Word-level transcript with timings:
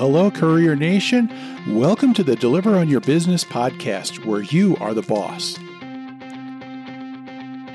hello, 0.00 0.30
Courier 0.30 0.74
Nation. 0.74 1.30
Welcome 1.68 2.14
to 2.14 2.24
the 2.24 2.34
Deliver 2.34 2.78
on 2.78 2.88
Your 2.88 3.02
Business 3.02 3.44
podcast, 3.44 4.24
where 4.24 4.40
you 4.40 4.74
are 4.80 4.94
the 4.94 5.02
boss. 5.02 5.58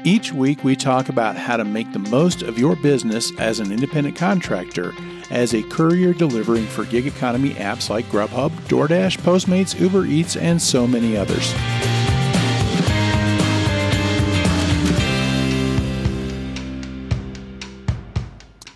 Each 0.03 0.33
week, 0.33 0.63
we 0.63 0.75
talk 0.75 1.07
about 1.07 1.35
how 1.35 1.55
to 1.55 1.63
make 1.63 1.93
the 1.93 1.99
most 1.99 2.41
of 2.41 2.57
your 2.57 2.75
business 2.77 3.31
as 3.37 3.59
an 3.59 3.71
independent 3.71 4.15
contractor, 4.15 4.91
as 5.29 5.53
a 5.53 5.61
courier 5.69 6.13
delivering 6.13 6.65
for 6.65 6.85
gig 6.85 7.05
economy 7.05 7.51
apps 7.51 7.91
like 7.91 8.05
Grubhub, 8.05 8.49
DoorDash, 8.69 9.19
Postmates, 9.19 9.79
Uber 9.79 10.07
Eats, 10.07 10.35
and 10.35 10.59
so 10.59 10.87
many 10.87 11.15
others. 11.15 11.53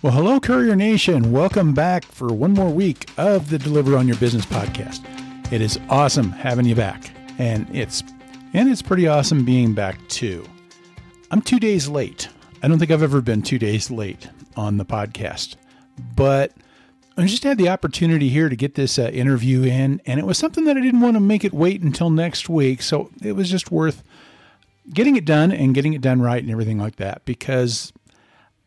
Well, 0.02 0.14
hello, 0.14 0.40
Courier 0.40 0.76
Nation. 0.76 1.30
Welcome 1.30 1.74
back 1.74 2.06
for 2.06 2.28
one 2.28 2.54
more 2.54 2.70
week 2.70 3.10
of 3.18 3.50
the 3.50 3.58
Deliver 3.58 3.98
on 3.98 4.08
Your 4.08 4.16
Business 4.16 4.46
podcast. 4.46 5.04
It 5.52 5.60
is 5.60 5.78
awesome 5.90 6.30
having 6.30 6.64
you 6.64 6.74
back, 6.74 7.10
and 7.36 7.68
it's 7.76 8.02
and 8.54 8.70
it's 8.70 8.80
pretty 8.80 9.06
awesome 9.06 9.44
being 9.44 9.74
back 9.74 9.98
too. 10.08 10.42
I'm 11.30 11.42
two 11.42 11.60
days 11.60 11.86
late. 11.86 12.30
I 12.62 12.68
don't 12.68 12.78
think 12.78 12.90
I've 12.90 13.02
ever 13.02 13.20
been 13.20 13.42
two 13.42 13.58
days 13.58 13.90
late 13.90 14.26
on 14.56 14.78
the 14.78 14.86
podcast, 14.86 15.56
but 16.16 16.54
I 17.18 17.26
just 17.26 17.44
had 17.44 17.58
the 17.58 17.68
opportunity 17.68 18.30
here 18.30 18.48
to 18.48 18.56
get 18.56 18.76
this 18.76 18.98
uh, 18.98 19.10
interview 19.12 19.64
in, 19.64 20.00
and 20.06 20.18
it 20.18 20.24
was 20.24 20.38
something 20.38 20.64
that 20.64 20.78
I 20.78 20.80
didn't 20.80 21.02
want 21.02 21.16
to 21.16 21.20
make 21.20 21.44
it 21.44 21.52
wait 21.52 21.82
until 21.82 22.08
next 22.08 22.48
week, 22.48 22.80
so 22.80 23.10
it 23.22 23.32
was 23.32 23.50
just 23.50 23.70
worth 23.70 24.02
getting 24.94 25.16
it 25.16 25.26
done 25.26 25.52
and 25.52 25.74
getting 25.74 25.92
it 25.92 26.00
done 26.00 26.22
right 26.22 26.42
and 26.42 26.50
everything 26.50 26.78
like 26.78 26.96
that 26.96 27.22
because 27.26 27.92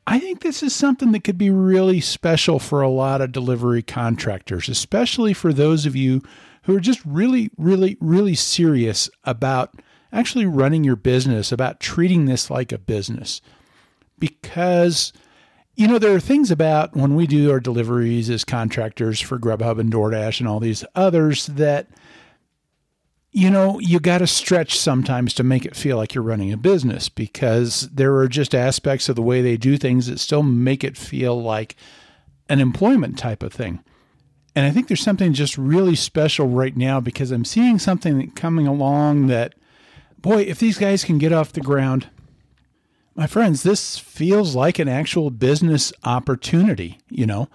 I 0.06 0.20
think 0.20 0.42
this 0.42 0.62
is 0.62 0.76
something 0.76 1.14
that 1.14 1.24
could 1.24 1.38
be 1.38 1.50
really 1.50 2.02
special 2.02 2.60
for 2.60 2.82
a 2.82 2.90
lot 2.90 3.22
of 3.22 3.32
delivery 3.32 3.82
contractors, 3.82 4.68
especially 4.68 5.34
for 5.34 5.54
those 5.54 5.86
of 5.86 5.96
you 5.96 6.22
who 6.64 6.76
are 6.76 6.82
just 6.82 7.02
really, 7.06 7.50
really, 7.58 7.98
really 8.02 8.36
serious 8.36 9.10
about 9.24 9.74
actually 10.12 10.46
running 10.46 10.84
your 10.84 10.96
business, 10.96 11.52
about 11.52 11.80
treating 11.80 12.26
this 12.26 12.50
like 12.50 12.72
a 12.72 12.78
business. 12.78 13.42
Because, 14.20 15.14
you 15.76 15.88
know, 15.88 16.00
there 16.00 16.14
are 16.14 16.20
things 16.20 16.52
about 16.52 16.96
when 16.96 17.16
we 17.16 17.26
do 17.26 17.50
our 17.52 17.60
deliveries 17.60 18.30
as 18.30 18.44
contractors 18.44 19.20
for 19.20 19.40
Grubhub 19.40 19.80
and 19.80 19.92
DoorDash 19.92 20.40
and 20.40 20.48
all 20.48 20.60
these 20.60 20.86
others 20.96 21.48
that 21.48 21.88
you 23.34 23.50
know, 23.50 23.80
you 23.80 24.00
got 24.00 24.20
to 24.20 24.28
stretch 24.28 24.78
sometimes 24.78 25.34
to 25.34 25.44
make 25.44 25.66
it 25.66 25.76
feel 25.76 25.98
like 25.98 26.14
you're 26.14 26.24
running 26.24 26.54
a 26.54 26.58
business 26.58 27.10
because 27.10 27.90
there 27.92 28.16
are 28.18 28.28
just 28.28 28.54
aspects 28.54 29.10
of 29.10 29.16
the 29.16 29.24
way 29.24 29.42
they 29.42 29.58
do 29.58 29.76
things 29.76 30.06
that 30.06 30.20
still 30.20 30.44
make 30.44 30.84
it 30.84 30.96
feel 30.96 31.42
like 31.42 31.76
an 32.48 32.60
employment 32.60 33.18
type 33.18 33.42
of 33.42 33.52
thing. 33.52 33.84
And 34.56 34.68
I 34.68 34.72
think 34.72 34.88
there's 34.88 35.02
something 35.02 35.34
just 35.34 35.58
really 35.58 35.96
special 35.96 36.48
right 36.48 36.78
now 36.78 37.00
because 37.00 37.32
I'm 37.32 37.44
seeing 37.44 37.80
something 37.80 38.30
coming 38.32 38.68
along 38.68 39.26
that, 39.28 39.56
boy, 40.20 40.44
if 40.44 40.60
these 40.60 40.78
guys 40.78 41.04
can 41.04 41.18
get 41.18 41.34
off 41.34 41.54
the 41.54 41.62
ground, 41.62 42.10
my 43.16 43.26
friends, 43.26 43.64
this 43.64 43.98
feels 43.98 44.56
like 44.56 44.78
an 44.78 44.88
actual 44.88 45.32
business 45.32 45.92
opportunity, 46.04 47.00
you 47.10 47.26
know. 47.26 47.50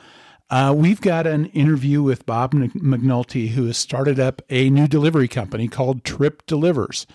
Uh, 0.51 0.75
we've 0.75 1.03
got 1.03 1.27
an 1.27 1.47
interview 1.47 2.03
with 2.03 2.25
Bob 2.25 2.53
McNulty, 2.53 3.51
who 3.51 3.67
has 3.67 3.77
started 3.77 4.19
up 4.19 4.41
a 4.49 4.71
new 4.71 4.89
delivery 4.89 5.29
company 5.29 5.69
called 5.69 6.05
Trip 6.05 6.43
Delivers. 6.47 7.07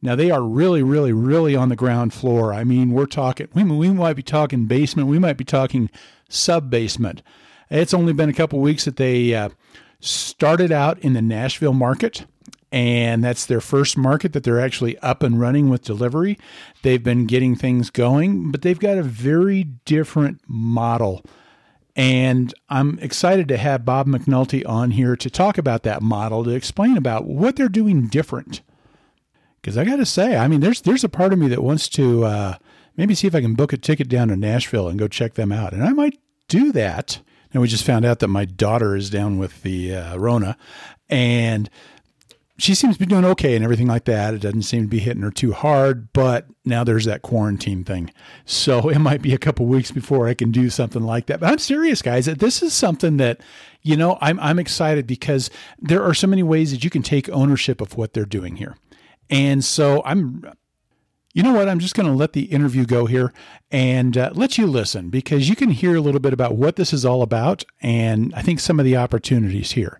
Now 0.00 0.16
they 0.16 0.30
are 0.30 0.42
really, 0.42 0.82
really, 0.82 1.12
really 1.12 1.54
on 1.54 1.68
the 1.68 1.76
ground 1.76 2.14
floor. 2.14 2.54
I 2.54 2.64
mean, 2.64 2.92
we're 2.92 3.06
talking. 3.06 3.48
We, 3.52 3.62
we 3.64 3.90
might 3.90 4.14
be 4.14 4.22
talking 4.22 4.64
basement. 4.64 5.08
We 5.08 5.18
might 5.18 5.36
be 5.36 5.44
talking 5.44 5.90
sub 6.30 6.70
basement. 6.70 7.22
It's 7.70 7.94
only 7.94 8.14
been 8.14 8.30
a 8.30 8.34
couple 8.34 8.58
weeks 8.60 8.86
that 8.86 8.96
they 8.96 9.34
uh, 9.34 9.50
started 10.00 10.72
out 10.72 10.98
in 11.00 11.12
the 11.12 11.22
Nashville 11.22 11.74
market, 11.74 12.24
and 12.72 13.22
that's 13.22 13.44
their 13.44 13.60
first 13.60 13.98
market 13.98 14.32
that 14.32 14.44
they're 14.44 14.60
actually 14.60 14.98
up 14.98 15.22
and 15.22 15.38
running 15.38 15.68
with 15.68 15.84
delivery. 15.84 16.38
They've 16.80 17.02
been 17.02 17.26
getting 17.26 17.54
things 17.54 17.90
going, 17.90 18.50
but 18.50 18.62
they've 18.62 18.78
got 18.78 18.96
a 18.96 19.02
very 19.02 19.64
different 19.84 20.40
model 20.48 21.22
and 21.94 22.54
I'm 22.68 22.98
excited 23.00 23.48
to 23.48 23.58
have 23.58 23.84
Bob 23.84 24.06
McNulty 24.06 24.66
on 24.66 24.92
here 24.92 25.16
to 25.16 25.30
talk 25.30 25.58
about 25.58 25.82
that 25.82 26.02
model, 26.02 26.44
to 26.44 26.50
explain 26.50 26.96
about 26.96 27.26
what 27.26 27.56
they're 27.56 27.68
doing 27.68 28.06
different. 28.06 28.62
Because 29.60 29.76
I 29.76 29.84
got 29.84 29.96
to 29.96 30.06
say, 30.06 30.36
I 30.36 30.48
mean, 30.48 30.60
there's 30.60 30.80
there's 30.80 31.04
a 31.04 31.08
part 31.08 31.32
of 31.32 31.38
me 31.38 31.48
that 31.48 31.62
wants 31.62 31.88
to 31.90 32.24
uh, 32.24 32.56
maybe 32.96 33.14
see 33.14 33.26
if 33.26 33.34
I 33.34 33.40
can 33.40 33.54
book 33.54 33.72
a 33.72 33.76
ticket 33.76 34.08
down 34.08 34.28
to 34.28 34.36
Nashville 34.36 34.88
and 34.88 34.98
go 34.98 35.06
check 35.06 35.34
them 35.34 35.52
out, 35.52 35.72
and 35.72 35.84
I 35.84 35.92
might 35.92 36.18
do 36.48 36.72
that. 36.72 37.20
And 37.52 37.60
we 37.60 37.68
just 37.68 37.84
found 37.84 38.06
out 38.06 38.20
that 38.20 38.28
my 38.28 38.46
daughter 38.46 38.96
is 38.96 39.10
down 39.10 39.36
with 39.38 39.62
the 39.62 39.94
uh, 39.94 40.16
Rona, 40.16 40.56
and 41.10 41.68
she 42.62 42.76
seems 42.76 42.94
to 42.94 43.00
be 43.00 43.06
doing 43.06 43.24
okay 43.24 43.56
and 43.56 43.64
everything 43.64 43.88
like 43.88 44.04
that. 44.04 44.34
It 44.34 44.40
doesn't 44.40 44.62
seem 44.62 44.82
to 44.82 44.88
be 44.88 45.00
hitting 45.00 45.22
her 45.22 45.32
too 45.32 45.52
hard, 45.52 46.12
but 46.12 46.46
now 46.64 46.84
there's 46.84 47.06
that 47.06 47.22
quarantine 47.22 47.82
thing. 47.82 48.12
So 48.44 48.88
it 48.88 49.00
might 49.00 49.20
be 49.20 49.34
a 49.34 49.38
couple 49.38 49.66
weeks 49.66 49.90
before 49.90 50.28
I 50.28 50.34
can 50.34 50.52
do 50.52 50.70
something 50.70 51.02
like 51.02 51.26
that. 51.26 51.40
But 51.40 51.50
I'm 51.50 51.58
serious, 51.58 52.02
guys. 52.02 52.26
This 52.26 52.62
is 52.62 52.72
something 52.72 53.16
that, 53.16 53.40
you 53.82 53.96
know, 53.96 54.16
I'm, 54.20 54.38
I'm 54.38 54.60
excited 54.60 55.08
because 55.08 55.50
there 55.80 56.04
are 56.04 56.14
so 56.14 56.28
many 56.28 56.44
ways 56.44 56.70
that 56.70 56.84
you 56.84 56.90
can 56.90 57.02
take 57.02 57.28
ownership 57.30 57.80
of 57.80 57.96
what 57.96 58.12
they're 58.12 58.24
doing 58.24 58.54
here. 58.54 58.76
And 59.28 59.64
so 59.64 60.00
I'm, 60.04 60.44
you 61.34 61.42
know 61.42 61.54
what? 61.54 61.68
I'm 61.68 61.80
just 61.80 61.96
going 61.96 62.06
to 62.06 62.14
let 62.14 62.32
the 62.32 62.44
interview 62.44 62.86
go 62.86 63.06
here 63.06 63.32
and 63.72 64.16
uh, 64.16 64.30
let 64.34 64.56
you 64.56 64.68
listen 64.68 65.10
because 65.10 65.48
you 65.48 65.56
can 65.56 65.70
hear 65.70 65.96
a 65.96 66.00
little 66.00 66.20
bit 66.20 66.32
about 66.32 66.54
what 66.54 66.76
this 66.76 66.92
is 66.92 67.04
all 67.04 67.22
about 67.22 67.64
and 67.80 68.32
I 68.36 68.42
think 68.42 68.60
some 68.60 68.78
of 68.78 68.84
the 68.84 68.96
opportunities 68.96 69.72
here. 69.72 69.98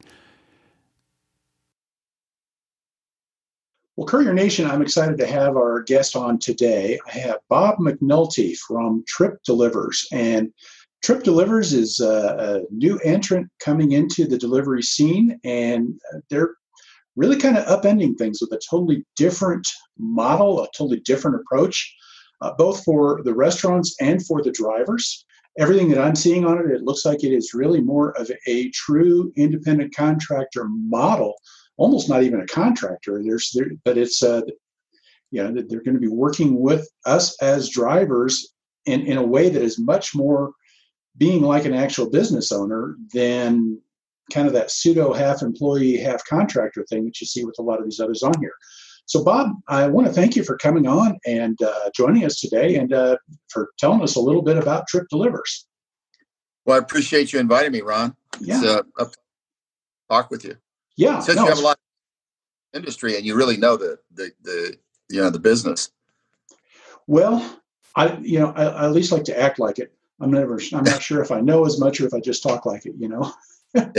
Well, 4.03 4.09
Courier 4.09 4.35
Nation, 4.35 4.69
I'm 4.69 4.83
excited 4.83 5.17
to 5.19 5.27
have 5.29 5.55
our 5.55 5.81
guest 5.85 6.17
on 6.17 6.37
today. 6.37 6.99
I 7.07 7.19
have 7.19 7.39
Bob 7.49 7.77
McNulty 7.79 8.57
from 8.59 9.05
Trip 9.07 9.41
Delivers. 9.45 10.09
And 10.11 10.53
Trip 11.05 11.23
Delivers 11.23 11.73
is 11.73 12.01
a, 12.01 12.65
a 12.67 12.75
new 12.75 12.99
entrant 13.05 13.49
coming 13.61 13.93
into 13.93 14.27
the 14.27 14.37
delivery 14.37 14.83
scene, 14.83 15.39
and 15.45 16.01
they're 16.31 16.57
really 17.15 17.37
kind 17.37 17.57
of 17.57 17.65
upending 17.67 18.19
things 18.19 18.41
with 18.41 18.51
a 18.51 18.61
totally 18.69 19.05
different 19.15 19.69
model, 19.97 20.65
a 20.65 20.69
totally 20.77 20.99
different 20.99 21.37
approach, 21.37 21.95
uh, 22.41 22.53
both 22.59 22.83
for 22.83 23.23
the 23.23 23.33
restaurants 23.33 23.95
and 24.01 24.27
for 24.27 24.43
the 24.43 24.51
drivers. 24.51 25.25
Everything 25.61 25.89
that 25.91 26.05
I'm 26.05 26.17
seeing 26.17 26.45
on 26.45 26.59
it, 26.59 26.75
it 26.75 26.83
looks 26.83 27.05
like 27.05 27.23
it 27.23 27.33
is 27.33 27.55
really 27.55 27.81
more 27.81 28.19
of 28.19 28.29
a 28.49 28.69
true 28.71 29.33
independent 29.37 29.95
contractor 29.95 30.67
model 30.69 31.37
almost 31.83 32.09
not 32.09 32.23
even 32.23 32.41
a 32.41 32.47
contractor. 32.47 33.21
There's 33.23 33.51
there, 33.53 33.71
but 33.85 33.99
it's 33.99 34.23
uh, 34.23 34.43
you 35.33 35.43
know 35.43 35.53
they're 35.53 35.83
going 35.83 35.95
to 35.95 36.01
be 36.01 36.09
working 36.09 36.61
with 36.61 36.89
us 37.05 37.37
as 37.43 37.71
drivers 37.71 38.55
in 38.87 39.03
in 39.03 39.19
a 39.19 39.27
way 39.27 39.49
that 39.49 39.63
is 39.63 39.81
much 39.81 40.15
more 40.15 40.53
being 41.17 41.43
like 41.43 41.65
an 41.65 41.75
actual 41.75 42.09
business 42.09 42.53
owner 42.53 42.97
than 43.13 43.81
kind 44.33 44.47
of 44.47 44.55
that 44.55 44.71
pseudo 44.71 45.13
half 45.13 45.43
employee 45.43 45.97
half 45.97 46.25
contractor 46.25 46.85
thing 46.89 47.05
that 47.05 47.21
you 47.21 47.27
see 47.27 47.45
with 47.45 47.57
a 47.59 47.63
lot 47.63 47.79
of 47.79 47.85
these 47.85 48.01
others 48.01 48.23
on 48.23 48.33
here. 48.41 48.55
So, 49.07 49.25
Bob, 49.25 49.51
I 49.69 49.89
want 49.89 50.07
to 50.07 50.13
thank 50.13 50.37
you 50.37 50.45
for 50.45 50.57
coming 50.57 50.87
on 50.87 51.19
and 51.27 51.61
uh, 51.61 51.91
joining 51.95 52.25
us 52.25 52.41
today 52.41 52.77
and 52.77 52.93
uh, 52.95 53.17
for 53.49 53.71
telling 53.79 54.01
us 54.03 54.15
a 54.15 54.21
little 54.21 54.43
bit 54.43 54.57
about 54.57 54.87
Trip 54.87 55.07
Delivers. 55.11 55.67
Well, 56.65 56.77
I 56.77 56.79
appreciate 56.79 57.33
you 57.33 57.41
inviting 57.41 57.73
me, 57.73 57.81
Ron. 57.81 58.15
Yeah. 58.41 58.59
It's 58.59 58.67
uh, 58.67 58.83
a 58.99 59.07
talk 60.09 60.31
with 60.31 60.45
you. 60.45 60.57
Yeah, 60.97 61.21
since 61.21 61.37
no, 61.37 61.45
you 61.45 61.49
have 61.49 61.59
a 61.59 61.63
lot 61.63 61.79
of 62.75 62.79
industry 62.79 63.17
and 63.17 63.25
you 63.25 63.35
really 63.35 63.57
know 63.57 63.77
the 63.77 63.99
the 64.15 64.33
the 64.43 64.77
you 65.09 65.21
know 65.21 65.31
the 65.31 65.39
business. 65.39 65.91
Well, 67.07 67.61
I 67.97 68.17
you 68.19 68.39
know 68.39 68.53
I, 68.55 68.65
I 68.65 68.85
at 68.87 68.93
least 68.93 69.13
like 69.13 69.25
to 69.25 69.39
act 69.39 69.59
like 69.59 69.79
it. 69.79 69.93
I'm 70.21 70.31
never 70.31 70.61
I'm 70.73 70.85
not 70.85 71.03
sure 71.03 71.23
if 71.23 71.31
I 71.31 71.41
know 71.41 71.65
as 71.65 71.81
much 71.81 72.01
or 72.01 72.07
if 72.07 72.15
I 72.15 72.21
just 72.21 72.43
talk 72.43 72.67
like 72.67 72.87
it. 72.87 72.95
You 72.99 73.09
know. 73.09 73.33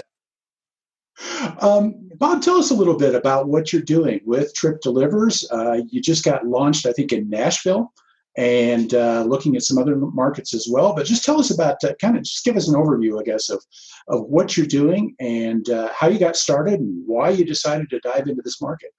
Um, 1.62 2.10
Bob, 2.18 2.42
tell 2.42 2.56
us 2.56 2.72
a 2.72 2.76
little 2.76 2.98
bit 2.98 3.16
about 3.16 3.48
what 3.48 3.72
you're 3.72 3.82
doing 3.82 4.20
with 4.26 4.54
Trip 4.54 4.82
Delivers. 4.82 5.50
Uh, 5.52 5.82
you 5.88 6.02
just 6.02 6.26
got 6.26 6.46
launched, 6.46 6.86
I 6.86 6.92
think, 6.92 7.14
in 7.14 7.30
Nashville 7.30 7.94
and 8.36 8.94
uh, 8.94 9.24
looking 9.24 9.56
at 9.56 9.64
some 9.64 9.78
other 9.78 9.96
markets 9.96 10.54
as 10.54 10.68
well. 10.70 10.94
But 10.96 11.06
just 11.06 11.24
tell 11.24 11.40
us 11.40 11.52
about 11.52 11.84
uh, 11.84 11.94
kind 12.02 12.18
of 12.18 12.24
just 12.24 12.44
give 12.44 12.58
us 12.58 12.68
an 12.68 12.76
overview, 12.76 13.20
I 13.20 13.24
guess, 13.24 13.50
of 13.50 13.64
of 14.08 14.26
what 14.26 14.58
you're 14.58 14.66
doing 14.66 15.16
and 15.20 15.70
uh, 15.70 15.90
how 15.96 16.08
you 16.08 16.20
got 16.20 16.36
started 16.36 16.80
and 16.80 17.04
why 17.06 17.30
you 17.30 17.46
decided 17.46 17.90
to 17.92 18.00
dive 18.00 18.28
into 18.28 18.42
this 18.44 18.62
market. 18.62 18.92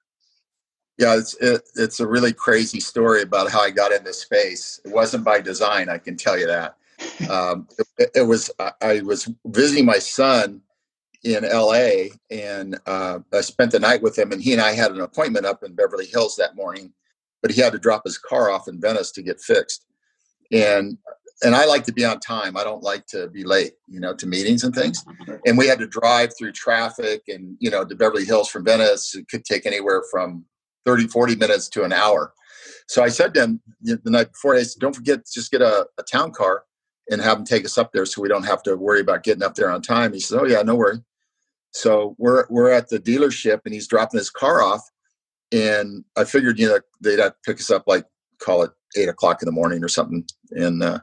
Yeah, 0.98 1.16
it's 1.16 1.34
it, 1.40 1.62
it's 1.74 2.00
a 2.00 2.06
really 2.06 2.32
crazy 2.32 2.80
story 2.80 3.22
about 3.22 3.50
how 3.50 3.60
I 3.60 3.70
got 3.70 3.92
in 3.92 4.04
this 4.04 4.22
space. 4.22 4.80
It 4.84 4.92
wasn't 4.92 5.24
by 5.24 5.40
design, 5.40 5.88
I 5.88 5.98
can 5.98 6.16
tell 6.16 6.38
you 6.38 6.46
that. 6.46 6.76
Um, 7.28 7.68
it, 7.98 8.10
it, 8.14 8.22
was 8.22 8.50
I 8.80 9.00
was 9.00 9.28
visiting 9.46 9.84
my 9.84 9.98
son 9.98 10.62
in 11.24 11.44
L.A. 11.44 12.12
and 12.30 12.78
uh, 12.86 13.18
I 13.32 13.40
spent 13.40 13.72
the 13.72 13.80
night 13.80 14.00
with 14.00 14.16
him, 14.16 14.30
and 14.30 14.40
he 14.40 14.52
and 14.52 14.62
I 14.62 14.72
had 14.72 14.92
an 14.92 15.00
appointment 15.00 15.44
up 15.44 15.64
in 15.64 15.74
Beverly 15.74 16.06
Hills 16.06 16.36
that 16.36 16.54
morning 16.54 16.92
but 17.44 17.50
he 17.50 17.60
had 17.60 17.74
to 17.74 17.78
drop 17.78 18.00
his 18.06 18.16
car 18.16 18.50
off 18.50 18.68
in 18.68 18.80
Venice 18.80 19.12
to 19.12 19.22
get 19.22 19.38
fixed. 19.38 19.84
And 20.50 20.96
and 21.42 21.54
I 21.54 21.66
like 21.66 21.84
to 21.84 21.92
be 21.92 22.02
on 22.02 22.18
time. 22.20 22.56
I 22.56 22.64
don't 22.64 22.82
like 22.82 23.06
to 23.08 23.28
be 23.28 23.44
late, 23.44 23.74
you 23.86 24.00
know, 24.00 24.14
to 24.14 24.26
meetings 24.26 24.64
and 24.64 24.74
things. 24.74 25.04
And 25.46 25.58
we 25.58 25.66
had 25.66 25.78
to 25.80 25.86
drive 25.86 26.32
through 26.38 26.52
traffic 26.52 27.24
and, 27.28 27.54
you 27.60 27.70
know, 27.70 27.84
to 27.84 27.94
Beverly 27.94 28.24
Hills 28.24 28.48
from 28.48 28.64
Venice. 28.64 29.14
It 29.14 29.28
could 29.28 29.44
take 29.44 29.66
anywhere 29.66 30.02
from 30.10 30.46
30, 30.86 31.08
40 31.08 31.36
minutes 31.36 31.68
to 31.70 31.84
an 31.84 31.92
hour. 31.92 32.32
So 32.88 33.04
I 33.04 33.10
said 33.10 33.34
to 33.34 33.42
him 33.42 33.60
the 33.82 33.98
night 34.06 34.32
before, 34.32 34.54
I 34.54 34.62
said, 34.62 34.80
don't 34.80 34.96
forget, 34.96 35.26
just 35.30 35.50
get 35.50 35.60
a, 35.60 35.86
a 35.98 36.02
town 36.02 36.30
car 36.30 36.64
and 37.10 37.20
have 37.20 37.36
them 37.36 37.44
take 37.44 37.66
us 37.66 37.76
up 37.76 37.92
there 37.92 38.06
so 38.06 38.22
we 38.22 38.28
don't 38.28 38.46
have 38.46 38.62
to 38.62 38.76
worry 38.76 39.00
about 39.00 39.22
getting 39.22 39.42
up 39.42 39.54
there 39.54 39.70
on 39.70 39.82
time. 39.82 40.14
He 40.14 40.20
says, 40.20 40.38
oh, 40.40 40.46
yeah, 40.46 40.62
no 40.62 40.76
worry. 40.76 41.00
So 41.72 42.14
we're, 42.16 42.46
we're 42.48 42.70
at 42.70 42.88
the 42.88 43.00
dealership 43.00 43.60
and 43.66 43.74
he's 43.74 43.88
dropping 43.88 44.16
his 44.16 44.30
car 44.30 44.62
off. 44.62 44.88
And 45.52 46.04
I 46.16 46.24
figured, 46.24 46.58
you 46.58 46.68
know, 46.68 46.80
they'd 47.00 47.18
have 47.18 47.34
pick 47.44 47.58
us 47.58 47.70
up 47.70 47.84
like, 47.86 48.06
call 48.38 48.62
it 48.62 48.70
eight 48.96 49.08
o'clock 49.08 49.42
in 49.42 49.46
the 49.46 49.52
morning 49.52 49.82
or 49.82 49.88
something. 49.88 50.26
And 50.52 50.82
uh, 50.82 51.00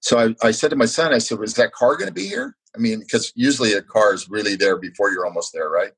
so 0.00 0.18
I, 0.18 0.46
I 0.46 0.50
said 0.50 0.70
to 0.70 0.76
my 0.76 0.86
son, 0.86 1.12
I 1.12 1.18
said, 1.18 1.38
"Was 1.38 1.54
that 1.54 1.72
car 1.72 1.96
going 1.96 2.08
to 2.08 2.14
be 2.14 2.26
here?" 2.26 2.56
I 2.74 2.78
mean, 2.78 3.00
because 3.00 3.32
usually 3.34 3.72
a 3.72 3.82
car 3.82 4.14
is 4.14 4.28
really 4.28 4.56
there 4.56 4.76
before 4.78 5.10
you're 5.10 5.26
almost 5.26 5.52
there, 5.52 5.68
right? 5.68 5.92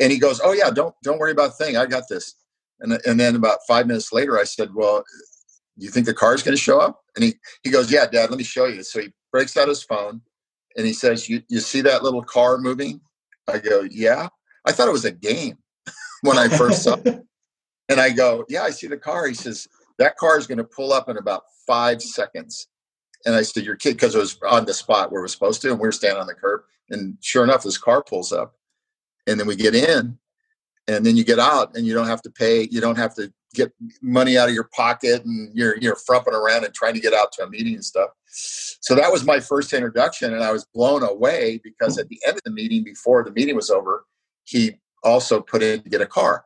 And 0.00 0.12
he 0.12 0.18
goes, 0.18 0.40
"Oh 0.42 0.52
yeah, 0.52 0.70
don't 0.70 0.94
don't 1.02 1.18
worry 1.18 1.32
about 1.32 1.50
a 1.50 1.64
thing. 1.64 1.76
I 1.76 1.86
got 1.86 2.04
this." 2.08 2.34
And 2.80 2.98
and 3.06 3.18
then 3.18 3.36
about 3.36 3.60
five 3.66 3.86
minutes 3.86 4.12
later, 4.12 4.38
I 4.38 4.44
said, 4.44 4.74
"Well, 4.74 5.04
you 5.76 5.90
think 5.90 6.06
the 6.06 6.14
car 6.14 6.34
is 6.34 6.42
going 6.42 6.56
to 6.56 6.62
show 6.62 6.80
up?" 6.80 7.02
And 7.14 7.24
he 7.24 7.34
he 7.62 7.70
goes, 7.70 7.90
"Yeah, 7.90 8.06
Dad, 8.06 8.30
let 8.30 8.38
me 8.38 8.44
show 8.44 8.66
you." 8.66 8.82
So 8.82 9.00
he 9.00 9.12
breaks 9.32 9.56
out 9.56 9.68
his 9.68 9.82
phone 9.82 10.20
and 10.76 10.86
he 10.86 10.92
says, 10.92 11.28
"You 11.28 11.42
you 11.48 11.60
see 11.60 11.80
that 11.82 12.02
little 12.02 12.22
car 12.22 12.58
moving?" 12.58 13.00
I 13.48 13.58
go, 13.58 13.82
"Yeah." 13.90 14.28
I 14.64 14.72
thought 14.72 14.88
it 14.88 14.92
was 14.92 15.04
a 15.04 15.12
game 15.12 15.58
when 16.22 16.38
I 16.38 16.48
first 16.48 16.82
saw 16.82 16.96
it. 17.04 17.22
And 17.88 18.00
I 18.00 18.10
go, 18.10 18.44
Yeah, 18.48 18.62
I 18.62 18.70
see 18.70 18.88
the 18.88 18.96
car. 18.96 19.28
He 19.28 19.34
says, 19.34 19.68
That 19.98 20.16
car 20.16 20.36
is 20.36 20.48
going 20.48 20.58
to 20.58 20.64
pull 20.64 20.92
up 20.92 21.08
in 21.08 21.18
about 21.18 21.44
five 21.68 22.02
seconds. 22.02 22.66
And 23.24 23.34
I 23.34 23.42
said, 23.42 23.64
Your 23.64 23.76
kid, 23.76 23.92
because 23.92 24.16
it 24.16 24.18
was 24.18 24.38
on 24.48 24.64
the 24.64 24.74
spot 24.74 25.12
where 25.12 25.22
we're 25.22 25.28
supposed 25.28 25.62
to, 25.62 25.70
and 25.70 25.78
we 25.78 25.86
are 25.86 25.92
standing 25.92 26.20
on 26.20 26.26
the 26.26 26.34
curb. 26.34 26.62
And 26.90 27.16
sure 27.20 27.44
enough, 27.44 27.62
this 27.62 27.78
car 27.78 28.02
pulls 28.02 28.32
up. 28.32 28.54
And 29.28 29.38
then 29.38 29.46
we 29.46 29.54
get 29.54 29.76
in, 29.76 30.18
and 30.88 31.06
then 31.06 31.16
you 31.16 31.24
get 31.24 31.38
out, 31.38 31.76
and 31.76 31.86
you 31.86 31.94
don't 31.94 32.06
have 32.06 32.22
to 32.22 32.30
pay, 32.30 32.68
you 32.70 32.80
don't 32.80 32.98
have 32.98 33.14
to 33.16 33.32
get 33.54 33.72
money 34.02 34.36
out 34.36 34.48
of 34.48 34.54
your 34.54 34.68
pocket, 34.74 35.24
and 35.24 35.50
you're 35.54 35.76
you're 35.78 35.96
frumping 35.96 36.34
around 36.34 36.64
and 36.64 36.74
trying 36.74 36.94
to 36.94 37.00
get 37.00 37.14
out 37.14 37.32
to 37.32 37.44
a 37.44 37.50
meeting 37.50 37.74
and 37.74 37.84
stuff. 37.84 38.10
So 38.26 38.94
that 38.94 39.10
was 39.10 39.24
my 39.24 39.40
first 39.40 39.72
introduction, 39.72 40.32
and 40.32 40.44
I 40.44 40.52
was 40.52 40.64
blown 40.74 41.02
away 41.02 41.60
because 41.62 41.94
hmm. 41.94 42.00
at 42.00 42.08
the 42.08 42.20
end 42.26 42.36
of 42.36 42.42
the 42.44 42.50
meeting, 42.50 42.84
before 42.84 43.24
the 43.24 43.32
meeting 43.32 43.56
was 43.56 43.70
over, 43.70 44.04
he 44.44 44.78
also 45.06 45.40
put 45.40 45.62
in 45.62 45.82
to 45.82 45.88
get 45.88 46.00
a 46.00 46.06
car. 46.06 46.44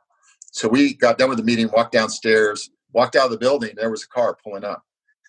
So 0.53 0.69
we 0.69 0.95
got 0.95 1.19
done 1.19 1.29
with 1.29 1.39
the 1.39 1.45
meeting, 1.45 1.71
walked 1.73 1.93
downstairs, 1.93 2.71
walked 2.93 3.17
out 3.17 3.27
of 3.27 3.31
the 3.31 3.39
building, 3.39 3.73
there 3.77 3.91
was 3.91 4.05
a 4.05 4.09
car 4.09 4.37
pulling 4.43 4.65
up. 4.65 4.85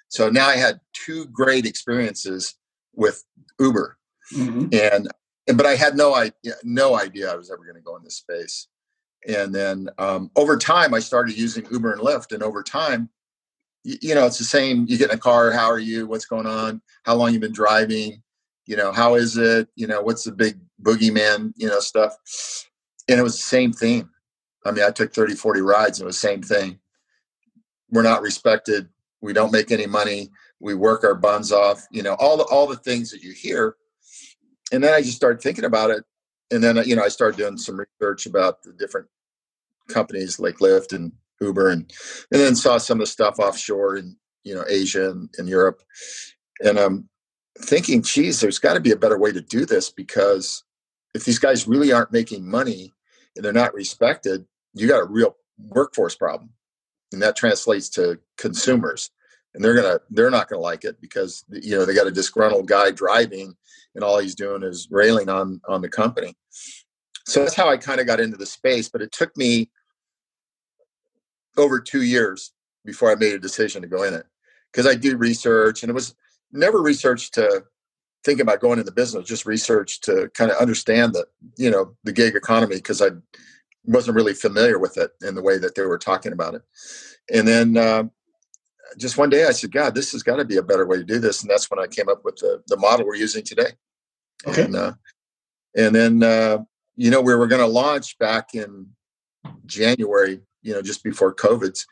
So 0.10 0.30
now 0.30 0.48
I 0.48 0.57
had 0.57 0.80
two 0.94 1.25
great 1.28 1.66
experiences 1.66 2.56
with 2.94 3.24
Uber, 3.60 3.98
mm-hmm. 4.33 4.68
and, 4.74 5.07
and 5.48 5.57
but 5.57 5.66
I 5.66 5.75
had 5.75 5.95
no 5.95 6.16
idea 6.16 6.54
no 6.63 7.00
idea 7.00 7.31
I 7.31 7.36
was 7.36 7.50
ever 7.50 7.63
going 7.63 7.75
to 7.75 7.81
go 7.81 7.95
in 7.95 8.04
this 8.04 8.18
space. 8.18 8.68
And 9.28 9.54
then 9.54 9.89
um, 10.00 10.31
over 10.36 10.57
time, 10.57 10.94
I 10.94 11.00
started 11.00 11.38
using 11.38 11.66
Uber 11.72 11.94
and 11.94 12.01
Lyft, 12.01 12.33
and 12.33 12.44
over 12.44 12.63
time, 12.63 13.10
you, 13.83 13.98
you 14.01 14.16
know, 14.16 14.25
it's 14.25 14.39
the 14.39 14.44
same. 14.44 14.86
You 14.89 14.98
get 14.98 15.12
in 15.12 15.16
a 15.16 15.19
car, 15.19 15.51
how 15.51 15.68
are 15.68 15.80
you? 15.80 16.07
What's 16.07 16.25
going 16.25 16.48
on? 16.48 16.81
How 17.04 17.16
long 17.16 17.31
you 17.33 17.39
been 17.39 17.54
driving? 17.54 18.22
You 18.66 18.75
know, 18.75 18.92
how 18.92 19.16
is 19.16 19.38
it? 19.38 19.69
You 19.75 19.88
know, 19.88 20.01
what's 20.01 20.24
the 20.24 20.31
big 20.31 20.60
boogeyman? 20.81 21.54
You 21.56 21.68
know, 21.68 21.80
stuff. 21.80 22.18
And 23.12 23.19
it 23.19 23.24
was 23.24 23.36
the 23.36 23.44
same 23.44 23.74
theme. 23.74 24.10
I 24.66 24.72
mean, 24.72 24.86
I 24.86 24.92
took 24.92 25.13
30, 25.13 25.36
40 25.36 25.62
rides 25.62 26.00
and 26.00 26.06
it 26.06 26.08
was 26.08 26.22
the 26.22 26.28
same 26.28 26.42
thing. 26.42 26.80
We're 27.90 28.04
not 28.04 28.22
respected. 28.22 28.88
We 29.19 29.34
don't 29.34 29.52
make 29.52 29.69
any 29.69 29.86
money. 29.86 30.30
We 30.62 30.75
work 30.75 31.04
our 31.04 31.16
buns 31.16 31.52
off 31.52 31.86
you 31.92 32.04
know 32.04 32.13
all 32.19 32.38
the 32.38 32.44
all 32.44 32.68
the 32.68 32.78
things 32.78 33.12
that 33.12 33.22
you 33.22 33.34
hear. 33.34 33.75
And 34.72 34.84
then 34.84 34.94
i 34.94 35.02
just 35.02 35.18
started 35.18 35.42
thinking 35.42 35.66
about 35.66 35.90
it. 35.90 36.06
And 36.52 36.63
then 36.63 36.78
you 36.86 36.96
know 36.96 37.04
i 37.04 37.10
started 37.10 37.38
doing 37.38 37.58
some 37.58 37.80
research 37.80 38.25
about 38.25 38.63
the 38.63 38.72
different 38.74 39.08
companies 39.90 40.40
like 40.40 40.57
lyft 40.57 40.94
and 40.94 41.12
uber 41.42 41.69
and 41.69 41.92
and 42.31 42.40
then 42.40 42.56
saw 42.56 42.78
some 42.78 43.00
of 43.00 43.07
the 43.07 43.12
stuff 43.12 43.40
offshore 43.40 43.98
in 43.98 44.16
you 44.44 44.56
know 44.56 44.64
asia 44.69 45.10
and, 45.10 45.30
and 45.38 45.50
europe. 45.50 45.81
And 46.64 46.78
i'm 46.80 47.10
thinking 47.57 48.02
geez 48.02 48.40
there's 48.40 48.60
got 48.60 48.75
to 48.75 48.80
be 48.80 48.92
a 48.92 48.96
better 48.96 49.18
way 49.18 49.31
to 49.31 49.42
do 49.42 49.66
this 49.66 49.90
because 49.90 50.64
if 51.14 51.25
these 51.25 51.40
guys 51.40 51.68
really 51.68 51.92
aren't 51.92 52.14
making 52.14 52.50
money 52.50 52.94
and 53.36 53.45
they're 53.45 53.54
not 53.54 53.74
respected 53.74 54.45
you 54.74 54.88
got 54.88 55.01
a 55.01 55.06
real 55.06 55.36
workforce 55.57 56.16
problem. 56.16 56.50
And 57.12 57.22
that 57.22 57.36
translates 57.36 57.89
to 57.89 58.19
consumers 58.38 59.12
and 59.54 59.63
they're 59.63 59.75
gonna 59.75 60.00
they're 60.10 60.31
not 60.31 60.48
gonna 60.48 60.62
like 60.62 60.86
it 60.86 61.01
because 61.01 61.44
you 61.50 61.78
know 61.78 61.86
they 61.86 61.94
got 61.94 62.07
a 62.07 62.12
disgruntled 62.12 62.68
guy 62.68 62.92
driving 62.92 63.54
and 63.95 64.04
all 64.04 64.18
he's 64.18 64.36
doing 64.36 64.63
is 64.63 64.88
railing 64.89 65.28
on 65.28 65.60
on 65.68 65.81
the 65.81 65.89
company. 65.89 66.33
So 67.25 67.42
that's 67.42 67.56
how 67.56 67.69
i 67.69 67.78
kind 67.78 68.00
of 68.00 68.07
got 68.07 68.19
into 68.19 68.38
the 68.38 68.45
space 68.45 68.88
but 68.88 69.01
it 69.01 69.12
took 69.12 69.36
me 69.36 69.69
over 71.57 71.80
two 71.80 72.01
years 72.01 72.54
before 72.86 73.12
i 73.12 73.16
made 73.16 73.33
a 73.33 73.39
decision 73.39 73.81
to 73.81 73.88
go 73.88 74.04
in 74.04 74.13
it 74.13 74.25
because 74.72 74.88
i 74.88 74.95
did 74.95 75.19
research 75.19 75.83
and 75.83 75.89
it 75.89 75.94
was 75.94 76.16
never 76.51 76.81
research 76.81 77.30
to 77.31 77.63
think 78.23 78.39
about 78.39 78.59
going 78.59 78.73
into 78.73 78.83
the 78.83 78.91
business 78.91 79.27
just 79.27 79.45
research 79.45 80.00
to 80.01 80.29
kind 80.35 80.51
of 80.51 80.57
understand 80.57 81.13
the 81.13 81.25
you 81.57 81.71
know 81.71 81.95
the 82.03 82.12
gig 82.12 82.35
economy 82.35 82.75
because 82.75 83.01
i 83.01 83.09
wasn't 83.85 84.15
really 84.15 84.33
familiar 84.33 84.79
with 84.79 84.97
it 84.97 85.12
in 85.21 85.35
the 85.35 85.41
way 85.41 85.57
that 85.57 85.75
they 85.75 85.83
were 85.83 85.97
talking 85.97 86.33
about 86.33 86.56
it. 86.56 86.62
And 87.33 87.47
then 87.47 87.77
uh, 87.77 88.03
just 88.97 89.18
one 89.18 89.29
day 89.29 89.45
I 89.45 89.51
said, 89.51 89.71
God, 89.71 89.95
this 89.95 90.12
has 90.12 90.23
got 90.23 90.38
to 90.38 90.45
be 90.45 90.57
a 90.57 90.63
better 90.63 90.85
way 90.85 90.97
to 90.97 91.03
do 91.03 91.19
this. 91.19 91.41
And 91.41 91.50
that's 91.50 91.69
when 91.69 91.79
I 91.79 91.88
came 91.88 92.09
up 92.09 92.23
with 92.23 92.38
the, 92.38 92.62
the 92.68 92.77
model 92.77 93.06
we're 93.06 93.15
using 93.15 93.44
today. 93.44 93.71
Okay. 94.45 94.65
And, 94.65 94.75
uh, 94.75 94.94
and 95.75 95.95
then, 95.95 96.23
uh, 96.23 96.59
you 96.95 97.09
know, 97.09 97.21
we 97.21 97.33
were 97.33 97.47
going 97.47 97.62
to 97.62 97.68
launch 97.68 98.18
back 98.19 98.53
in 98.53 98.88
January, 99.65 100.41
you 100.62 100.73
know, 100.73 100.81
just 100.81 101.03
before 101.03 101.33
COVID's. 101.33 101.88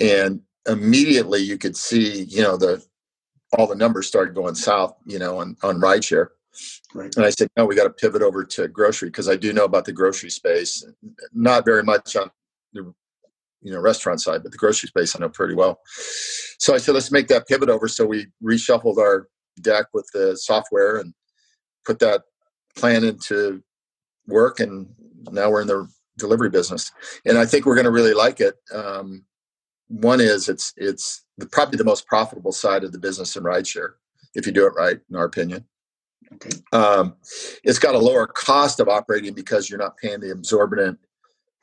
And 0.00 0.40
immediately 0.66 1.40
you 1.40 1.58
could 1.58 1.76
see, 1.76 2.22
you 2.24 2.42
know, 2.42 2.56
the 2.56 2.84
all 3.56 3.66
the 3.66 3.74
numbers 3.74 4.06
started 4.06 4.34
going 4.34 4.54
south, 4.54 4.96
you 5.06 5.18
know, 5.18 5.38
on, 5.38 5.56
on 5.62 5.80
rideshare. 5.80 6.28
Right. 6.94 7.14
And 7.16 7.24
I 7.24 7.30
said, 7.30 7.48
no, 7.56 7.66
we 7.66 7.76
got 7.76 7.84
to 7.84 7.90
pivot 7.90 8.22
over 8.22 8.44
to 8.44 8.68
grocery 8.68 9.08
because 9.08 9.28
I 9.28 9.36
do 9.36 9.52
know 9.52 9.64
about 9.64 9.84
the 9.84 9.92
grocery 9.92 10.30
space. 10.30 10.86
Not 11.32 11.64
very 11.64 11.82
much 11.82 12.16
on 12.16 12.30
the 12.72 12.94
you 13.62 13.72
know 13.72 13.80
restaurant 13.80 14.20
side, 14.20 14.42
but 14.42 14.52
the 14.52 14.58
grocery 14.58 14.88
space 14.88 15.14
I 15.14 15.18
know 15.18 15.28
pretty 15.28 15.54
well. 15.54 15.80
So 16.58 16.74
I 16.74 16.78
said, 16.78 16.94
let's 16.94 17.12
make 17.12 17.28
that 17.28 17.48
pivot 17.48 17.68
over. 17.68 17.88
So 17.88 18.06
we 18.06 18.28
reshuffled 18.42 18.98
our 18.98 19.28
deck 19.60 19.86
with 19.92 20.08
the 20.14 20.36
software 20.36 20.98
and 20.98 21.12
put 21.84 21.98
that 21.98 22.22
plan 22.76 23.04
into 23.04 23.62
work, 24.26 24.60
and 24.60 24.86
now 25.30 25.50
we're 25.50 25.62
in 25.62 25.66
the 25.66 25.88
delivery 26.18 26.50
business. 26.50 26.92
And 27.24 27.38
I 27.38 27.44
think 27.44 27.66
we're 27.66 27.74
going 27.74 27.86
to 27.86 27.90
really 27.90 28.14
like 28.14 28.40
it. 28.40 28.54
Um, 28.72 29.24
one 29.88 30.20
is 30.20 30.48
it's 30.48 30.72
it's 30.76 31.24
the, 31.38 31.46
probably 31.46 31.76
the 31.76 31.84
most 31.84 32.06
profitable 32.06 32.52
side 32.52 32.84
of 32.84 32.92
the 32.92 32.98
business 32.98 33.36
in 33.36 33.42
rideshare 33.42 33.94
if 34.34 34.46
you 34.46 34.52
do 34.52 34.66
it 34.66 34.74
right, 34.76 34.98
in 35.08 35.16
our 35.16 35.24
opinion. 35.24 35.64
Okay. 36.34 36.50
Um, 36.72 37.14
it's 37.64 37.78
got 37.78 37.94
a 37.94 37.98
lower 37.98 38.26
cost 38.26 38.80
of 38.80 38.88
operating 38.88 39.32
because 39.32 39.70
you're 39.70 39.78
not 39.78 39.96
paying 39.96 40.20
the 40.20 40.32
absorbent 40.32 40.98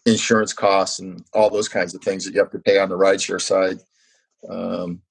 insurance 0.06 0.54
costs 0.54 1.00
and 1.00 1.24
all 1.34 1.50
those 1.50 1.70
kinds 1.70 1.94
of 1.94 2.02
things 2.02 2.26
that 2.26 2.34
you 2.34 2.40
have 2.40 2.52
to 2.52 2.60
pay 2.60 2.80
on 2.80 2.90
the 2.90 2.98
rideshare 2.98 3.42
side. 3.42 3.80
Um, 4.50 5.02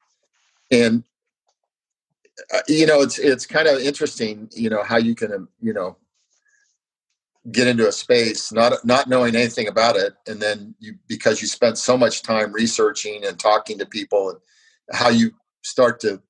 and 0.71 1.05
uh, 2.53 2.61
you 2.67 2.87
know, 2.87 3.03
it's 3.03 3.19
it's 3.19 3.47
kind 3.47 3.69
of 3.69 3.79
interesting, 3.81 4.49
you 4.53 4.71
know, 4.71 4.83
how 4.83 4.97
you 4.97 5.15
can, 5.15 5.33
um, 5.33 5.49
you 5.61 5.73
know, 5.73 5.97
get 7.51 7.67
into 7.67 7.89
a 7.89 7.93
space 7.93 8.53
not 8.53 8.85
not 8.85 9.09
knowing 9.09 9.35
anything 9.35 9.69
about 9.69 9.97
it, 9.97 10.15
and 10.27 10.41
then 10.41 10.75
you 10.79 10.95
because 11.09 11.41
you 11.41 11.49
spent 11.49 11.79
so 11.79 11.97
much 11.97 12.23
time 12.23 12.53
researching 12.53 13.25
and 13.25 13.39
talking 13.39 13.79
to 13.79 13.87
people, 13.87 14.31
and 14.31 14.39
how 14.93 15.09
you 15.09 15.33
start 15.63 16.01
to 16.01 16.23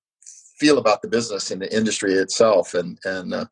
feel 0.59 0.79
about 0.79 1.03
the 1.03 1.09
business 1.09 1.51
and 1.51 1.61
the 1.61 1.77
industry 1.77 2.15
itself. 2.15 2.75
And 2.75 2.99
and 3.05 3.35
uh, 3.35 3.47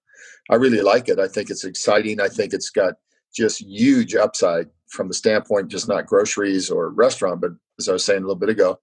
I 0.50 0.54
really 0.54 0.80
like 0.80 1.08
it. 1.08 1.18
I 1.18 1.28
think 1.28 1.50
it's 1.50 1.64
exciting. 1.64 2.20
I 2.20 2.28
think 2.28 2.52
it's 2.52 2.70
got 2.70 2.94
just 3.34 3.60
huge 3.60 4.14
upside 4.14 4.68
from 4.88 5.08
the 5.08 5.14
standpoint 5.14 5.68
just 5.68 5.88
not 5.88 6.06
groceries 6.06 6.70
or 6.70 6.90
restaurant, 6.90 7.40
but 7.40 7.52
as 7.78 7.88
I 7.88 7.92
was 7.92 8.04
saying 8.04 8.18
a 8.18 8.22
little 8.22 8.34
bit 8.34 8.48
ago, 8.48 8.80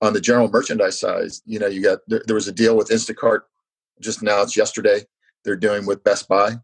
on 0.00 0.12
the 0.12 0.20
general 0.20 0.48
merchandise 0.50 0.98
side, 0.98 1.30
you 1.44 1.58
know, 1.58 1.66
you 1.66 1.82
got 1.82 1.98
there, 2.06 2.22
there 2.26 2.34
was 2.34 2.48
a 2.48 2.52
deal 2.52 2.76
with 2.76 2.88
Instacart 2.88 3.40
just 4.00 4.22
announced 4.22 4.56
yesterday. 4.56 5.00
They're 5.44 5.56
doing 5.56 5.86
with 5.86 6.04
Best 6.04 6.28
Buy, 6.28 6.54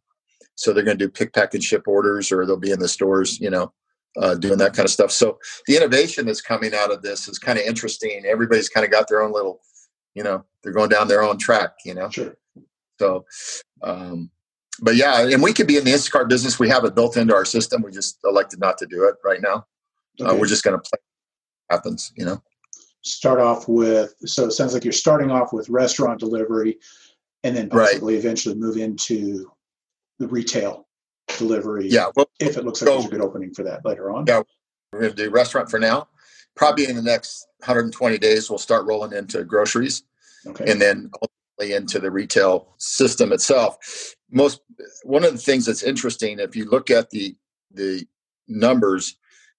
so 0.56 0.72
they're 0.72 0.84
going 0.84 0.98
to 0.98 1.04
do 1.04 1.10
pick, 1.10 1.32
pack, 1.32 1.54
and 1.54 1.62
ship 1.62 1.86
orders, 1.86 2.32
or 2.32 2.44
they'll 2.44 2.56
be 2.56 2.72
in 2.72 2.80
the 2.80 2.88
stores, 2.88 3.40
you 3.40 3.50
know, 3.50 3.72
uh, 4.20 4.34
doing 4.34 4.58
that 4.58 4.74
kind 4.74 4.84
of 4.84 4.90
stuff. 4.90 5.12
So 5.12 5.38
the 5.66 5.76
innovation 5.76 6.26
that's 6.26 6.40
coming 6.40 6.74
out 6.74 6.92
of 6.92 7.02
this 7.02 7.28
is 7.28 7.38
kind 7.38 7.58
of 7.58 7.64
interesting. 7.64 8.24
Everybody's 8.26 8.68
kind 8.68 8.84
of 8.84 8.90
got 8.90 9.08
their 9.08 9.22
own 9.22 9.32
little 9.32 9.60
you 10.16 10.24
know 10.24 10.44
they're 10.62 10.72
going 10.72 10.88
down 10.88 11.06
their 11.06 11.22
own 11.22 11.38
track 11.38 11.74
you 11.84 11.94
know 11.94 12.08
sure. 12.08 12.36
so 12.98 13.24
um 13.82 14.28
but 14.80 14.96
yeah 14.96 15.28
and 15.28 15.42
we 15.42 15.52
could 15.52 15.68
be 15.68 15.76
in 15.76 15.84
the 15.84 15.92
instacart 15.92 16.28
business 16.28 16.58
we 16.58 16.68
have 16.68 16.84
it 16.84 16.96
built 16.96 17.16
into 17.16 17.34
our 17.34 17.44
system 17.44 17.82
we 17.82 17.92
just 17.92 18.18
elected 18.24 18.58
not 18.58 18.76
to 18.78 18.86
do 18.86 19.04
it 19.04 19.14
right 19.24 19.42
now 19.42 19.64
uh, 20.20 20.24
okay. 20.24 20.30
uh, 20.30 20.34
we're 20.34 20.46
just 20.46 20.64
going 20.64 20.76
to 20.76 20.82
play 20.82 20.98
happens 21.70 22.12
you 22.16 22.24
know 22.24 22.42
start 23.02 23.38
off 23.38 23.68
with 23.68 24.14
so 24.24 24.46
it 24.46 24.52
sounds 24.52 24.74
like 24.74 24.82
you're 24.82 24.92
starting 24.92 25.30
off 25.30 25.52
with 25.52 25.68
restaurant 25.68 26.18
delivery 26.18 26.76
and 27.44 27.56
then 27.56 27.68
possibly 27.68 28.14
right. 28.14 28.24
eventually 28.24 28.54
move 28.56 28.76
into 28.76 29.48
the 30.18 30.28
retail 30.28 30.86
delivery. 31.38 31.88
Yeah. 31.88 32.10
Well, 32.14 32.28
if 32.40 32.56
it 32.56 32.64
looks 32.64 32.80
like 32.82 32.88
so, 32.88 32.94
there's 32.94 33.06
a 33.06 33.10
good 33.10 33.20
opening 33.20 33.52
for 33.52 33.62
that 33.64 33.84
later 33.84 34.10
on. 34.10 34.24
Yeah. 34.26 34.42
We're 34.92 35.00
going 35.00 35.14
to 35.14 35.24
do 35.24 35.30
restaurant 35.30 35.70
for 35.70 35.78
now. 35.78 36.08
Probably 36.54 36.86
in 36.86 36.96
the 36.96 37.02
next 37.02 37.46
120 37.58 38.18
days, 38.18 38.48
we'll 38.48 38.58
start 38.58 38.86
rolling 38.86 39.12
into 39.12 39.44
groceries 39.44 40.04
okay. 40.46 40.70
and 40.70 40.80
then 40.80 41.10
ultimately 41.22 41.76
into 41.76 41.98
the 41.98 42.10
retail 42.10 42.74
system 42.78 43.32
itself. 43.32 43.76
Most 44.30 44.60
one 45.02 45.24
of 45.24 45.32
the 45.32 45.38
things 45.38 45.66
that's 45.66 45.82
interesting, 45.82 46.38
if 46.38 46.56
you 46.56 46.68
look 46.68 46.90
at 46.90 47.10
the 47.10 47.36
the 47.72 48.06
numbers, 48.48 49.16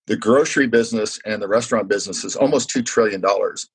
the 0.07 0.17
grocery 0.17 0.67
business 0.67 1.19
and 1.25 1.41
the 1.41 1.47
restaurant 1.47 1.87
business 1.87 2.23
is 2.23 2.35
almost 2.35 2.69
two 2.69 2.81
trillion 2.81 3.21
dollars 3.21 3.69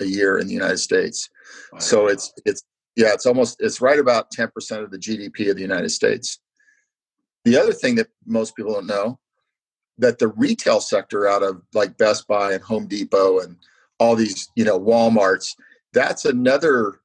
a 0.00 0.04
year 0.04 0.38
in 0.38 0.46
the 0.46 0.54
United 0.54 0.78
States. 0.78 1.28
Wow. 1.72 1.78
So 1.80 2.06
it's 2.06 2.32
it's 2.44 2.62
yeah, 2.98 3.12
it's 3.14 3.26
almost 3.26 3.58
it's 3.60 3.80
right 3.80 3.98
about 3.98 4.32
10% 4.32 4.82
of 4.82 4.90
the 4.90 4.98
GDP 4.98 5.48
of 5.48 5.56
the 5.56 5.62
United 5.62 5.90
States. 5.90 6.40
The 7.44 7.56
other 7.56 7.72
thing 7.72 7.94
that 7.94 8.08
most 8.26 8.56
people 8.56 8.74
don't 8.74 8.88
know 8.88 9.20
that 9.98 10.18
the 10.18 10.28
retail 10.28 10.80
sector 10.80 11.28
out 11.28 11.44
of 11.44 11.62
like 11.74 11.96
Best 11.96 12.26
Buy 12.26 12.52
and 12.52 12.62
Home 12.64 12.88
Depot 12.88 13.38
and 13.38 13.56
all 14.00 14.16
these, 14.16 14.50
you 14.56 14.64
know, 14.64 14.78
Walmarts, 14.78 15.54
that's 15.92 16.24
another 16.24 17.00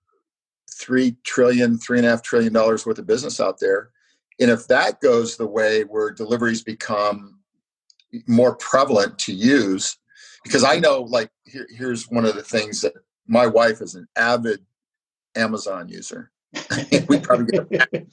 three 0.71 1.15
trillion, 1.23 1.77
three 1.77 1.99
and 1.99 2.07
a 2.07 2.09
half 2.09 2.23
trillion 2.23 2.53
dollars 2.53 2.87
worth 2.87 2.97
of 2.97 3.05
business 3.05 3.39
out 3.39 3.59
there. 3.59 3.91
And 4.39 4.49
if 4.49 4.67
that 4.69 4.99
goes 4.99 5.37
the 5.37 5.47
way 5.47 5.83
where 5.83 6.09
deliveries 6.09 6.63
become 6.63 7.37
more 8.25 8.55
prevalent 8.55 9.19
to 9.19 9.33
use, 9.33 9.95
because 10.43 10.63
I 10.63 10.79
know 10.79 11.01
like 11.03 11.29
here, 11.45 11.67
here's 11.69 12.09
one 12.09 12.25
of 12.25 12.33
the 12.33 12.41
things 12.41 12.81
that 12.81 12.93
my 13.27 13.45
wife 13.45 13.79
is 13.79 13.93
an 13.93 14.07
avid 14.15 14.65
Amazon 15.35 15.89
user. 15.89 16.31
we 17.09 17.19
probably 17.19 17.45
get 17.45 18.07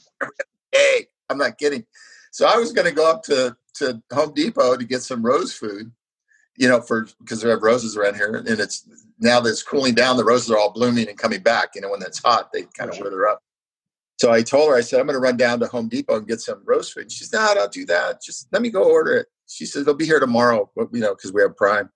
hey, 0.72 1.06
I'm 1.28 1.38
not 1.38 1.58
kidding. 1.58 1.84
So 2.32 2.46
I 2.46 2.56
was 2.56 2.72
going 2.72 2.86
to 2.86 2.94
go 2.94 3.10
up 3.10 3.22
to 3.24 3.56
to 3.74 4.02
Home 4.12 4.32
Depot 4.34 4.76
to 4.76 4.84
get 4.84 5.02
some 5.02 5.24
rose 5.24 5.52
food, 5.52 5.92
you 6.56 6.68
know, 6.68 6.80
for 6.80 7.08
because 7.18 7.44
we 7.44 7.50
have 7.50 7.62
roses 7.62 7.96
around 7.96 8.16
here, 8.16 8.34
and 8.36 8.48
it's 8.48 8.88
now 9.18 9.40
that 9.40 9.50
it's 9.50 9.62
cooling 9.62 9.94
down, 9.94 10.16
the 10.16 10.24
roses 10.24 10.50
are 10.50 10.58
all 10.58 10.72
blooming 10.72 11.08
and 11.08 11.18
coming 11.18 11.42
back. 11.42 11.70
You 11.74 11.82
know, 11.82 11.90
when 11.90 12.02
it's 12.02 12.22
hot, 12.22 12.52
they 12.52 12.62
kind 12.76 12.90
of 12.90 12.98
wither 12.98 13.26
up. 13.26 13.42
So 14.20 14.30
I 14.30 14.42
told 14.42 14.68
her, 14.68 14.76
I 14.76 14.82
said, 14.82 15.00
I'm 15.00 15.06
going 15.06 15.14
to 15.14 15.20
run 15.20 15.38
down 15.38 15.60
to 15.60 15.66
Home 15.68 15.88
Depot 15.88 16.16
and 16.16 16.28
get 16.28 16.42
some 16.42 16.60
rose 16.66 16.90
food. 16.90 17.04
And 17.04 17.12
she 17.12 17.24
said, 17.24 17.38
No, 17.38 17.54
don't 17.54 17.72
do 17.72 17.86
that. 17.86 18.20
Just 18.22 18.48
let 18.52 18.60
me 18.60 18.68
go 18.68 18.84
order 18.84 19.16
it. 19.16 19.28
She 19.48 19.64
said, 19.64 19.86
They'll 19.86 19.94
be 19.94 20.04
here 20.04 20.20
tomorrow, 20.20 20.70
but, 20.76 20.88
you 20.92 21.00
know, 21.00 21.14
because 21.14 21.32
we 21.32 21.40
have 21.40 21.56
Prime. 21.56 21.88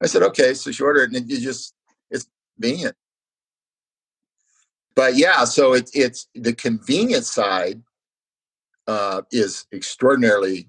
I 0.00 0.06
said, 0.06 0.22
Okay. 0.22 0.54
So 0.54 0.70
she 0.70 0.80
ordered 0.84 1.12
it, 1.12 1.20
and 1.20 1.28
you 1.28 1.40
just, 1.40 1.74
it's 2.08 2.26
convenient. 2.54 2.94
But 4.94 5.16
yeah, 5.16 5.44
so 5.44 5.74
it, 5.74 5.90
it's 5.94 6.28
the 6.34 6.52
convenience 6.52 7.30
side 7.30 7.82
uh, 8.86 9.22
is 9.30 9.66
extraordinarily 9.72 10.68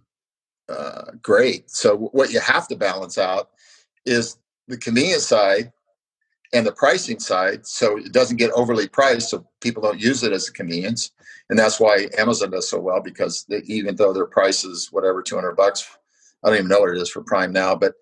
uh, 0.70 1.12
great. 1.22 1.70
So 1.70 1.98
what 1.98 2.32
you 2.32 2.40
have 2.40 2.68
to 2.70 2.76
balance 2.76 3.18
out 3.18 3.50
is 4.06 4.38
the 4.68 4.78
convenience 4.78 5.26
side 5.26 5.72
and 6.54 6.66
the 6.66 6.72
pricing 6.72 7.20
side, 7.20 7.66
so 7.66 7.98
it 7.98 8.14
doesn't 8.14 8.38
get 8.38 8.52
overly 8.52 8.88
priced, 8.88 9.30
so 9.30 9.46
people 9.60 9.82
don't 9.82 10.00
use 10.00 10.24
it 10.24 10.32
as 10.32 10.48
a 10.48 10.54
convenience. 10.54 11.12
And 11.50 11.58
that's 11.58 11.80
why 11.80 12.08
Amazon 12.18 12.52
does 12.52 12.70
so 12.70 12.80
well 12.80 13.02
because 13.02 13.46
they, 13.50 13.62
even 13.66 13.96
though 13.96 14.14
their 14.14 14.28
price 14.28 14.64
is 14.64 14.90
whatever 14.92 15.22
two 15.22 15.36
hundred 15.36 15.56
bucks, 15.56 15.86
I 16.44 16.50
don't 16.50 16.58
even 16.58 16.70
know 16.70 16.80
what 16.80 16.96
it 16.96 17.02
is 17.02 17.10
for 17.10 17.24
Prime 17.24 17.52
now, 17.52 17.76
but 17.76 17.94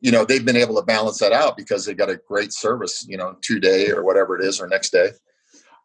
you 0.00 0.12
know 0.12 0.24
they've 0.24 0.44
been 0.44 0.56
able 0.56 0.76
to 0.76 0.82
balance 0.82 1.18
that 1.18 1.32
out 1.32 1.56
because 1.56 1.84
they've 1.84 1.96
got 1.96 2.10
a 2.10 2.20
great 2.28 2.52
service, 2.52 3.06
you 3.08 3.16
know, 3.16 3.36
two 3.40 3.58
day 3.58 3.90
or 3.90 4.04
whatever 4.04 4.38
it 4.38 4.44
is 4.44 4.60
or 4.60 4.68
next 4.68 4.90
day. 4.90 5.10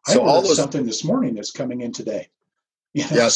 So 0.06 0.22
all 0.22 0.42
those 0.42 0.56
something 0.56 0.86
this 0.86 1.04
morning 1.04 1.34
that's 1.34 1.50
coming 1.50 1.82
in 1.82 1.92
today. 1.92 2.28
You 2.92 3.04
know, 3.10 3.16
yeah, 3.16 3.30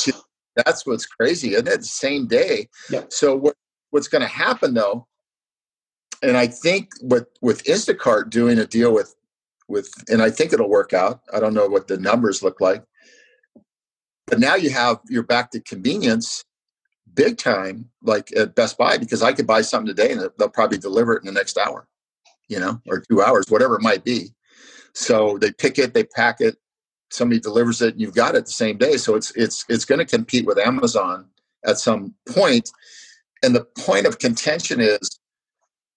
that's 0.56 0.86
what's 0.86 1.06
crazy. 1.06 1.54
And 1.54 1.68
it's 1.68 1.86
the 1.86 2.06
same 2.06 2.26
day. 2.26 2.68
Yeah. 2.90 3.04
So 3.08 3.36
what 3.36 3.56
what's 3.90 4.08
going 4.08 4.22
to 4.22 4.28
happen 4.28 4.74
though, 4.74 5.06
and 6.22 6.36
I 6.36 6.46
think 6.46 6.90
with 7.02 7.26
with 7.40 7.62
Instacart 7.64 8.30
doing 8.30 8.58
a 8.58 8.66
deal 8.66 8.92
with 8.92 9.14
with, 9.68 9.92
and 10.08 10.22
I 10.22 10.30
think 10.30 10.52
it'll 10.52 10.68
work 10.68 10.92
out. 10.92 11.20
I 11.32 11.40
don't 11.40 11.54
know 11.54 11.68
what 11.68 11.86
the 11.86 11.98
numbers 11.98 12.42
look 12.42 12.60
like, 12.60 12.82
but 14.26 14.40
now 14.40 14.56
you 14.56 14.70
have 14.70 14.98
you're 15.08 15.22
back 15.22 15.50
to 15.52 15.60
convenience 15.60 16.44
big 17.14 17.38
time, 17.38 17.90
like 18.02 18.34
at 18.36 18.54
Best 18.54 18.76
Buy, 18.76 18.98
because 18.98 19.22
I 19.22 19.32
could 19.32 19.46
buy 19.46 19.62
something 19.62 19.94
today 19.94 20.12
and 20.12 20.28
they'll 20.38 20.48
probably 20.48 20.78
deliver 20.78 21.14
it 21.14 21.22
in 21.22 21.26
the 21.26 21.32
next 21.32 21.56
hour, 21.56 21.86
you 22.48 22.58
know, 22.58 22.80
or 22.88 23.00
two 23.08 23.22
hours, 23.22 23.46
whatever 23.48 23.76
it 23.76 23.82
might 23.82 24.04
be. 24.04 24.33
So 24.94 25.38
they 25.38 25.52
pick 25.52 25.78
it, 25.78 25.92
they 25.92 26.04
pack 26.04 26.40
it, 26.40 26.56
somebody 27.14 27.40
delivers 27.40 27.80
it 27.80 27.92
and 27.92 28.00
you've 28.00 28.14
got 28.14 28.34
it 28.34 28.44
the 28.44 28.52
same 28.52 28.76
day 28.76 28.96
so 28.96 29.14
it's 29.14 29.30
it's 29.36 29.64
it's 29.68 29.84
going 29.84 29.98
to 29.98 30.04
compete 30.04 30.44
with 30.46 30.58
amazon 30.58 31.26
at 31.64 31.78
some 31.78 32.14
point. 32.28 32.70
and 33.42 33.54
the 33.54 33.64
point 33.78 34.06
of 34.06 34.18
contention 34.18 34.80
is 34.80 35.18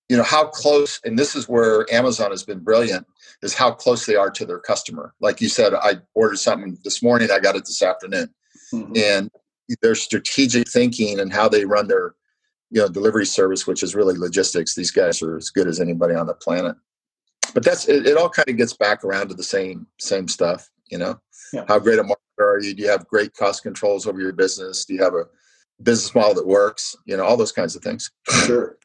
you 0.09 0.15
know 0.15 0.23
how 0.23 0.45
close 0.47 0.99
and 1.03 1.17
this 1.17 1.35
is 1.35 1.49
where 1.49 1.85
amazon 1.91 2.31
has 2.31 2.43
been 2.43 2.59
brilliant 2.59 3.05
is 3.41 3.53
how 3.53 3.71
close 3.71 4.05
they 4.05 4.15
are 4.15 4.29
to 4.29 4.45
their 4.45 4.59
customer 4.59 5.13
like 5.19 5.41
you 5.41 5.49
said 5.49 5.73
i 5.73 5.93
ordered 6.13 6.37
something 6.37 6.77
this 6.83 7.01
morning 7.01 7.29
i 7.31 7.39
got 7.39 7.55
it 7.55 7.65
this 7.65 7.81
afternoon 7.81 8.29
mm-hmm. 8.73 8.93
and 8.95 9.31
their 9.81 9.95
strategic 9.95 10.69
thinking 10.69 11.19
and 11.19 11.33
how 11.33 11.49
they 11.49 11.65
run 11.65 11.87
their 11.87 12.15
you 12.69 12.81
know 12.81 12.87
delivery 12.87 13.25
service 13.25 13.65
which 13.65 13.83
is 13.83 13.95
really 13.95 14.17
logistics 14.17 14.75
these 14.75 14.91
guys 14.91 15.21
are 15.21 15.35
as 15.35 15.49
good 15.49 15.67
as 15.67 15.79
anybody 15.79 16.13
on 16.15 16.27
the 16.27 16.33
planet 16.33 16.75
but 17.53 17.63
that's 17.63 17.87
it, 17.87 18.05
it 18.05 18.17
all 18.17 18.29
kind 18.29 18.49
of 18.49 18.57
gets 18.57 18.73
back 18.73 19.03
around 19.03 19.29
to 19.29 19.35
the 19.35 19.43
same 19.43 19.87
same 19.99 20.27
stuff 20.27 20.69
you 20.89 20.97
know, 20.97 21.19
yeah. 21.53 21.65
how 21.67 21.79
great 21.79 21.99
a 21.99 22.03
marketer 22.03 22.15
are 22.39 22.59
you? 22.59 22.73
Do 22.73 22.83
you 22.83 22.89
have 22.89 23.07
great 23.07 23.33
cost 23.33 23.63
controls 23.63 24.07
over 24.07 24.19
your 24.19 24.33
business? 24.33 24.85
Do 24.85 24.93
you 24.93 25.03
have 25.03 25.13
a 25.13 25.25
business 25.83 26.13
model 26.13 26.35
that 26.35 26.47
works? 26.47 26.95
You 27.05 27.17
know, 27.17 27.23
all 27.23 27.37
those 27.37 27.51
kinds 27.51 27.75
of 27.75 27.83
things. 27.83 28.11
Sure. 28.45 28.77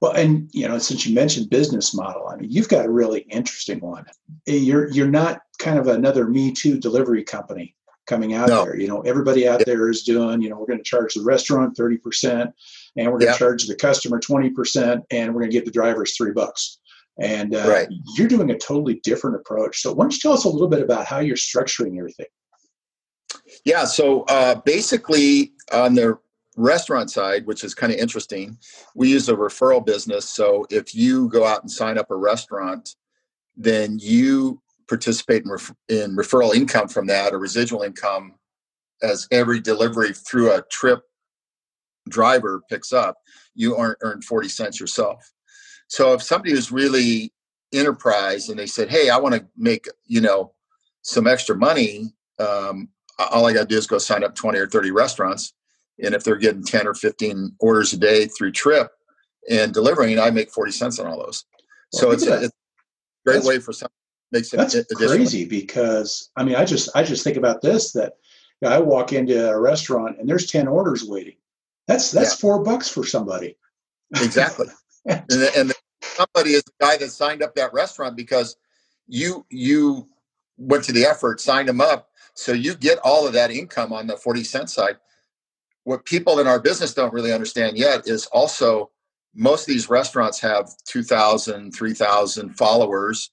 Well, 0.00 0.12
and 0.12 0.48
you 0.52 0.68
know, 0.68 0.78
since 0.78 1.06
you 1.06 1.14
mentioned 1.14 1.50
business 1.50 1.94
model, 1.94 2.28
I 2.28 2.36
mean, 2.36 2.50
you've 2.50 2.68
got 2.68 2.86
a 2.86 2.90
really 2.90 3.20
interesting 3.30 3.80
one. 3.80 4.06
Eh, 4.46 4.54
you're 4.54 4.90
you're 4.90 5.08
not 5.08 5.40
kind 5.58 5.78
of 5.78 5.88
another 5.88 6.26
Me 6.26 6.52
Too 6.52 6.78
delivery 6.78 7.24
company 7.24 7.74
coming 8.06 8.34
out 8.34 8.48
no. 8.48 8.64
there. 8.64 8.76
You 8.76 8.88
know, 8.88 9.00
everybody 9.02 9.48
out 9.48 9.60
yeah. 9.60 9.64
there 9.66 9.88
is 9.88 10.02
doing. 10.02 10.42
You 10.42 10.50
know, 10.50 10.56
we're 10.58 10.66
going 10.66 10.78
to 10.78 10.84
charge 10.84 11.14
the 11.14 11.22
restaurant 11.22 11.76
thirty 11.76 11.98
percent, 11.98 12.50
and 12.96 13.06
we're 13.06 13.18
going 13.18 13.32
to 13.32 13.32
yeah. 13.32 13.38
charge 13.38 13.66
the 13.66 13.74
customer 13.74 14.20
twenty 14.20 14.50
percent, 14.50 15.04
and 15.10 15.34
we're 15.34 15.40
going 15.40 15.50
to 15.50 15.56
give 15.56 15.64
the 15.64 15.70
drivers 15.72 16.16
three 16.16 16.32
bucks. 16.32 16.78
And 17.20 17.54
uh, 17.54 17.68
right. 17.68 17.88
you're 18.16 18.28
doing 18.28 18.50
a 18.50 18.58
totally 18.58 19.00
different 19.02 19.36
approach. 19.36 19.80
So, 19.80 19.92
why 19.92 20.04
don't 20.04 20.12
you 20.12 20.20
tell 20.20 20.32
us 20.32 20.44
a 20.44 20.48
little 20.48 20.68
bit 20.68 20.82
about 20.82 21.06
how 21.06 21.18
you're 21.18 21.36
structuring 21.36 21.98
everything? 21.98 22.26
Yeah. 23.64 23.84
So, 23.84 24.22
uh, 24.22 24.56
basically, 24.64 25.52
on 25.72 25.94
the 25.94 26.18
restaurant 26.56 27.10
side, 27.10 27.46
which 27.46 27.64
is 27.64 27.74
kind 27.74 27.92
of 27.92 27.98
interesting, 27.98 28.56
we 28.94 29.10
use 29.10 29.28
a 29.28 29.34
referral 29.34 29.84
business. 29.84 30.28
So, 30.28 30.66
if 30.70 30.94
you 30.94 31.28
go 31.28 31.44
out 31.44 31.62
and 31.62 31.70
sign 31.70 31.98
up 31.98 32.10
a 32.10 32.16
restaurant, 32.16 32.94
then 33.56 33.98
you 34.00 34.62
participate 34.88 35.42
in, 35.44 35.50
ref- 35.50 35.74
in 35.88 36.16
referral 36.16 36.54
income 36.54 36.88
from 36.88 37.06
that 37.08 37.34
or 37.34 37.38
residual 37.38 37.82
income 37.82 38.34
as 39.02 39.26
every 39.30 39.60
delivery 39.60 40.12
through 40.12 40.52
a 40.52 40.62
trip 40.70 41.02
driver 42.08 42.62
picks 42.70 42.92
up, 42.92 43.18
you 43.54 43.76
earn, 43.78 43.94
earn 44.02 44.22
40 44.22 44.48
cents 44.48 44.80
yourself. 44.80 45.30
So 45.88 46.12
if 46.12 46.22
somebody 46.22 46.54
was 46.54 46.70
really 46.70 47.32
enterprise 47.72 48.48
and 48.48 48.58
they 48.58 48.66
said, 48.66 48.88
"Hey, 48.88 49.10
I 49.10 49.18
want 49.18 49.34
to 49.34 49.46
make 49.56 49.86
you 50.06 50.20
know 50.20 50.52
some 51.02 51.26
extra 51.26 51.56
money," 51.56 52.12
um, 52.38 52.88
all 53.18 53.46
I 53.46 53.52
got 53.52 53.62
to 53.62 53.66
do 53.66 53.76
is 53.76 53.86
go 53.86 53.98
sign 53.98 54.24
up 54.24 54.34
twenty 54.34 54.58
or 54.58 54.68
thirty 54.68 54.90
restaurants, 54.90 55.54
and 56.02 56.14
if 56.14 56.24
they're 56.24 56.36
getting 56.36 56.62
ten 56.62 56.86
or 56.86 56.94
fifteen 56.94 57.52
orders 57.58 57.92
a 57.92 57.98
day 57.98 58.26
through 58.26 58.52
trip 58.52 58.90
and 59.50 59.72
delivering, 59.72 60.18
I 60.18 60.30
make 60.30 60.50
forty 60.50 60.72
cents 60.72 60.98
on 60.98 61.06
all 61.06 61.18
those. 61.18 61.44
Well, 61.92 62.02
so 62.02 62.10
it's 62.10 62.26
a, 62.26 62.34
it's 62.34 62.46
a, 62.46 62.50
great 63.24 63.34
that's, 63.36 63.46
way 63.46 63.58
for 63.58 63.72
some 63.72 63.88
makes 64.30 64.52
it 64.52 64.58
that's 64.58 64.76
crazy 64.94 65.44
because 65.44 66.30
I 66.36 66.44
mean 66.44 66.54
I 66.54 66.64
just 66.64 66.90
I 66.94 67.02
just 67.02 67.24
think 67.24 67.36
about 67.36 67.62
this 67.62 67.92
that 67.92 68.14
you 68.60 68.68
know, 68.68 68.74
I 68.74 68.78
walk 68.78 69.12
into 69.12 69.48
a 69.48 69.58
restaurant 69.58 70.18
and 70.18 70.28
there's 70.28 70.50
ten 70.50 70.68
orders 70.68 71.04
waiting. 71.04 71.36
That's 71.86 72.10
that's 72.10 72.32
yeah. 72.32 72.40
four 72.40 72.62
bucks 72.62 72.88
for 72.88 73.04
somebody. 73.04 73.56
Exactly. 74.16 74.66
and, 75.06 75.24
the, 75.28 75.50
and 75.56 75.70
the, 75.70 75.74
somebody 76.18 76.54
is 76.54 76.64
the 76.64 76.72
guy 76.80 76.96
that 76.96 77.10
signed 77.10 77.42
up 77.42 77.54
that 77.54 77.72
restaurant 77.72 78.16
because 78.16 78.56
you 79.06 79.46
you 79.50 80.06
went 80.56 80.84
to 80.84 80.92
the 80.92 81.04
effort, 81.04 81.40
signed 81.40 81.68
them 81.68 81.80
up, 81.80 82.08
so 82.34 82.52
you 82.52 82.74
get 82.74 82.98
all 83.04 83.26
of 83.26 83.32
that 83.32 83.50
income 83.50 83.92
on 83.92 84.06
the 84.06 84.16
forty 84.16 84.44
cent 84.44 84.70
side. 84.70 84.96
What 85.84 86.04
people 86.04 86.40
in 86.40 86.46
our 86.46 86.60
business 86.60 86.94
don't 86.94 87.14
really 87.14 87.32
understand 87.32 87.78
yet 87.78 88.06
is 88.06 88.26
also 88.26 88.90
most 89.34 89.62
of 89.62 89.68
these 89.68 89.88
restaurants 89.88 90.40
have 90.40 90.70
2,000, 90.86 91.72
3,000 91.72 92.50
followers. 92.56 93.30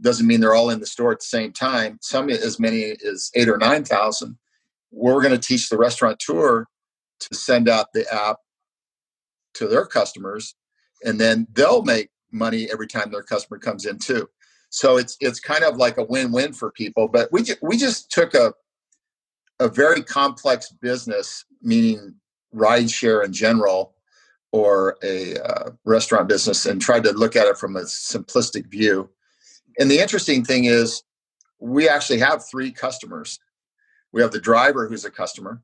Doesn't 0.00 0.26
mean 0.26 0.40
they're 0.40 0.54
all 0.54 0.70
in 0.70 0.80
the 0.80 0.86
store 0.86 1.12
at 1.12 1.20
the 1.20 1.26
same 1.26 1.52
time. 1.52 1.98
Some 2.00 2.30
as 2.30 2.60
many 2.60 2.96
as 3.06 3.30
eight 3.34 3.48
or 3.48 3.58
9,000. 3.58 4.38
We're 4.92 5.20
going 5.20 5.38
to 5.38 5.38
teach 5.38 5.68
the 5.68 5.76
restaurateur 5.76 6.66
to 7.20 7.34
send 7.34 7.68
out 7.68 7.92
the 7.92 8.06
app 8.14 8.36
to 9.54 9.66
their 9.66 9.84
customers 9.84 10.54
and 11.04 11.20
then 11.20 11.46
they'll 11.52 11.82
make 11.82 12.10
money 12.32 12.68
every 12.72 12.86
time 12.86 13.10
their 13.10 13.22
customer 13.22 13.58
comes 13.58 13.86
in 13.86 13.98
too. 13.98 14.28
So 14.70 14.96
it's 14.96 15.16
it's 15.20 15.40
kind 15.40 15.64
of 15.64 15.76
like 15.76 15.98
a 15.98 16.04
win-win 16.04 16.52
for 16.52 16.70
people. 16.70 17.08
But 17.08 17.30
we 17.32 17.42
ju- 17.42 17.56
we 17.62 17.76
just 17.76 18.10
took 18.10 18.34
a 18.34 18.54
a 19.60 19.68
very 19.68 20.02
complex 20.02 20.70
business, 20.70 21.44
meaning 21.62 22.14
rideshare 22.54 23.24
in 23.24 23.32
general, 23.32 23.94
or 24.50 24.96
a 25.02 25.36
uh, 25.36 25.70
restaurant 25.84 26.28
business, 26.28 26.66
and 26.66 26.80
tried 26.80 27.04
to 27.04 27.12
look 27.12 27.36
at 27.36 27.46
it 27.46 27.58
from 27.58 27.76
a 27.76 27.82
simplistic 27.82 28.66
view. 28.66 29.10
And 29.78 29.90
the 29.90 30.00
interesting 30.00 30.44
thing 30.44 30.64
is, 30.64 31.02
we 31.60 31.88
actually 31.88 32.18
have 32.18 32.44
three 32.50 32.72
customers. 32.72 33.38
We 34.12 34.20
have 34.22 34.32
the 34.32 34.40
driver 34.40 34.88
who's 34.88 35.04
a 35.04 35.10
customer, 35.10 35.62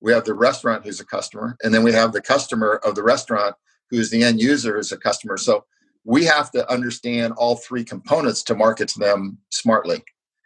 we 0.00 0.12
have 0.12 0.24
the 0.24 0.34
restaurant 0.34 0.84
who's 0.84 1.00
a 1.00 1.06
customer, 1.06 1.56
and 1.62 1.74
then 1.74 1.82
we 1.82 1.92
have 1.92 2.12
the 2.12 2.20
customer 2.20 2.80
of 2.84 2.94
the 2.94 3.02
restaurant 3.02 3.56
who's 3.90 4.10
the 4.10 4.22
end 4.22 4.40
user 4.40 4.76
who's 4.76 4.92
a 4.92 4.96
customer. 4.96 5.36
So 5.36 5.64
we 6.08 6.24
have 6.24 6.50
to 6.50 6.68
understand 6.72 7.34
all 7.36 7.56
three 7.56 7.84
components 7.84 8.42
to 8.42 8.54
market 8.54 8.88
to 8.88 8.98
them 8.98 9.36
smartly. 9.50 10.02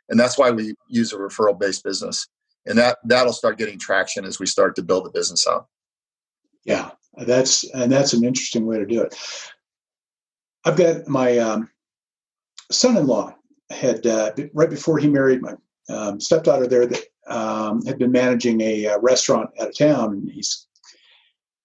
And 0.09 0.19
that's 0.19 0.37
why 0.37 0.51
we 0.51 0.75
use 0.89 1.13
a 1.13 1.17
referral 1.17 1.59
based 1.59 1.85
business. 1.85 2.27
And 2.67 2.77
that 2.79 2.99
that'll 3.05 3.33
start 3.33 3.59
getting 3.59 3.79
traction 3.79 4.25
as 4.25 4.41
we 4.41 4.47
start 4.47 4.75
to 4.77 4.83
build 4.83 5.05
the 5.05 5.11
business 5.11 5.47
out. 5.47 5.69
Yeah, 6.65 6.91
that's 7.17 7.63
and 7.75 7.93
that's 7.93 8.13
an 8.13 8.25
interesting 8.25 8.67
way 8.67 8.79
to 8.79 8.87
do 8.87 9.03
it. 9.03 9.15
I've 10.65 10.77
got 10.77 11.07
my 11.07 11.39
um, 11.39 11.71
son-in-law 12.73 13.35
had 13.71 14.05
uh, 14.05 14.33
right 14.55 14.71
before 14.71 14.99
he 14.99 15.09
married 15.09 15.43
my 15.43 15.55
um, 15.89 16.21
stepdaughter 16.21 16.67
there 16.67 16.87
that 16.87 17.05
um, 17.29 17.85
had 17.87 17.99
been 17.99 18.13
managing 18.13 18.61
a, 18.61 18.85
a, 18.85 18.95
uh, 18.95 18.99
restaurant 18.99 19.51
out 19.61 19.69
of 19.69 19.79
town, 19.79 20.13
and 20.13 20.31
he's 20.31 20.67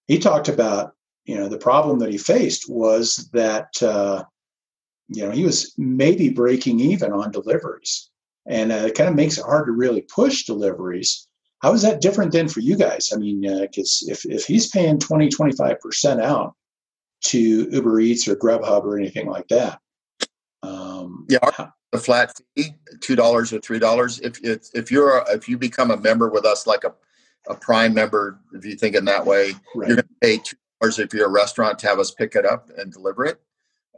he 0.06 0.18
talked 0.20 0.48
about 0.48 0.94
you 1.28 1.36
know 1.36 1.46
the 1.46 1.58
problem 1.58 1.98
that 1.98 2.10
he 2.10 2.16
faced 2.16 2.70
was 2.70 3.28
that 3.34 3.70
uh, 3.82 4.24
you 5.08 5.24
know 5.24 5.30
he 5.30 5.44
was 5.44 5.74
maybe 5.76 6.30
breaking 6.30 6.80
even 6.80 7.12
on 7.12 7.30
deliveries, 7.30 8.10
and 8.46 8.72
uh, 8.72 8.86
it 8.86 8.94
kind 8.94 9.10
of 9.10 9.14
makes 9.14 9.36
it 9.36 9.44
hard 9.44 9.66
to 9.66 9.72
really 9.72 10.00
push 10.00 10.46
deliveries. 10.46 11.28
How 11.60 11.74
is 11.74 11.82
that 11.82 12.00
different 12.00 12.32
than 12.32 12.48
for 12.48 12.60
you 12.60 12.76
guys? 12.76 13.12
I 13.12 13.18
mean, 13.18 13.42
because 13.60 14.06
uh, 14.08 14.12
if 14.12 14.24
if 14.24 14.46
he's 14.46 14.70
paying 14.70 14.98
20 14.98 15.28
25 15.28 15.78
percent 15.80 16.22
out 16.22 16.54
to 17.24 17.68
Uber 17.70 18.00
Eats 18.00 18.26
or 18.26 18.34
Grubhub 18.34 18.84
or 18.84 18.98
anything 18.98 19.26
like 19.26 19.48
that, 19.48 19.80
um, 20.62 21.26
yeah, 21.28 21.66
a 21.92 21.98
flat 21.98 22.40
fee, 22.56 22.72
two 23.00 23.16
dollars 23.16 23.52
or 23.52 23.60
three 23.60 23.78
dollars. 23.78 24.18
If, 24.20 24.42
if 24.42 24.68
if 24.72 24.90
you're 24.90 25.18
a, 25.18 25.34
if 25.34 25.46
you 25.46 25.58
become 25.58 25.90
a 25.90 25.96
member 25.98 26.30
with 26.30 26.46
us, 26.46 26.66
like 26.66 26.84
a 26.84 26.94
a 27.48 27.54
Prime 27.54 27.92
member, 27.92 28.40
if 28.54 28.64
you 28.64 28.76
think 28.76 28.94
in 28.94 29.04
that 29.04 29.26
way, 29.26 29.52
right. 29.74 29.88
you're 29.88 29.96
going 29.96 30.08
to 30.08 30.14
pay 30.22 30.38
two 30.38 30.56
if 30.82 31.12
you're 31.12 31.26
a 31.26 31.30
restaurant 31.30 31.78
to 31.80 31.88
have 31.88 31.98
us 31.98 32.10
pick 32.12 32.34
it 32.34 32.46
up 32.46 32.70
and 32.76 32.92
deliver 32.92 33.24
it. 33.24 33.40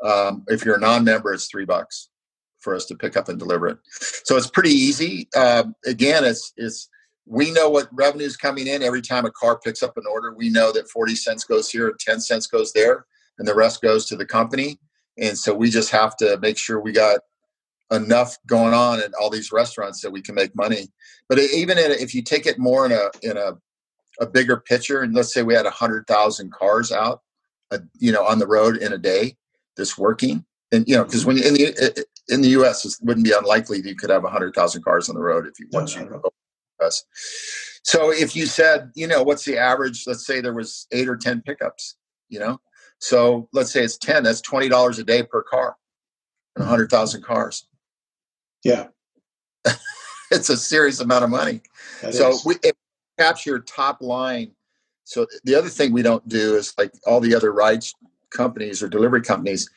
Um, 0.03 0.45
if 0.49 0.65
you're 0.65 0.77
a 0.77 0.81
non-member, 0.81 1.33
it's 1.33 1.47
three 1.47 1.65
bucks 1.67 2.09
for 2.59 2.75
us 2.75 2.87
to 2.87 2.95
pick 2.95 3.17
up 3.17 3.29
and 3.29 3.39
deliver 3.39 3.69
it. 3.69 3.79
So 4.25 4.37
it's 4.37 4.51
pretty 4.51 4.71
easy. 4.71 5.29
Um, 5.37 5.75
again, 5.87 6.25
it's 6.25 6.53
it's 6.57 6.89
we 7.27 7.53
know 7.53 7.69
what 7.69 7.89
revenue 7.93 8.25
is 8.25 8.37
coming 8.37 8.67
in 8.67 8.83
every 8.83 9.03
time 9.03 9.25
a 9.25 9.31
car 9.31 9.59
picks 9.59 9.83
up 9.83 9.97
an 9.97 10.05
order. 10.11 10.35
We 10.35 10.51
know 10.51 10.73
that 10.73 10.89
forty 10.89 11.15
cents 11.15 11.45
goes 11.45 11.71
here, 11.71 11.95
ten 11.99 12.21
cents 12.21 12.47
goes 12.47 12.73
there, 12.73 13.07
and 13.39 13.47
the 13.47 13.55
rest 13.55 13.83
goes 13.83 14.07
to 14.07 14.17
the 14.17 14.27
company. 14.27 14.79
And 15.19 15.37
so 15.37 15.55
we 15.55 15.71
just 15.71 15.91
have 15.91 16.17
to 16.17 16.39
make 16.41 16.57
sure 16.57 16.81
we 16.81 16.93
got 16.93 17.21
enough 17.91 18.37
going 18.47 18.73
on 18.73 19.01
at 19.01 19.13
all 19.21 19.31
these 19.31 19.53
restaurants 19.53 20.01
that 20.01 20.11
we 20.11 20.23
can 20.23 20.35
make 20.35 20.55
money. 20.55 20.89
But 21.29 21.39
even 21.39 21.77
if 21.79 22.15
you 22.15 22.23
take 22.23 22.47
it 22.47 22.59
more 22.59 22.87
in 22.87 22.93
a 22.93 23.11
in 23.23 23.37
a, 23.37 23.53
a 24.21 24.27
bigger 24.27 24.59
picture, 24.59 25.01
and 25.01 25.15
let's 25.15 25.33
say 25.33 25.43
we 25.43 25.55
had 25.55 25.67
a 25.67 25.71
hundred 25.71 26.07
thousand 26.07 26.53
cars 26.53 26.93
out, 26.93 27.23
uh, 27.71 27.79
you 27.99 28.13
know, 28.13 28.25
on 28.25 28.39
the 28.39 28.47
road 28.47 28.77
in 28.77 28.93
a 28.93 28.99
day 28.99 29.37
that's 29.77 29.99
working, 29.99 30.45
and 30.71 30.87
you 30.87 30.95
know, 30.95 31.05
because 31.05 31.25
when 31.25 31.39
in 31.39 31.55
the 31.55 32.07
in 32.29 32.43
the 32.43 32.51
U.S. 32.51 32.85
it 32.85 32.95
wouldn't 33.03 33.25
be 33.25 33.33
unlikely 33.33 33.81
that 33.81 33.89
you 33.89 33.97
could 33.97 34.11
have 34.11 34.25
a 34.25 34.31
hundred 34.31 34.55
thousand 34.55 34.83
cars 34.83 35.09
on 35.09 35.15
the 35.15 35.21
road 35.23 35.47
if 35.47 35.59
you 35.59 35.67
once 35.73 35.97
you 35.97 36.05
go 36.05 36.33
us. 36.81 37.05
So 37.83 38.11
if 38.13 38.37
you 38.37 38.47
said, 38.47 38.91
you 38.95 39.07
know, 39.07 39.23
what's 39.23 39.45
the 39.45 39.59
average? 39.59 40.05
Let's 40.07 40.27
say 40.27 40.41
there 40.41 40.55
was 40.55 40.87
eight 40.93 41.09
or 41.09 41.17
ten 41.17 41.43
pickups, 41.43 41.97
you 42.29 42.39
know. 42.39 42.61
So 42.99 43.49
let's 43.53 43.73
say 43.73 43.83
it's 43.83 43.97
ten. 43.97 44.23
That's 44.23 44.41
twenty 44.41 44.69
dollars 44.69 44.99
a 44.99 45.05
day 45.05 45.23
per 45.23 45.43
car, 45.43 45.77
and 46.57 46.65
a 46.65 46.69
hundred 46.69 46.91
thousand 46.91 47.25
cars. 47.25 47.67
Yeah. 48.65 48.89
it's 50.31 50.51
a 50.51 50.57
serious 50.57 51.01
amount 51.01 51.25
of 51.25 51.31
money. 51.31 51.63
That 52.03 52.15
so 52.15 52.37
we 52.45 52.57
capture 53.21 53.59
top 53.59 54.01
line. 54.01 54.53
So 55.05 55.27
the 55.45 55.55
other 55.55 55.69
thing 55.69 55.93
we 55.93 56.03
don't 56.03 56.27
do 56.29 56.57
is 56.57 56.73
like 56.79 56.93
all 57.07 57.21
the 57.21 57.35
other 57.35 57.53
rides 57.53 57.95
companies 58.31 58.83
or 58.83 58.89
delivery 58.89 59.23
companies 59.23 59.69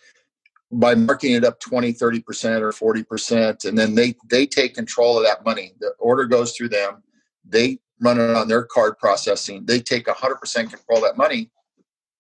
by 0.71 0.95
marking 0.95 1.34
it 1.34 1.43
up 1.43 1.60
20 1.60 1.93
30% 1.93 2.62
or 2.62 2.71
40% 2.71 3.65
and 3.65 3.77
then 3.77 3.95
they 3.95 4.15
they 4.29 4.45
take 4.45 4.75
control 4.75 5.17
of 5.17 5.23
that 5.23 5.43
money. 5.43 5.73
The 5.79 5.91
order 5.99 6.25
goes 6.25 6.56
through 6.56 6.69
them. 6.69 7.03
They 7.45 7.79
run 7.99 8.19
it 8.19 8.36
on 8.36 8.47
their 8.47 8.63
card 8.63 8.97
processing. 8.97 9.65
They 9.65 9.79
take 9.79 10.06
100% 10.06 10.69
control 10.69 10.97
of 10.99 11.03
that 11.03 11.17
money. 11.17 11.51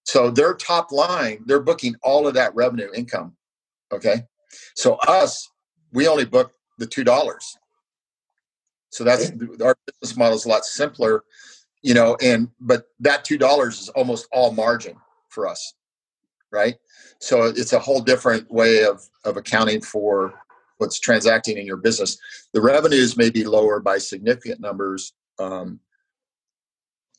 So 0.05 0.29
their 0.29 0.53
top 0.53 0.91
line 0.91 1.43
they're 1.45 1.59
booking 1.59 1.95
all 2.03 2.27
of 2.27 2.33
that 2.33 2.53
revenue 2.55 2.89
income 2.93 3.35
okay? 3.93 4.23
So 4.75 4.95
us 5.07 5.49
we 5.91 6.07
only 6.07 6.25
book 6.25 6.51
the 6.79 6.87
two 6.87 7.03
dollars. 7.03 7.57
So 8.93 9.03
that's 9.03 9.31
our 9.59 9.75
business 9.87 10.15
model 10.15 10.35
is 10.35 10.45
a 10.45 10.49
lot 10.49 10.65
simpler, 10.65 11.23
you 11.81 11.95
know. 11.95 12.15
And 12.21 12.49
but 12.59 12.85
that 12.99 13.25
two 13.25 13.39
dollars 13.39 13.81
is 13.81 13.89
almost 13.89 14.27
all 14.31 14.51
margin 14.51 14.95
for 15.29 15.47
us, 15.47 15.73
right? 16.51 16.75
So 17.19 17.45
it's 17.45 17.73
a 17.73 17.79
whole 17.79 18.01
different 18.01 18.51
way 18.51 18.83
of 18.83 19.01
of 19.25 19.35
accounting 19.35 19.81
for 19.81 20.35
what's 20.77 20.99
transacting 20.99 21.57
in 21.57 21.65
your 21.65 21.77
business. 21.77 22.19
The 22.53 22.61
revenues 22.61 23.17
may 23.17 23.31
be 23.31 23.45
lower 23.45 23.79
by 23.79 23.97
significant 23.97 24.59
numbers 24.59 25.13
um, 25.39 25.79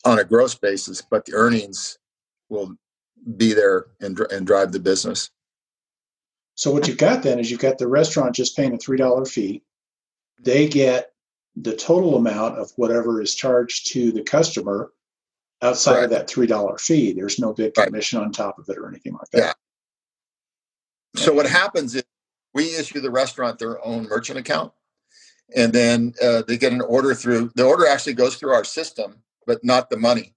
on 0.04 0.20
a 0.20 0.24
gross 0.24 0.54
basis, 0.54 1.02
but 1.02 1.24
the 1.24 1.34
earnings 1.34 1.98
will 2.50 2.76
be 3.36 3.52
there 3.52 3.86
and, 4.00 4.16
and 4.30 4.46
drive 4.46 4.70
the 4.70 4.78
business. 4.78 5.30
So 6.54 6.70
what 6.70 6.86
you've 6.86 6.98
got 6.98 7.24
then 7.24 7.40
is 7.40 7.50
you've 7.50 7.58
got 7.58 7.78
the 7.78 7.88
restaurant 7.88 8.36
just 8.36 8.56
paying 8.56 8.74
a 8.74 8.78
three 8.78 8.98
dollar 8.98 9.24
fee. 9.24 9.62
They 10.40 10.68
get 10.68 11.13
the 11.56 11.76
total 11.76 12.16
amount 12.16 12.58
of 12.58 12.72
whatever 12.76 13.20
is 13.20 13.34
charged 13.34 13.92
to 13.92 14.12
the 14.12 14.22
customer 14.22 14.92
outside 15.62 15.94
right. 15.94 16.04
of 16.04 16.10
that 16.10 16.28
three 16.28 16.46
dollar 16.46 16.78
fee. 16.78 17.12
There's 17.12 17.38
no 17.38 17.52
big 17.52 17.74
commission 17.74 18.18
right. 18.18 18.26
on 18.26 18.32
top 18.32 18.58
of 18.58 18.68
it 18.68 18.78
or 18.78 18.88
anything 18.88 19.12
like 19.12 19.30
that. 19.32 19.38
Yeah. 19.38 21.22
So 21.22 21.32
what 21.32 21.46
happens 21.46 21.94
is 21.94 22.04
we 22.54 22.76
issue 22.76 23.00
the 23.00 23.10
restaurant 23.10 23.58
their 23.58 23.84
own 23.84 24.04
merchant 24.08 24.38
account, 24.38 24.72
and 25.54 25.72
then 25.72 26.14
uh, 26.22 26.42
they 26.46 26.56
get 26.56 26.72
an 26.72 26.80
order 26.80 27.14
through. 27.14 27.52
The 27.54 27.64
order 27.64 27.86
actually 27.86 28.14
goes 28.14 28.36
through 28.36 28.52
our 28.52 28.64
system, 28.64 29.22
but 29.46 29.64
not 29.64 29.90
the 29.90 29.96
money. 29.96 30.34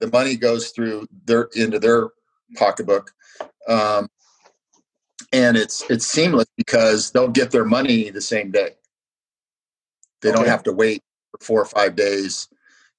The 0.00 0.10
money 0.10 0.36
goes 0.36 0.70
through 0.70 1.06
their 1.24 1.48
into 1.54 1.78
their 1.78 2.10
pocketbook. 2.56 3.12
Um, 3.68 4.08
and 5.32 5.56
it's 5.56 5.82
it's 5.90 6.06
seamless 6.06 6.48
because 6.56 7.10
they'll 7.10 7.28
get 7.28 7.50
their 7.50 7.64
money 7.64 8.10
the 8.10 8.20
same 8.20 8.50
day. 8.50 8.76
They 10.22 10.30
okay. 10.30 10.38
don't 10.38 10.48
have 10.48 10.62
to 10.64 10.72
wait 10.72 11.02
for 11.32 11.44
four 11.44 11.60
or 11.60 11.66
five 11.66 11.96
days 11.96 12.48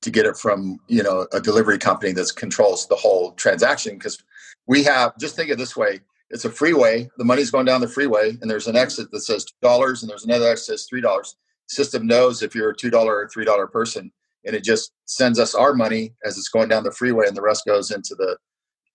to 0.02 0.12
get 0.12 0.26
it 0.26 0.38
from 0.38 0.80
you 0.88 1.02
know 1.02 1.28
a 1.32 1.40
delivery 1.40 1.78
company 1.78 2.12
that 2.12 2.36
controls 2.36 2.88
the 2.88 2.96
whole 2.96 3.32
transaction. 3.34 3.98
Because 3.98 4.22
we 4.68 4.84
have 4.84 5.18
just 5.18 5.36
think 5.36 5.50
of 5.50 5.58
this 5.58 5.76
way: 5.76 6.02
it's 6.30 6.46
a 6.46 6.50
freeway. 6.50 7.10
The 7.18 7.26
money's 7.26 7.52
going 7.52 7.66
down 7.66 7.82
the 7.82 7.88
freeway, 7.88 8.38
and 8.42 8.50
there's 8.50 8.68
an 8.68 8.76
exit 8.76 9.12
that 9.12 9.22
says 9.22 9.46
two 9.46 9.54
dollars, 9.62 10.04
and 10.04 10.10
there's 10.10 10.26
another 10.26 10.48
exit 10.48 10.68
that 10.68 10.78
says 10.80 10.88
three 10.90 11.02
dollars. 11.02 11.36
System 11.68 12.06
knows 12.06 12.44
if 12.44 12.54
you're 12.54 12.72
a 12.72 12.76
two 12.76 12.90
dollar 12.90 13.16
or 13.16 13.30
three 13.30 13.46
dollar 13.46 13.68
person, 13.68 14.12
and 14.46 14.56
it 14.56 14.64
just 14.64 14.92
sends 15.06 15.40
us 15.40 15.56
our 15.56 15.74
money 15.74 16.14
as 16.26 16.38
it's 16.38 16.50
going 16.50 16.70
down 16.70 16.84
the 16.84 16.92
freeway, 16.92 17.26
and 17.28 17.38
the 17.38 17.42
rest 17.42 17.66
goes 17.66 17.92
into 17.92 18.16
the 18.16 18.38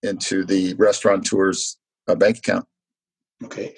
into 0.03 0.45
the 0.45 0.75
restaurateur's 0.75 1.79
uh, 2.07 2.15
bank 2.15 2.39
account. 2.39 2.67
Okay. 3.45 3.75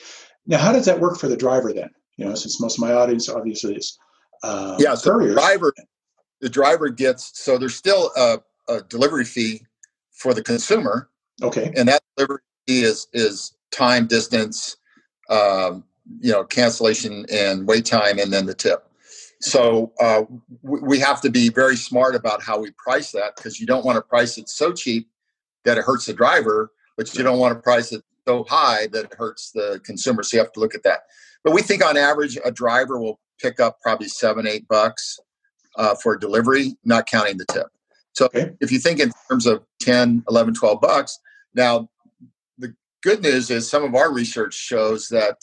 Now, 0.46 0.58
how 0.58 0.72
does 0.72 0.86
that 0.86 1.00
work 1.00 1.18
for 1.18 1.28
the 1.28 1.36
driver 1.36 1.72
then? 1.72 1.90
You 2.16 2.26
know, 2.26 2.34
since 2.34 2.60
most 2.60 2.78
of 2.78 2.82
my 2.82 2.92
audience 2.92 3.28
obviously 3.28 3.76
is 3.76 3.98
uh, 4.42 4.76
yeah, 4.78 4.94
so 4.94 5.12
couriers. 5.12 5.34
the 5.34 5.40
driver 5.40 5.74
the 6.40 6.48
driver 6.48 6.88
gets 6.88 7.38
so 7.38 7.58
there's 7.58 7.74
still 7.74 8.10
a, 8.16 8.38
a 8.68 8.82
delivery 8.82 9.24
fee 9.24 9.62
for 10.12 10.34
the 10.34 10.42
consumer. 10.42 11.08
Okay. 11.42 11.72
And 11.76 11.88
that 11.88 12.02
delivery 12.16 12.40
fee 12.66 12.82
is 12.82 13.06
is 13.12 13.54
time, 13.70 14.06
distance, 14.06 14.76
um, 15.28 15.84
you 16.20 16.32
know, 16.32 16.44
cancellation 16.44 17.24
and 17.32 17.66
wait 17.66 17.86
time, 17.86 18.18
and 18.18 18.32
then 18.32 18.46
the 18.46 18.54
tip. 18.54 18.86
So 19.40 19.92
uh, 20.00 20.22
we, 20.62 20.80
we 20.80 20.98
have 20.98 21.20
to 21.22 21.30
be 21.30 21.48
very 21.48 21.76
smart 21.76 22.14
about 22.14 22.42
how 22.42 22.58
we 22.58 22.72
price 22.72 23.12
that 23.12 23.36
because 23.36 23.58
you 23.58 23.66
don't 23.66 23.84
want 23.84 23.96
to 23.96 24.02
price 24.02 24.36
it 24.36 24.48
so 24.48 24.72
cheap 24.72 25.08
that 25.64 25.78
it 25.78 25.84
hurts 25.84 26.06
the 26.06 26.12
driver, 26.12 26.72
but 26.96 27.14
you 27.14 27.22
don't 27.22 27.38
want 27.38 27.54
to 27.54 27.60
price 27.60 27.92
it 27.92 28.02
so 28.26 28.44
high 28.44 28.86
that 28.88 29.06
it 29.06 29.14
hurts 29.14 29.50
the 29.52 29.80
consumer. 29.84 30.22
So 30.22 30.36
you 30.36 30.42
have 30.42 30.52
to 30.52 30.60
look 30.60 30.74
at 30.74 30.82
that. 30.82 31.00
But 31.42 31.54
we 31.54 31.62
think 31.62 31.84
on 31.84 31.96
average, 31.96 32.38
a 32.44 32.50
driver 32.50 32.98
will 32.98 33.18
pick 33.40 33.60
up 33.60 33.80
probably 33.80 34.08
seven, 34.08 34.46
eight 34.46 34.66
bucks 34.68 35.18
uh, 35.76 35.94
for 36.02 36.16
delivery, 36.16 36.76
not 36.84 37.06
counting 37.06 37.38
the 37.38 37.46
tip. 37.46 37.66
So 38.12 38.26
okay. 38.26 38.52
if 38.60 38.72
you 38.72 38.78
think 38.78 39.00
in 39.00 39.12
terms 39.28 39.46
of 39.46 39.62
10, 39.80 40.24
11, 40.28 40.54
12 40.54 40.80
bucks, 40.80 41.18
now 41.54 41.88
the, 42.58 42.74
good 43.02 43.22
news 43.22 43.50
is 43.50 43.70
some 43.70 43.84
of 43.84 43.94
our 43.94 44.12
research 44.12 44.54
shows 44.54 45.08
that, 45.08 45.36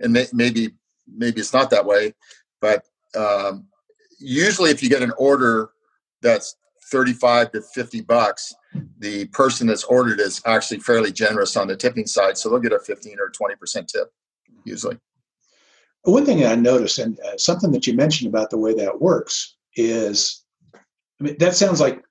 and 0.00 0.12
may, 0.12 0.26
maybe 0.32 0.70
maybe 1.14 1.40
it's 1.40 1.52
not 1.52 1.70
that 1.70 1.84
way, 1.84 2.14
but 2.60 2.84
um, 3.16 3.66
usually 4.18 4.70
if 4.70 4.82
you 4.82 4.88
get 4.88 5.02
an 5.02 5.12
order 5.18 5.70
that's 6.22 6.56
35 6.90 7.52
to 7.52 7.62
50 7.62 8.02
bucks, 8.02 8.54
the 8.98 9.26
person 9.26 9.66
that's 9.66 9.84
ordered 9.84 10.20
is 10.20 10.40
actually 10.46 10.80
fairly 10.80 11.12
generous 11.12 11.56
on 11.56 11.66
the 11.66 11.76
tipping 11.76 12.06
side, 12.06 12.38
so 12.38 12.48
they'll 12.48 12.60
get 12.60 12.72
a 12.72 12.78
15 12.78 13.16
or 13.18 13.30
20 13.30 13.56
percent 13.56 13.88
tip 13.88 14.08
usually. 14.64 14.98
One 16.04 16.26
thing 16.26 16.44
I 16.44 16.56
noticed, 16.56 16.98
and 16.98 17.18
uh, 17.20 17.36
something 17.36 17.70
that 17.72 17.86
you 17.86 17.94
mentioned 17.94 18.28
about 18.28 18.50
the 18.50 18.58
way 18.58 18.74
that 18.74 19.00
works, 19.00 19.54
is 19.76 20.42
I 20.74 21.24
mean, 21.24 21.36
that 21.38 21.54
sounds 21.54 21.80
like 21.80 22.02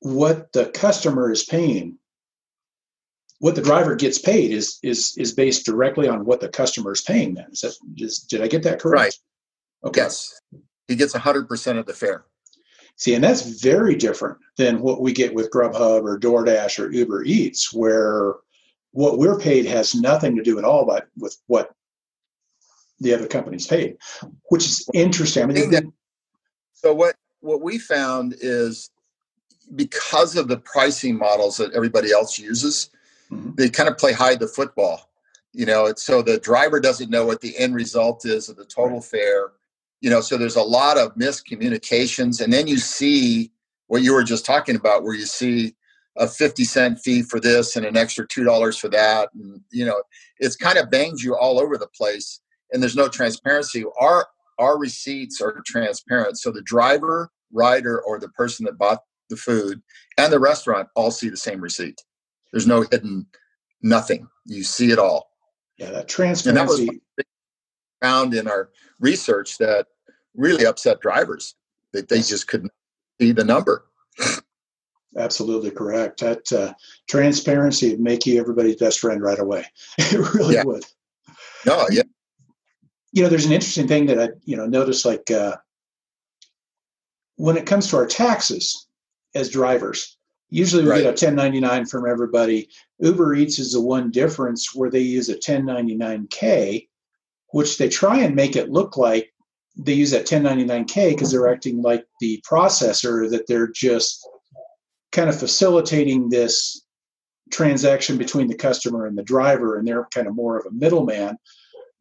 what 0.00 0.52
the 0.52 0.66
customer 0.66 1.32
is 1.32 1.44
paying. 1.44 1.98
What 3.38 3.54
the 3.54 3.62
driver 3.62 3.96
gets 3.96 4.18
paid 4.18 4.52
is 4.52 4.78
is 4.82 5.14
is 5.16 5.32
based 5.32 5.64
directly 5.64 6.08
on 6.08 6.24
what 6.24 6.40
the 6.40 6.48
customer 6.48 6.92
is 6.92 7.00
paying 7.00 7.34
then. 7.34 7.46
Is 7.50 7.62
that 7.62 7.74
just 7.94 8.28
did 8.28 8.42
i 8.42 8.46
get 8.46 8.62
that 8.64 8.80
correct? 8.80 9.00
Right. 9.00 9.88
Okay. 9.88 10.02
Yes. 10.02 10.40
He 10.86 10.96
gets 10.96 11.14
100% 11.14 11.78
of 11.78 11.86
the 11.86 11.94
fare. 11.94 12.26
See 12.96 13.14
and 13.14 13.24
that's 13.24 13.60
very 13.60 13.96
different 13.96 14.38
than 14.56 14.80
what 14.80 15.00
we 15.00 15.12
get 15.12 15.34
with 15.34 15.50
grubhub 15.50 16.02
or 16.04 16.18
doordash 16.18 16.78
or 16.78 16.92
uber 16.92 17.24
eats 17.24 17.72
where 17.72 18.34
what 18.92 19.18
we're 19.18 19.38
paid 19.38 19.66
has 19.66 19.94
nothing 19.94 20.36
to 20.36 20.42
do 20.42 20.58
at 20.58 20.64
all 20.64 20.86
but 20.86 21.08
with 21.18 21.36
what 21.46 21.73
the 23.00 23.12
other 23.12 23.26
companies 23.26 23.66
paid 23.66 23.96
which 24.48 24.64
is 24.64 24.88
interesting 24.94 25.42
I 25.42 25.46
mean, 25.46 25.92
so 26.72 26.94
what 26.94 27.16
what 27.40 27.60
we 27.60 27.78
found 27.78 28.34
is 28.40 28.90
because 29.74 30.36
of 30.36 30.48
the 30.48 30.58
pricing 30.58 31.16
models 31.16 31.56
that 31.56 31.72
everybody 31.72 32.12
else 32.12 32.38
uses, 32.38 32.90
mm-hmm. 33.30 33.50
they 33.54 33.68
kind 33.68 33.88
of 33.88 33.98
play 33.98 34.12
hide 34.12 34.40
the 34.40 34.48
football. 34.48 35.10
You 35.52 35.66
know, 35.66 35.86
it's, 35.86 36.02
so 36.02 36.22
the 36.22 36.38
driver 36.38 36.80
doesn't 36.80 37.10
know 37.10 37.24
what 37.24 37.40
the 37.40 37.56
end 37.58 37.74
result 37.74 38.24
is 38.24 38.48
of 38.48 38.56
the 38.56 38.64
total 38.64 39.00
fare. 39.00 39.52
You 40.00 40.10
know, 40.10 40.20
so 40.20 40.36
there's 40.36 40.56
a 40.56 40.62
lot 40.62 40.98
of 40.98 41.14
miscommunications, 41.14 42.42
and 42.42 42.52
then 42.52 42.66
you 42.66 42.78
see 42.78 43.50
what 43.86 44.02
you 44.02 44.12
were 44.12 44.24
just 44.24 44.44
talking 44.44 44.76
about, 44.76 45.02
where 45.02 45.14
you 45.14 45.26
see 45.26 45.74
a 46.16 46.28
50 46.28 46.64
cent 46.64 46.98
fee 46.98 47.22
for 47.22 47.40
this 47.40 47.76
and 47.76 47.86
an 47.86 47.96
extra 47.96 48.26
two 48.26 48.44
dollars 48.44 48.76
for 48.76 48.88
that, 48.88 49.30
and 49.34 49.60
you 49.70 49.84
know, 49.84 50.02
it's 50.38 50.56
kind 50.56 50.76
of 50.76 50.90
bangs 50.90 51.22
you 51.22 51.36
all 51.36 51.58
over 51.58 51.78
the 51.78 51.86
place, 51.86 52.40
and 52.74 52.82
there's 52.82 52.96
no 52.96 53.08
transparency. 53.08 53.84
Our 53.98 54.26
our 54.58 54.78
receipts 54.78 55.40
are 55.40 55.62
transparent, 55.66 56.38
so 56.38 56.50
the 56.52 56.62
driver, 56.62 57.30
rider, 57.52 58.00
or 58.02 58.18
the 58.18 58.28
person 58.30 58.66
that 58.66 58.76
bought 58.76 59.00
the 59.30 59.36
food, 59.36 59.80
and 60.18 60.32
the 60.32 60.38
restaurant 60.38 60.88
all 60.94 61.10
see 61.10 61.30
the 61.30 61.36
same 61.36 61.60
receipt. 61.60 62.02
There's 62.52 62.66
no 62.66 62.84
hidden 62.90 63.26
nothing. 63.82 64.28
You 64.44 64.64
see 64.64 64.90
it 64.90 64.98
all. 64.98 65.30
Yeah, 65.78 65.90
that 65.90 66.08
transparency. 66.08 66.82
And 66.82 66.90
that 66.90 66.96
was 67.16 67.26
found 68.02 68.34
in 68.34 68.46
our 68.46 68.70
research 69.00 69.58
that 69.58 69.86
really 70.34 70.66
upset 70.66 71.00
drivers 71.00 71.54
that 71.92 72.08
they 72.08 72.18
just 72.18 72.46
couldn't 72.48 72.72
see 73.20 73.32
the 73.32 73.44
number. 73.44 73.86
Absolutely 75.16 75.70
correct. 75.70 76.20
That 76.20 76.52
uh, 76.52 76.74
transparency 77.08 77.90
would 77.90 78.00
make 78.00 78.26
you 78.26 78.40
everybody's 78.40 78.76
best 78.76 78.98
friend 79.00 79.22
right 79.22 79.38
away. 79.38 79.64
it 79.98 80.34
really 80.34 80.54
yeah. 80.54 80.64
would. 80.64 80.84
No, 81.66 81.86
yeah. 81.90 82.02
You 83.14 83.22
know, 83.22 83.28
there's 83.30 83.46
an 83.46 83.52
interesting 83.52 83.88
thing 83.88 84.06
that 84.06 84.20
I, 84.20 84.28
you 84.44 84.56
know, 84.56 84.66
noticed 84.66 85.06
like 85.06 85.30
uh, 85.30 85.56
when 87.36 87.56
it 87.56 87.66
comes 87.66 87.88
to 87.88 87.96
our 87.96 88.06
taxes, 88.06 88.84
as 89.34 89.50
drivers. 89.50 90.16
Usually 90.50 90.84
we 90.84 90.90
right. 90.90 91.02
get 91.02 91.06
a 91.22 91.26
1099 91.26 91.86
from 91.86 92.08
everybody. 92.08 92.68
Uber 93.00 93.34
Eats 93.34 93.58
is 93.58 93.72
the 93.72 93.80
one 93.80 94.10
difference 94.10 94.74
where 94.74 94.90
they 94.90 95.00
use 95.00 95.28
a 95.28 95.34
1099K, 95.34 96.88
which 97.50 97.78
they 97.78 97.88
try 97.88 98.18
and 98.18 98.36
make 98.36 98.56
it 98.56 98.70
look 98.70 98.96
like 98.96 99.32
they 99.76 99.92
use 99.92 100.12
that 100.12 100.26
1099K 100.26 101.10
because 101.10 101.32
they're 101.32 101.52
acting 101.52 101.82
like 101.82 102.04
the 102.20 102.42
processor, 102.48 103.28
that 103.30 103.48
they're 103.48 103.68
just 103.68 104.28
kind 105.10 105.28
of 105.28 105.38
facilitating 105.38 106.28
this 106.28 106.86
transaction 107.50 108.16
between 108.16 108.46
the 108.46 108.54
customer 108.54 109.06
and 109.06 109.18
the 109.18 109.22
driver, 109.24 109.76
and 109.76 109.86
they're 109.86 110.06
kind 110.14 110.28
of 110.28 110.36
more 110.36 110.56
of 110.56 110.66
a 110.66 110.70
middleman. 110.70 111.36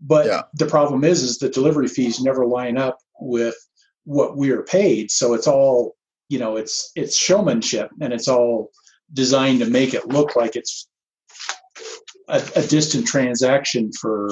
But 0.06 0.26
yeah. 0.26 0.44
the 0.54 0.66
problem 0.66 1.04
is, 1.04 1.24
is 1.24 1.38
the 1.38 1.50
delivery 1.50 1.88
fees 1.88 2.20
never 2.20 2.46
line 2.46 2.78
up 2.78 2.98
with 3.20 3.56
what 4.04 4.38
we 4.38 4.52
are 4.52 4.64
paid. 4.64 5.10
So 5.10 5.34
it's 5.34 5.48
all 5.48 5.96
you 6.30 6.40
know 6.40 6.56
it's 6.58 6.92
it's 6.96 7.16
showmanship 7.16 7.92
and 8.02 8.12
it's 8.12 8.28
all 8.28 8.72
designed 9.14 9.60
to 9.60 9.70
make 9.70 9.94
it 9.94 10.08
look 10.08 10.36
like 10.36 10.56
it's 10.56 10.90
a, 12.28 12.42
a 12.56 12.64
distant 12.64 13.06
transaction 13.06 13.92
for 14.02 14.32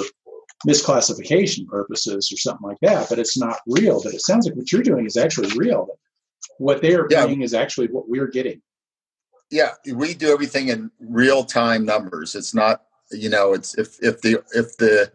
misclassification 0.67 1.67
purposes 1.67 2.31
or 2.31 2.37
something 2.37 2.67
like 2.67 2.79
that 2.81 3.07
but 3.09 3.19
it's 3.19 3.37
not 3.37 3.59
real 3.67 4.01
but 4.01 4.13
it 4.13 4.21
sounds 4.21 4.47
like 4.47 4.55
what 4.55 4.71
you're 4.71 4.81
doing 4.81 5.05
is 5.05 5.17
actually 5.17 5.49
real 5.55 5.87
what 6.57 6.81
they're 6.81 7.07
yeah. 7.09 7.25
paying 7.25 7.41
is 7.41 7.53
actually 7.53 7.87
what 7.87 8.07
we're 8.07 8.27
getting 8.27 8.61
yeah 9.49 9.71
we 9.93 10.13
do 10.13 10.31
everything 10.31 10.69
in 10.69 10.89
real 10.99 11.43
time 11.43 11.85
numbers 11.85 12.35
it's 12.35 12.53
not 12.53 12.83
you 13.11 13.29
know 13.29 13.53
it's 13.53 13.77
if 13.77 14.01
if 14.01 14.21
the 14.21 14.43
if 14.53 14.77
the 14.77 15.11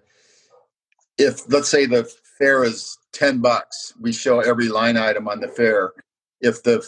if 1.19 1.51
let's 1.51 1.69
say 1.69 1.87
the 1.87 2.11
fare 2.39 2.65
is 2.65 2.99
10 3.13 3.41
bucks 3.41 3.95
we 4.01 4.13
show 4.13 4.41
every 4.41 4.69
line 4.69 4.97
item 4.97 5.29
on 5.29 5.41
the 5.41 5.49
fare 5.49 5.93
if 6.41 6.63
the 6.63 6.87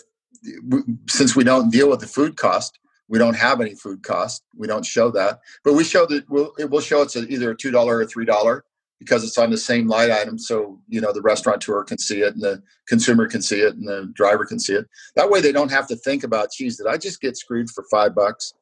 since 1.08 1.34
we 1.34 1.44
don't 1.44 1.70
deal 1.70 1.88
with 1.88 2.00
the 2.00 2.06
food 2.06 2.36
cost, 2.36 2.78
we 3.08 3.18
don't 3.18 3.36
have 3.36 3.60
any 3.60 3.74
food 3.74 4.02
cost. 4.02 4.42
We 4.56 4.66
don't 4.66 4.84
show 4.84 5.10
that, 5.12 5.40
but 5.64 5.74
we 5.74 5.84
show 5.84 6.06
that 6.06 6.28
we'll, 6.28 6.52
it 6.58 6.70
will 6.70 6.80
show 6.80 7.02
it's 7.02 7.16
either 7.16 7.52
a 7.52 7.56
two 7.56 7.70
dollar 7.70 7.98
or 7.98 8.06
three 8.06 8.24
dollar 8.24 8.64
because 8.98 9.22
it's 9.24 9.38
on 9.38 9.50
the 9.50 9.56
same 9.56 9.86
line 9.88 10.10
item. 10.10 10.38
So 10.38 10.80
you 10.88 11.00
know 11.00 11.12
the 11.12 11.22
restaurateur 11.22 11.84
can 11.84 11.98
see 11.98 12.20
it, 12.20 12.34
and 12.34 12.42
the 12.42 12.62
consumer 12.86 13.26
can 13.26 13.42
see 13.42 13.60
it, 13.60 13.74
and 13.74 13.88
the 13.88 14.12
driver 14.14 14.44
can 14.44 14.58
see 14.58 14.74
it. 14.74 14.86
That 15.16 15.30
way, 15.30 15.40
they 15.40 15.52
don't 15.52 15.70
have 15.70 15.88
to 15.88 15.96
think 15.96 16.22
about, 16.22 16.52
geez, 16.52 16.76
did 16.76 16.86
I 16.86 16.98
just 16.98 17.20
get 17.20 17.36
screwed 17.36 17.70
for 17.70 17.84
five 17.90 18.14
bucks? 18.14 18.52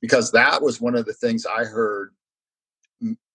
Because 0.00 0.30
that 0.32 0.62
was 0.62 0.80
one 0.80 0.94
of 0.94 1.06
the 1.06 1.14
things 1.14 1.46
I 1.46 1.64
heard 1.64 2.12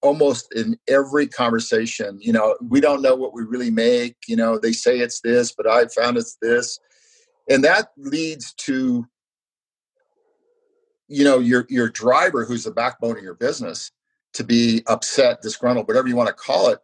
almost 0.01 0.53
in 0.55 0.77
every 0.87 1.27
conversation. 1.27 2.17
You 2.21 2.33
know, 2.33 2.55
we 2.61 2.81
don't 2.81 3.01
know 3.01 3.15
what 3.15 3.33
we 3.33 3.43
really 3.43 3.71
make. 3.71 4.15
You 4.27 4.35
know, 4.35 4.57
they 4.57 4.71
say 4.71 4.99
it's 4.99 5.21
this, 5.21 5.51
but 5.51 5.67
I 5.67 5.85
found 5.87 6.17
it's 6.17 6.37
this 6.41 6.79
and 7.49 7.63
that 7.63 7.89
leads 7.97 8.53
to 8.53 9.05
you 11.07 11.23
know 11.23 11.39
your 11.39 11.65
your 11.69 11.89
driver 11.89 12.45
who's 12.45 12.63
the 12.63 12.71
backbone 12.71 13.17
of 13.17 13.23
your 13.23 13.35
business 13.35 13.91
to 14.33 14.43
be 14.43 14.81
upset 14.87 15.41
disgruntled 15.41 15.87
whatever 15.87 16.07
you 16.07 16.15
want 16.15 16.27
to 16.27 16.33
call 16.33 16.69
it 16.69 16.79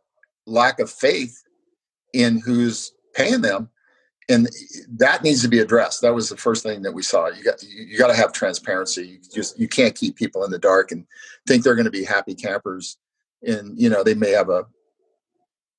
lack 0.45 0.79
of 0.79 0.89
faith 0.89 1.41
in 2.13 2.41
who's 2.45 2.93
paying 3.13 3.41
them 3.41 3.69
and 4.29 4.49
that 4.89 5.23
needs 5.23 5.41
to 5.41 5.47
be 5.47 5.59
addressed 5.59 6.01
that 6.01 6.13
was 6.13 6.29
the 6.29 6.37
first 6.37 6.63
thing 6.63 6.81
that 6.81 6.93
we 6.93 7.01
saw 7.01 7.27
you 7.29 7.43
got 7.43 7.61
you, 7.63 7.97
got 7.97 8.07
to 8.07 8.15
have 8.15 8.33
transparency 8.33 9.07
you 9.07 9.19
just 9.33 9.57
you 9.59 9.67
can't 9.67 9.95
keep 9.95 10.15
people 10.15 10.43
in 10.43 10.51
the 10.51 10.59
dark 10.59 10.91
and 10.91 11.05
think 11.47 11.63
they're 11.63 11.75
going 11.75 11.85
to 11.85 11.91
be 11.91 12.03
happy 12.03 12.35
campers 12.35 12.97
and 13.47 13.79
you 13.79 13.89
know 13.89 14.03
they 14.03 14.13
may 14.13 14.31
have 14.31 14.49
a, 14.49 14.65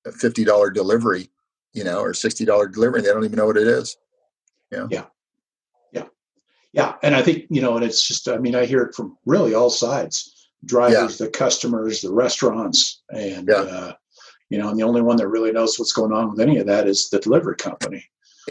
a 0.06 0.10
$50 0.10 0.74
delivery 0.74 1.30
you 1.72 1.84
know 1.84 2.00
or 2.00 2.12
$60 2.12 2.72
delivery 2.72 2.98
and 2.98 3.06
they 3.06 3.12
don't 3.12 3.24
even 3.24 3.36
know 3.36 3.46
what 3.46 3.56
it 3.56 3.68
is 3.68 3.96
yeah. 4.70 4.86
Yeah. 4.90 5.04
Yeah. 5.92 6.04
Yeah. 6.72 6.94
And 7.02 7.14
I 7.14 7.22
think, 7.22 7.46
you 7.50 7.60
know, 7.60 7.76
and 7.76 7.84
it's 7.84 8.06
just, 8.06 8.28
I 8.28 8.38
mean, 8.38 8.54
I 8.54 8.66
hear 8.66 8.82
it 8.82 8.94
from 8.94 9.16
really 9.26 9.54
all 9.54 9.70
sides 9.70 10.34
drivers, 10.64 11.20
yeah. 11.20 11.26
the 11.26 11.30
customers, 11.30 12.00
the 12.00 12.12
restaurants. 12.12 13.02
And, 13.10 13.48
yeah. 13.48 13.56
uh, 13.56 13.92
you 14.50 14.58
know, 14.58 14.70
and 14.70 14.78
the 14.78 14.82
only 14.82 15.02
one 15.02 15.16
that 15.18 15.28
really 15.28 15.52
knows 15.52 15.78
what's 15.78 15.92
going 15.92 16.12
on 16.12 16.30
with 16.30 16.40
any 16.40 16.58
of 16.58 16.66
that 16.66 16.88
is 16.88 17.10
the 17.10 17.20
delivery 17.20 17.56
company. 17.56 18.04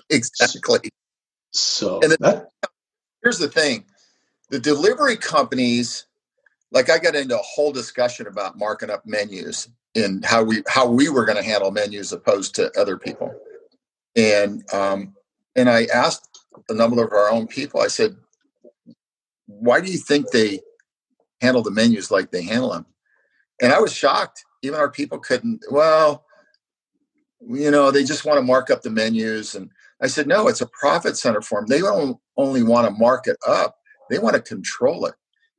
Exactly. 0.10 0.90
So, 1.52 2.00
and 2.02 2.12
that, 2.20 2.50
here's 3.24 3.40
the 3.40 3.48
thing 3.48 3.86
the 4.50 4.60
delivery 4.60 5.18
companies, 5.18 6.06
like 6.72 6.90
I 6.90 6.98
got 6.98 7.16
into 7.16 7.36
a 7.36 7.44
whole 7.44 7.72
discussion 7.72 8.28
about 8.28 8.58
marking 8.58 8.90
up 8.90 9.06
menus 9.06 9.70
and 9.96 10.24
how 10.26 10.44
we 10.44 10.64
how 10.68 10.88
we 10.88 11.10
were 11.10 11.26
going 11.26 11.38
to 11.38 11.44
handle 11.44 11.72
menus 11.72 12.12
opposed 12.12 12.56
to 12.56 12.72
other 12.80 12.98
people. 12.98 13.34
And 14.16 14.64
um, 14.74 15.16
and 15.56 15.70
I 15.70 15.86
asked 15.94 16.40
a 16.70 16.74
number 16.74 17.04
of 17.04 17.12
our 17.12 17.30
own 17.30 17.48
people, 17.48 17.82
I 17.82 17.88
said, 17.88 18.16
why 19.46 19.82
do 19.82 19.92
you 19.92 19.98
think 19.98 20.30
they 20.30 20.60
handle 21.42 21.64
the 21.64 21.72
menus 21.72 22.12
like 22.12 22.32
they 22.32 22.44
handle 22.44 22.72
them? 22.72 22.86
And 23.62 23.74
I 23.74 23.80
was 23.80 23.94
shocked. 23.94 24.44
Even 24.64 24.80
our 24.80 24.90
people 24.90 25.20
couldn't, 25.20 25.64
well, 25.70 26.26
you 27.48 27.72
know, 27.72 27.92
they 27.92 28.04
just 28.04 28.26
want 28.26 28.38
to 28.38 28.44
mark 28.44 28.70
up 28.70 28.82
the 28.82 28.90
menus. 28.90 29.56
And 29.56 29.70
I 30.02 30.08
said, 30.08 30.28
no, 30.28 30.48
it's 30.48 30.62
a 30.62 30.68
profit 30.68 31.16
center 31.16 31.42
for 31.42 31.62
them. 31.62 31.68
They 31.68 31.80
don't 31.80 32.18
only 32.38 32.64
want 32.64 32.88
to 32.88 33.00
mark 33.00 33.28
it 33.28 33.38
up, 33.48 33.78
they 34.10 34.20
want 34.20 34.36
to 34.36 34.42
control 34.42 35.06
it. 35.06 35.16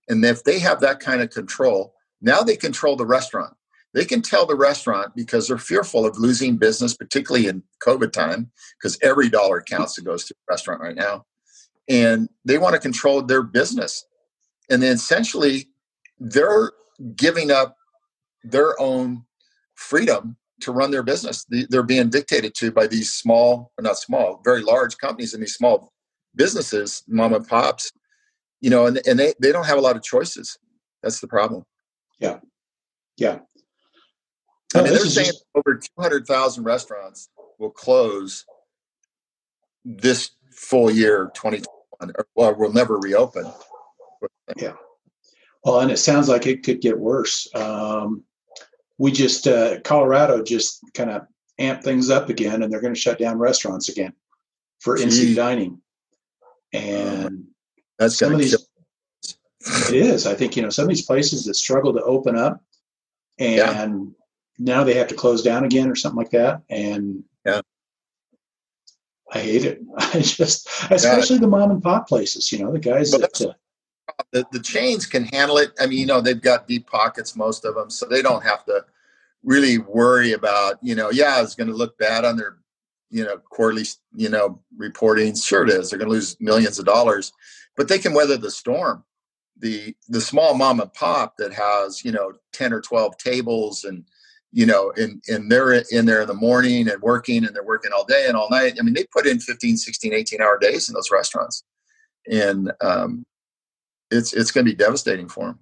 And 0.08 0.24
if 0.24 0.44
they 0.44 0.58
have 0.58 0.80
that 0.80 1.00
kind 1.00 1.20
of 1.20 1.30
control, 1.30 1.94
now 2.20 2.42
they 2.42 2.56
control 2.56 2.96
the 2.96 3.06
restaurant 3.06 3.54
they 3.94 4.04
can 4.04 4.22
tell 4.22 4.46
the 4.46 4.54
restaurant 4.54 5.14
because 5.16 5.48
they're 5.48 5.58
fearful 5.58 6.04
of 6.04 6.18
losing 6.18 6.56
business, 6.56 6.94
particularly 6.94 7.46
in 7.46 7.62
COVID 7.84 8.12
time, 8.12 8.50
because 8.78 8.98
every 9.02 9.28
dollar 9.28 9.62
counts 9.62 9.96
that 9.96 10.04
goes 10.04 10.24
to 10.26 10.34
the 10.34 10.52
restaurant 10.52 10.80
right 10.80 10.96
now. 10.96 11.24
And 11.88 12.28
they 12.44 12.58
want 12.58 12.74
to 12.74 12.80
control 12.80 13.22
their 13.22 13.42
business. 13.42 14.04
And 14.68 14.82
then 14.82 14.94
essentially, 14.94 15.70
they're 16.18 16.72
giving 17.16 17.50
up 17.50 17.76
their 18.44 18.78
own 18.80 19.24
freedom 19.74 20.36
to 20.60 20.72
run 20.72 20.90
their 20.90 21.02
business. 21.02 21.46
They're 21.48 21.82
being 21.82 22.10
dictated 22.10 22.54
to 22.56 22.70
by 22.70 22.88
these 22.88 23.12
small—or 23.12 23.82
not 23.82 23.96
small, 23.96 24.42
very 24.44 24.62
large 24.62 24.98
companies 24.98 25.32
and 25.32 25.42
these 25.42 25.54
small 25.54 25.92
businesses, 26.34 27.02
mom 27.08 27.32
and 27.32 27.46
pops, 27.46 27.90
you 28.60 28.70
know, 28.70 28.86
and, 28.86 29.00
and 29.06 29.18
they, 29.18 29.34
they 29.40 29.52
don't 29.52 29.66
have 29.66 29.78
a 29.78 29.80
lot 29.80 29.96
of 29.96 30.02
choices. 30.02 30.58
That's 31.02 31.20
the 31.20 31.28
problem. 31.28 31.64
Yeah. 32.18 32.38
Yeah. 33.16 33.38
I 34.74 34.82
mean, 34.82 34.92
they're 34.92 35.04
saying 35.04 35.26
just... 35.26 35.44
over 35.54 35.80
200,000 35.96 36.64
restaurants 36.64 37.28
will 37.58 37.70
close 37.70 38.44
this 39.84 40.30
full 40.52 40.90
year, 40.90 41.30
2021, 41.34 42.12
or 42.34 42.54
will 42.54 42.72
never 42.72 42.98
reopen. 42.98 43.50
Yeah. 44.56 44.74
Well, 45.64 45.80
and 45.80 45.90
it 45.90 45.98
sounds 45.98 46.28
like 46.28 46.46
it 46.46 46.62
could 46.64 46.80
get 46.80 46.98
worse. 46.98 47.48
Um, 47.54 48.24
we 48.98 49.12
just 49.12 49.46
uh, 49.46 49.80
Colorado 49.80 50.42
just 50.42 50.80
kind 50.94 51.10
of 51.10 51.22
amped 51.60 51.84
things 51.84 52.10
up 52.10 52.28
again, 52.28 52.62
and 52.62 52.72
they're 52.72 52.80
going 52.80 52.94
to 52.94 53.00
shut 53.00 53.18
down 53.18 53.38
restaurants 53.38 53.88
again 53.88 54.12
for 54.80 54.96
in-seat 54.96 55.34
dining. 55.34 55.80
And 56.72 57.47
that's 57.98 58.18
some 58.18 58.32
of 58.32 58.38
these. 58.38 58.54
It 58.54 59.94
is. 59.94 60.26
I 60.26 60.34
think 60.34 60.56
you 60.56 60.62
know 60.62 60.70
some 60.70 60.84
of 60.84 60.88
these 60.88 61.04
places 61.04 61.44
that 61.44 61.54
struggle 61.54 61.92
to 61.92 62.02
open 62.02 62.36
up, 62.36 62.62
and 63.38 63.56
yeah. 63.56 63.88
now 64.58 64.84
they 64.84 64.94
have 64.94 65.08
to 65.08 65.14
close 65.14 65.42
down 65.42 65.64
again 65.64 65.90
or 65.90 65.96
something 65.96 66.18
like 66.18 66.30
that. 66.30 66.62
And 66.70 67.24
yeah, 67.44 67.60
I 69.32 69.40
hate 69.40 69.64
it. 69.64 69.80
I 69.98 70.20
just, 70.20 70.68
especially 70.90 71.36
yeah. 71.36 71.40
the 71.40 71.48
mom 71.48 71.70
and 71.70 71.82
pop 71.82 72.08
places. 72.08 72.50
You 72.52 72.64
know, 72.64 72.72
the 72.72 72.78
guys 72.78 73.12
well, 73.12 73.20
that. 73.20 73.40
Uh, 73.40 73.52
the, 74.32 74.46
the 74.52 74.60
chains 74.60 75.06
can 75.06 75.24
handle 75.24 75.58
it. 75.58 75.72
I 75.78 75.86
mean, 75.86 75.98
you 75.98 76.06
know, 76.06 76.20
they've 76.20 76.40
got 76.40 76.66
deep 76.66 76.86
pockets, 76.86 77.36
most 77.36 77.64
of 77.64 77.74
them, 77.74 77.90
so 77.90 78.06
they 78.06 78.22
don't 78.22 78.42
have 78.42 78.64
to 78.66 78.84
really 79.44 79.78
worry 79.78 80.32
about, 80.32 80.78
you 80.82 80.94
know, 80.94 81.10
yeah, 81.10 81.42
it's 81.42 81.54
going 81.54 81.68
to 81.68 81.74
look 81.74 81.96
bad 81.98 82.24
on 82.24 82.36
their, 82.36 82.58
you 83.10 83.24
know, 83.24 83.38
quarterly, 83.38 83.84
you 84.14 84.28
know, 84.28 84.60
reporting. 84.76 85.34
Sure, 85.34 85.64
it 85.64 85.70
is. 85.70 85.90
They're 85.90 85.98
going 85.98 86.08
to 86.08 86.14
lose 86.14 86.36
millions 86.40 86.78
of 86.78 86.84
dollars, 86.84 87.32
but 87.78 87.88
they 87.88 87.98
can 87.98 88.12
weather 88.12 88.36
the 88.36 88.50
storm. 88.50 89.04
The 89.60 89.94
the 90.08 90.20
small 90.20 90.54
mom 90.54 90.80
and 90.80 90.92
pop 90.92 91.36
that 91.38 91.52
has, 91.54 92.04
you 92.04 92.12
know, 92.12 92.34
ten 92.52 92.72
or 92.72 92.82
twelve 92.82 93.16
tables 93.16 93.84
and 93.84 94.04
you 94.50 94.64
know, 94.64 94.92
and, 94.96 95.22
and 95.28 95.50
they're 95.50 95.72
in 95.90 96.06
there 96.06 96.22
in 96.22 96.26
the 96.26 96.34
morning 96.34 96.88
and 96.88 97.02
working 97.02 97.44
and 97.44 97.54
they're 97.54 97.64
working 97.64 97.92
all 97.94 98.04
day 98.04 98.26
and 98.26 98.36
all 98.36 98.48
night. 98.50 98.76
I 98.78 98.82
mean, 98.82 98.94
they 98.94 99.04
put 99.12 99.26
in 99.26 99.40
15, 99.40 99.76
16, 99.76 100.14
18 100.14 100.40
hour 100.40 100.58
days 100.58 100.88
in 100.88 100.94
those 100.94 101.10
restaurants. 101.12 101.64
And, 102.30 102.72
um, 102.80 103.26
it's 104.10 104.32
it's 104.32 104.50
going 104.50 104.64
to 104.64 104.72
be 104.72 104.76
devastating 104.76 105.28
for 105.28 105.48
them. 105.48 105.58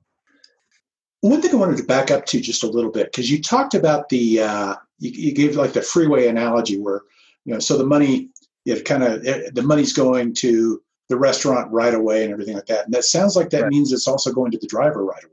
One 1.21 1.43
thing 1.43 1.53
I 1.53 1.57
wanted 1.57 1.79
to 1.79 1.83
back 1.83 2.11
up 2.11 2.27
to 2.27 2.41
just 2.41 2.63
a 2.63 2.69
little 2.69 2.91
bit 2.91 3.07
because 3.07 3.31
you 3.31 3.43
talked 3.43 3.75
about 3.75 4.09
the 4.09 4.41
uh, 4.41 4.75
you, 4.99 5.11
you, 5.11 5.33
gave 5.33 5.57
like 5.57 5.73
the 5.73 5.83
freeway 5.83 6.29
analogy 6.29 6.79
where 6.79 7.03
you 7.45 7.53
know 7.53 7.59
so 7.59 7.77
the 7.77 7.85
money 7.85 8.29
it 8.65 8.85
kind 8.85 9.03
of 9.03 9.23
the 9.23 9.63
money's 9.65 9.93
going 9.93 10.35
to 10.35 10.81
the 11.09 11.16
restaurant 11.16 11.71
right 11.71 11.95
away 11.95 12.25
and 12.25 12.33
everything 12.33 12.55
like 12.55 12.66
that 12.66 12.85
and 12.85 12.95
that 12.95 13.05
sounds 13.05 13.37
like 13.37 13.51
that 13.51 13.62
right. 13.62 13.71
means 13.71 13.92
it's 13.92 14.09
also 14.09 14.33
going 14.33 14.51
to 14.51 14.59
the 14.59 14.66
driver 14.66 15.05
right 15.05 15.25
away 15.25 15.33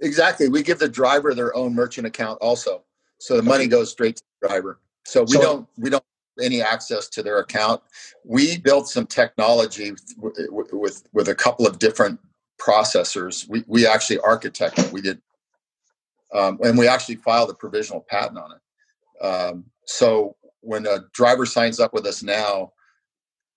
exactly 0.00 0.48
we 0.48 0.62
give 0.62 0.78
the 0.78 0.88
driver 0.88 1.34
their 1.34 1.54
own 1.56 1.74
merchant 1.74 2.06
account 2.06 2.38
also 2.40 2.82
so 3.18 3.36
the 3.36 3.42
money 3.42 3.66
goes 3.66 3.90
straight 3.90 4.16
to 4.16 4.22
the 4.40 4.48
driver 4.48 4.80
so 5.04 5.22
we 5.22 5.34
so, 5.34 5.40
don't 5.40 5.68
we 5.78 5.90
don't 5.90 6.04
any 6.40 6.62
access 6.62 7.08
to 7.08 7.22
their 7.22 7.38
account. 7.38 7.82
We 8.24 8.58
built 8.58 8.88
some 8.88 9.06
technology 9.06 9.92
with, 10.16 10.48
with, 10.72 11.02
with 11.12 11.28
a 11.28 11.34
couple 11.34 11.66
of 11.66 11.78
different 11.78 12.20
processors. 12.60 13.48
We, 13.48 13.64
we 13.66 13.86
actually 13.86 14.18
architected, 14.18 14.92
we 14.92 15.00
did, 15.00 15.20
um, 16.32 16.58
and 16.62 16.78
we 16.78 16.88
actually 16.88 17.16
filed 17.16 17.50
a 17.50 17.54
provisional 17.54 18.00
patent 18.00 18.38
on 18.38 18.52
it. 18.52 19.24
Um, 19.24 19.64
so 19.84 20.36
when 20.60 20.86
a 20.86 21.04
driver 21.12 21.44
signs 21.44 21.80
up 21.80 21.92
with 21.92 22.06
us 22.06 22.22
now, 22.22 22.72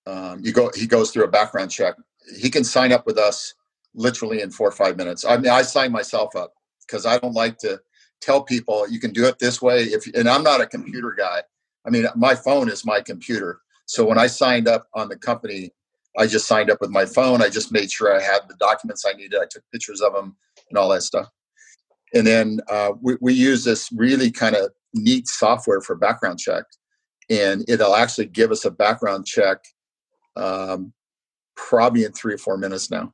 um, 0.06 0.40
you 0.42 0.52
go, 0.52 0.70
he 0.74 0.86
goes 0.86 1.10
through 1.10 1.24
a 1.24 1.28
background 1.28 1.70
check. 1.70 1.94
He 2.38 2.50
can 2.50 2.64
sign 2.64 2.92
up 2.92 3.06
with 3.06 3.18
us 3.18 3.54
literally 3.94 4.40
in 4.40 4.50
four 4.50 4.68
or 4.68 4.72
five 4.72 4.96
minutes. 4.96 5.24
I 5.24 5.36
mean, 5.36 5.50
I 5.50 5.62
sign 5.62 5.92
myself 5.92 6.36
up 6.36 6.52
because 6.86 7.06
I 7.06 7.18
don't 7.18 7.34
like 7.34 7.58
to 7.58 7.80
tell 8.20 8.42
people 8.42 8.88
you 8.88 9.00
can 9.00 9.12
do 9.12 9.26
it 9.26 9.38
this 9.38 9.60
way. 9.60 9.82
If 9.82 10.06
and 10.14 10.28
I'm 10.28 10.42
not 10.42 10.60
a 10.60 10.66
computer 10.66 11.14
guy. 11.16 11.42
I 11.86 11.90
mean, 11.90 12.06
my 12.16 12.34
phone 12.34 12.68
is 12.68 12.84
my 12.84 13.00
computer. 13.00 13.60
So 13.86 14.04
when 14.04 14.18
I 14.18 14.26
signed 14.26 14.66
up 14.66 14.88
on 14.94 15.08
the 15.08 15.16
company, 15.16 15.70
I 16.18 16.26
just 16.26 16.46
signed 16.46 16.70
up 16.70 16.80
with 16.80 16.90
my 16.90 17.04
phone. 17.04 17.42
I 17.42 17.48
just 17.48 17.72
made 17.72 17.90
sure 17.90 18.14
I 18.14 18.20
had 18.20 18.40
the 18.48 18.56
documents 18.58 19.04
I 19.06 19.12
needed. 19.12 19.38
I 19.40 19.46
took 19.48 19.62
pictures 19.72 20.00
of 20.00 20.12
them 20.12 20.36
and 20.68 20.78
all 20.78 20.88
that 20.88 21.02
stuff. 21.02 21.28
And 22.14 22.26
then 22.26 22.60
uh, 22.68 22.92
we, 23.00 23.16
we 23.20 23.34
use 23.34 23.64
this 23.64 23.90
really 23.92 24.30
kind 24.30 24.56
of 24.56 24.70
neat 24.94 25.28
software 25.28 25.80
for 25.80 25.94
background 25.94 26.38
check. 26.38 26.64
And 27.28 27.64
it'll 27.68 27.96
actually 27.96 28.26
give 28.26 28.50
us 28.50 28.64
a 28.64 28.70
background 28.70 29.26
check 29.26 29.64
um, 30.36 30.92
probably 31.56 32.04
in 32.04 32.12
three 32.12 32.34
or 32.34 32.38
four 32.38 32.56
minutes 32.56 32.90
now. 32.90 33.12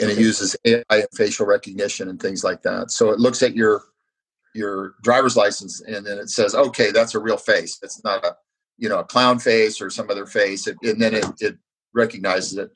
And 0.00 0.10
okay. 0.10 0.12
it 0.12 0.18
uses 0.18 0.56
AI 0.64 0.82
and 0.90 1.08
facial 1.14 1.46
recognition 1.46 2.08
and 2.08 2.20
things 2.20 2.44
like 2.44 2.62
that. 2.62 2.90
So 2.90 3.10
it 3.10 3.18
looks 3.18 3.42
at 3.42 3.54
your 3.54 3.82
your 4.54 4.94
driver's 5.02 5.36
license 5.36 5.82
and 5.82 6.06
then 6.06 6.18
it 6.18 6.30
says 6.30 6.54
okay 6.54 6.90
that's 6.90 7.14
a 7.14 7.20
real 7.20 7.36
face. 7.36 7.78
It's 7.82 8.02
not 8.02 8.24
a 8.24 8.36
you 8.76 8.88
know 8.88 9.00
a 9.00 9.04
clown 9.04 9.38
face 9.38 9.80
or 9.80 9.90
some 9.90 10.10
other 10.10 10.26
face. 10.26 10.66
It, 10.66 10.76
and 10.82 11.00
then 11.00 11.14
it, 11.14 11.26
it 11.40 11.58
recognizes 11.94 12.58
it. 12.58 12.70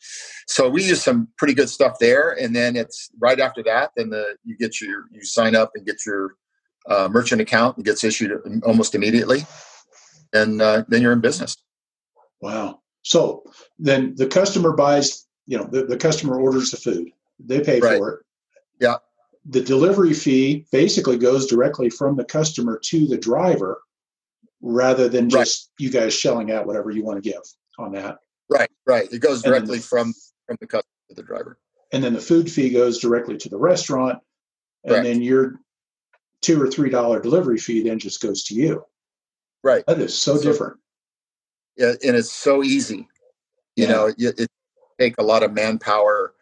So 0.46 0.68
we 0.68 0.84
use 0.84 1.02
some 1.02 1.28
pretty 1.38 1.54
good 1.54 1.68
stuff 1.68 1.98
there. 2.00 2.32
And 2.32 2.54
then 2.56 2.76
it's 2.76 3.10
right 3.20 3.38
after 3.38 3.62
that 3.64 3.90
then 3.96 4.10
the 4.10 4.36
you 4.44 4.56
get 4.56 4.80
your 4.80 5.04
you 5.10 5.22
sign 5.22 5.54
up 5.54 5.72
and 5.74 5.86
get 5.86 6.04
your 6.04 6.34
uh, 6.88 7.08
merchant 7.10 7.40
account 7.40 7.76
and 7.76 7.86
gets 7.86 8.04
issued 8.04 8.32
almost 8.64 8.94
immediately. 8.94 9.46
And 10.32 10.60
uh, 10.60 10.84
then 10.88 11.02
you're 11.02 11.12
in 11.12 11.20
business. 11.20 11.56
Wow 12.40 12.81
so 13.02 13.42
then 13.78 14.14
the 14.16 14.26
customer 14.26 14.72
buys 14.72 15.26
you 15.46 15.58
know 15.58 15.64
the, 15.64 15.84
the 15.84 15.96
customer 15.96 16.40
orders 16.40 16.70
the 16.70 16.76
food 16.76 17.10
they 17.38 17.60
pay 17.60 17.80
right. 17.80 17.98
for 17.98 18.10
it 18.12 18.20
yeah 18.80 18.96
the 19.46 19.60
delivery 19.60 20.14
fee 20.14 20.66
basically 20.70 21.18
goes 21.18 21.46
directly 21.46 21.90
from 21.90 22.16
the 22.16 22.24
customer 22.24 22.78
to 22.84 23.06
the 23.06 23.18
driver 23.18 23.80
rather 24.60 25.08
than 25.08 25.28
just 25.28 25.70
right. 25.80 25.84
you 25.84 25.90
guys 25.90 26.14
shelling 26.14 26.52
out 26.52 26.66
whatever 26.66 26.90
you 26.90 27.04
want 27.04 27.22
to 27.22 27.28
give 27.28 27.42
on 27.78 27.92
that. 27.92 28.18
Right, 28.48 28.70
right. 28.86 29.12
It 29.12 29.18
goes 29.18 29.42
directly 29.42 29.78
the, 29.78 29.84
from 29.84 30.14
from 30.46 30.56
the 30.60 30.66
customer 30.66 30.92
to 31.08 31.14
the 31.14 31.22
driver. 31.22 31.58
And 31.92 32.02
then 32.02 32.14
the 32.14 32.20
food 32.20 32.50
fee 32.50 32.70
goes 32.70 32.98
directly 32.98 33.36
to 33.38 33.48
the 33.48 33.58
restaurant, 33.58 34.20
and 34.84 34.92
Correct. 34.92 35.04
then 35.04 35.22
your 35.22 35.60
two 36.40 36.60
or 36.62 36.70
three 36.70 36.90
dollar 36.90 37.20
delivery 37.20 37.58
fee 37.58 37.82
then 37.82 37.98
just 37.98 38.22
goes 38.22 38.44
to 38.44 38.54
you. 38.54 38.84
Right. 39.62 39.84
That 39.86 40.00
is 40.00 40.16
so, 40.16 40.36
so 40.36 40.42
different. 40.42 40.78
Yeah, 41.76 41.92
and 42.04 42.16
it's 42.16 42.30
so 42.30 42.62
easy. 42.62 43.08
You 43.76 43.86
yeah. 43.86 43.92
know, 43.92 44.06
it, 44.18 44.40
it 44.40 44.50
take 44.98 45.14
a 45.18 45.22
lot 45.22 45.42
of 45.42 45.52
manpower 45.52 46.34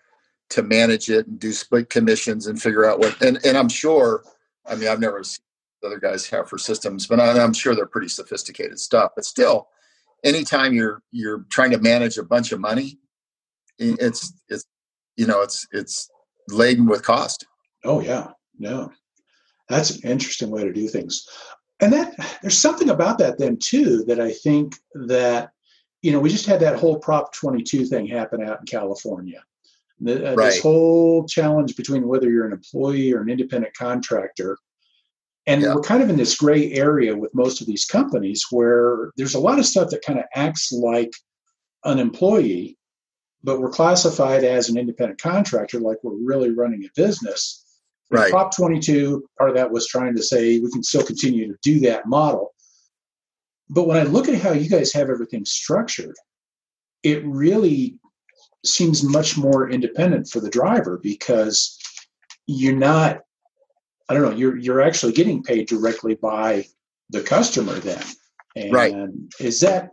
to 0.50 0.62
manage 0.62 1.08
it 1.08 1.26
and 1.26 1.38
do 1.38 1.52
split 1.52 1.88
commissions 1.88 2.46
and 2.46 2.60
figure 2.60 2.84
out 2.84 2.98
what 2.98 3.20
and, 3.22 3.38
and 3.44 3.56
i'm 3.56 3.68
sure 3.68 4.22
i 4.66 4.74
mean 4.74 4.88
i've 4.88 5.00
never 5.00 5.22
seen 5.22 5.42
other 5.84 5.98
guys 5.98 6.26
have 6.26 6.48
for 6.48 6.58
systems 6.58 7.06
but 7.06 7.18
i'm 7.18 7.54
sure 7.54 7.74
they're 7.74 7.86
pretty 7.86 8.08
sophisticated 8.08 8.78
stuff 8.78 9.12
but 9.14 9.24
still 9.24 9.68
anytime 10.24 10.74
you're 10.74 11.02
you're 11.10 11.46
trying 11.50 11.70
to 11.70 11.78
manage 11.78 12.18
a 12.18 12.22
bunch 12.22 12.52
of 12.52 12.60
money 12.60 12.98
it's 13.78 14.34
it's 14.48 14.66
you 15.16 15.26
know 15.26 15.40
it's 15.40 15.66
it's 15.72 16.10
laden 16.48 16.86
with 16.86 17.02
cost 17.02 17.46
oh 17.84 18.00
yeah 18.00 18.28
no 18.58 18.92
that's 19.70 19.96
an 19.96 20.10
interesting 20.10 20.50
way 20.50 20.64
to 20.64 20.72
do 20.72 20.86
things 20.86 21.26
and 21.80 21.92
that 21.92 22.14
there's 22.42 22.58
something 22.58 22.90
about 22.90 23.18
that 23.18 23.38
then 23.38 23.56
too 23.56 24.04
that 24.04 24.20
i 24.20 24.30
think 24.30 24.76
that 24.94 25.50
you 26.02 26.12
know 26.12 26.20
we 26.20 26.30
just 26.30 26.46
had 26.46 26.60
that 26.60 26.78
whole 26.78 26.98
prop 26.98 27.32
22 27.34 27.86
thing 27.86 28.06
happen 28.06 28.42
out 28.42 28.60
in 28.60 28.66
california 28.66 29.42
the, 30.00 30.32
uh, 30.32 30.34
right. 30.34 30.46
This 30.46 30.62
whole 30.62 31.26
challenge 31.26 31.76
between 31.76 32.08
whether 32.08 32.30
you're 32.30 32.46
an 32.46 32.52
employee 32.52 33.12
or 33.12 33.20
an 33.20 33.28
independent 33.28 33.74
contractor. 33.74 34.58
And 35.46 35.62
yeah. 35.62 35.74
we're 35.74 35.82
kind 35.82 36.02
of 36.02 36.10
in 36.10 36.16
this 36.16 36.36
gray 36.36 36.72
area 36.72 37.16
with 37.16 37.34
most 37.34 37.60
of 37.60 37.66
these 37.66 37.84
companies 37.84 38.46
where 38.50 39.10
there's 39.16 39.34
a 39.34 39.40
lot 39.40 39.58
of 39.58 39.66
stuff 39.66 39.90
that 39.90 40.04
kind 40.04 40.18
of 40.18 40.24
acts 40.34 40.72
like 40.72 41.10
an 41.84 41.98
employee, 41.98 42.78
but 43.42 43.60
we're 43.60 43.70
classified 43.70 44.44
as 44.44 44.68
an 44.68 44.78
independent 44.78 45.20
contractor, 45.20 45.80
like 45.80 45.98
we're 46.02 46.14
really 46.14 46.50
running 46.50 46.84
a 46.84 46.88
business. 46.94 47.64
Right. 48.10 48.30
Prop 48.30 48.54
22, 48.54 49.24
part 49.38 49.50
of 49.50 49.56
that 49.56 49.70
was 49.70 49.86
trying 49.86 50.16
to 50.16 50.22
say 50.22 50.58
we 50.58 50.70
can 50.70 50.82
still 50.82 51.04
continue 51.04 51.46
to 51.46 51.58
do 51.62 51.78
that 51.80 52.06
model. 52.06 52.52
But 53.68 53.86
when 53.86 53.98
I 53.98 54.02
look 54.02 54.28
at 54.28 54.40
how 54.40 54.52
you 54.52 54.68
guys 54.68 54.92
have 54.94 55.10
everything 55.10 55.44
structured, 55.44 56.16
it 57.04 57.24
really 57.24 58.00
seems 58.64 59.02
much 59.02 59.38
more 59.38 59.70
independent 59.70 60.28
for 60.28 60.40
the 60.40 60.50
driver 60.50 60.98
because 61.02 61.78
you're 62.46 62.76
not 62.76 63.20
i 64.08 64.14
don't 64.14 64.22
know 64.22 64.36
you're 64.36 64.56
you're 64.58 64.82
actually 64.82 65.12
getting 65.12 65.42
paid 65.42 65.66
directly 65.66 66.14
by 66.16 66.64
the 67.10 67.22
customer 67.22 67.74
then 67.74 68.02
and 68.56 68.72
right. 68.72 68.94
is 69.38 69.60
that 69.60 69.90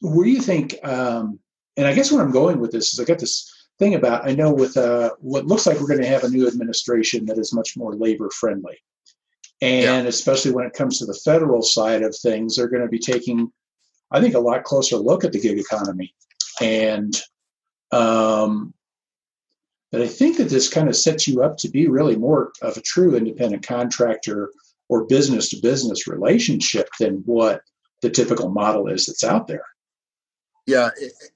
where 0.00 0.24
do 0.24 0.30
you 0.30 0.42
think 0.42 0.76
um 0.84 1.38
and 1.76 1.86
i 1.86 1.94
guess 1.94 2.12
where 2.12 2.22
i'm 2.22 2.32
going 2.32 2.60
with 2.60 2.70
this 2.70 2.92
is 2.92 3.00
i 3.00 3.04
got 3.04 3.18
this 3.18 3.50
thing 3.80 3.96
about 3.96 4.28
I 4.28 4.34
know 4.34 4.52
with 4.52 4.76
uh, 4.76 5.10
what 5.18 5.46
looks 5.46 5.66
like 5.66 5.80
we're 5.80 5.88
going 5.88 6.02
to 6.02 6.06
have 6.06 6.22
a 6.22 6.28
new 6.28 6.46
administration 6.46 7.26
that 7.26 7.38
is 7.38 7.52
much 7.52 7.76
more 7.76 7.96
labor 7.96 8.30
friendly, 8.30 8.78
and 9.60 10.04
yeah. 10.04 10.08
especially 10.08 10.52
when 10.52 10.66
it 10.66 10.74
comes 10.74 10.98
to 10.98 11.06
the 11.06 11.20
federal 11.24 11.62
side 11.62 12.02
of 12.02 12.14
things, 12.14 12.54
they're 12.54 12.68
going 12.68 12.82
to 12.82 12.88
be 12.88 12.98
taking, 12.98 13.50
I 14.12 14.20
think, 14.20 14.34
a 14.34 14.38
lot 14.38 14.62
closer 14.62 14.96
look 14.96 15.24
at 15.24 15.32
the 15.32 15.40
gig 15.40 15.58
economy, 15.58 16.14
and 16.60 17.20
um, 17.90 18.74
but 19.90 20.02
I 20.02 20.06
think 20.06 20.36
that 20.36 20.50
this 20.50 20.68
kind 20.68 20.88
of 20.88 20.94
sets 20.94 21.26
you 21.26 21.42
up 21.42 21.56
to 21.58 21.68
be 21.68 21.88
really 21.88 22.16
more 22.16 22.52
of 22.62 22.76
a 22.76 22.82
true 22.82 23.16
independent 23.16 23.66
contractor 23.66 24.52
or 24.88 25.06
business 25.06 25.48
to 25.50 25.60
business 25.60 26.06
relationship 26.06 26.88
than 27.00 27.22
what 27.24 27.62
the 28.02 28.10
typical 28.10 28.50
model 28.50 28.88
is 28.88 29.06
that's 29.06 29.24
out 29.24 29.48
there. 29.48 29.64
Yeah, 30.70 30.90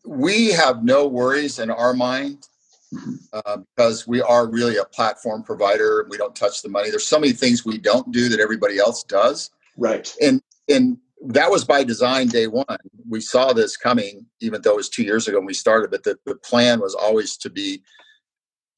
we 0.04 0.52
have 0.52 0.84
no 0.84 1.08
worries 1.08 1.58
in 1.58 1.68
our 1.68 1.92
mind 1.92 2.46
mm-hmm. 2.94 3.14
uh, 3.32 3.56
because 3.74 4.06
we 4.06 4.22
are 4.22 4.48
really 4.48 4.76
a 4.76 4.84
platform 4.84 5.42
provider. 5.42 6.06
We 6.08 6.16
don't 6.16 6.36
touch 6.36 6.62
the 6.62 6.68
money. 6.68 6.90
There's 6.90 7.06
so 7.06 7.18
many 7.18 7.32
things 7.32 7.64
we 7.64 7.78
don't 7.78 8.12
do 8.12 8.28
that 8.28 8.38
everybody 8.38 8.78
else 8.78 9.02
does. 9.02 9.50
Right. 9.76 10.14
And 10.22 10.40
and 10.68 10.98
that 11.26 11.50
was 11.50 11.64
by 11.64 11.82
design 11.82 12.28
day 12.28 12.46
one. 12.46 12.78
We 13.08 13.20
saw 13.20 13.52
this 13.52 13.76
coming, 13.76 14.26
even 14.40 14.62
though 14.62 14.74
it 14.74 14.76
was 14.76 14.88
two 14.88 15.02
years 15.02 15.26
ago 15.26 15.38
when 15.38 15.46
we 15.46 15.54
started. 15.54 15.90
But 15.90 16.04
the, 16.04 16.16
the 16.26 16.36
plan 16.36 16.80
was 16.80 16.94
always 16.94 17.36
to 17.38 17.50
be 17.50 17.82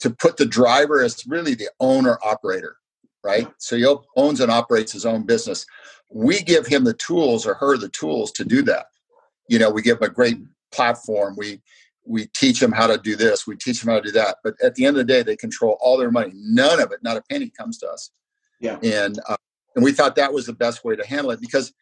to 0.01 0.09
put 0.09 0.39
the 0.39 0.47
driver 0.47 1.03
as 1.03 1.27
really 1.27 1.55
the 1.55 1.69
owner 1.81 2.19
operator, 2.25 2.77
right? 3.23 3.47
So 3.59 3.77
he 3.77 3.87
owns 4.17 4.41
and 4.41 4.51
operates 4.51 4.93
his 4.93 5.05
own 5.05 5.25
business. 5.25 5.67
We 6.11 6.41
give 6.41 6.67
him 6.67 6.85
the 6.85 6.95
tools 6.95 7.47
or 7.47 7.55
her 7.55 7.77
the 7.77 7.91
tools 7.91 8.33
to 8.33 8.45
do 8.45 8.63
that. 8.63 8.87
You 9.49 9.59
know, 9.59 9.71
we 9.71 9.83
give 9.83 10.01
them 10.01 10.11
a 10.11 10.13
great 10.13 10.39
platform. 10.73 11.35
We 11.37 11.61
we 12.05 12.27
teach 12.37 12.61
them 12.61 12.73
how 12.73 12.87
to 12.87 12.99
do 12.99 13.17
this. 13.17 13.47
We 13.47 13.57
teach 13.57 13.81
them 13.81 13.93
how 13.93 14.01
to 14.01 14.07
do 14.07 14.13
that. 14.13 14.37
But 14.45 14.55
at 14.63 14.75
the 14.77 14.85
end 14.85 14.97
of 14.97 15.07
the 15.07 15.13
day, 15.13 15.23
they 15.23 15.37
control 15.37 15.77
all 15.81 15.99
their 15.99 16.11
money. 16.11 16.31
None 16.35 16.81
of 16.81 16.93
it, 16.93 17.03
not 17.03 17.17
a 17.17 17.23
penny, 17.29 17.51
comes 17.51 17.79
to 17.79 17.89
us. 17.89 18.11
Yeah. 18.61 18.79
And 18.83 19.19
uh, 19.29 19.37
and 19.75 19.85
we 19.85 19.93
thought 19.93 20.17
that 20.17 20.33
was 20.33 20.47
the 20.47 20.53
best 20.53 20.85
way 20.85 20.97
to 20.97 21.07
handle 21.07 21.31
it 21.31 21.41
because 21.41 21.73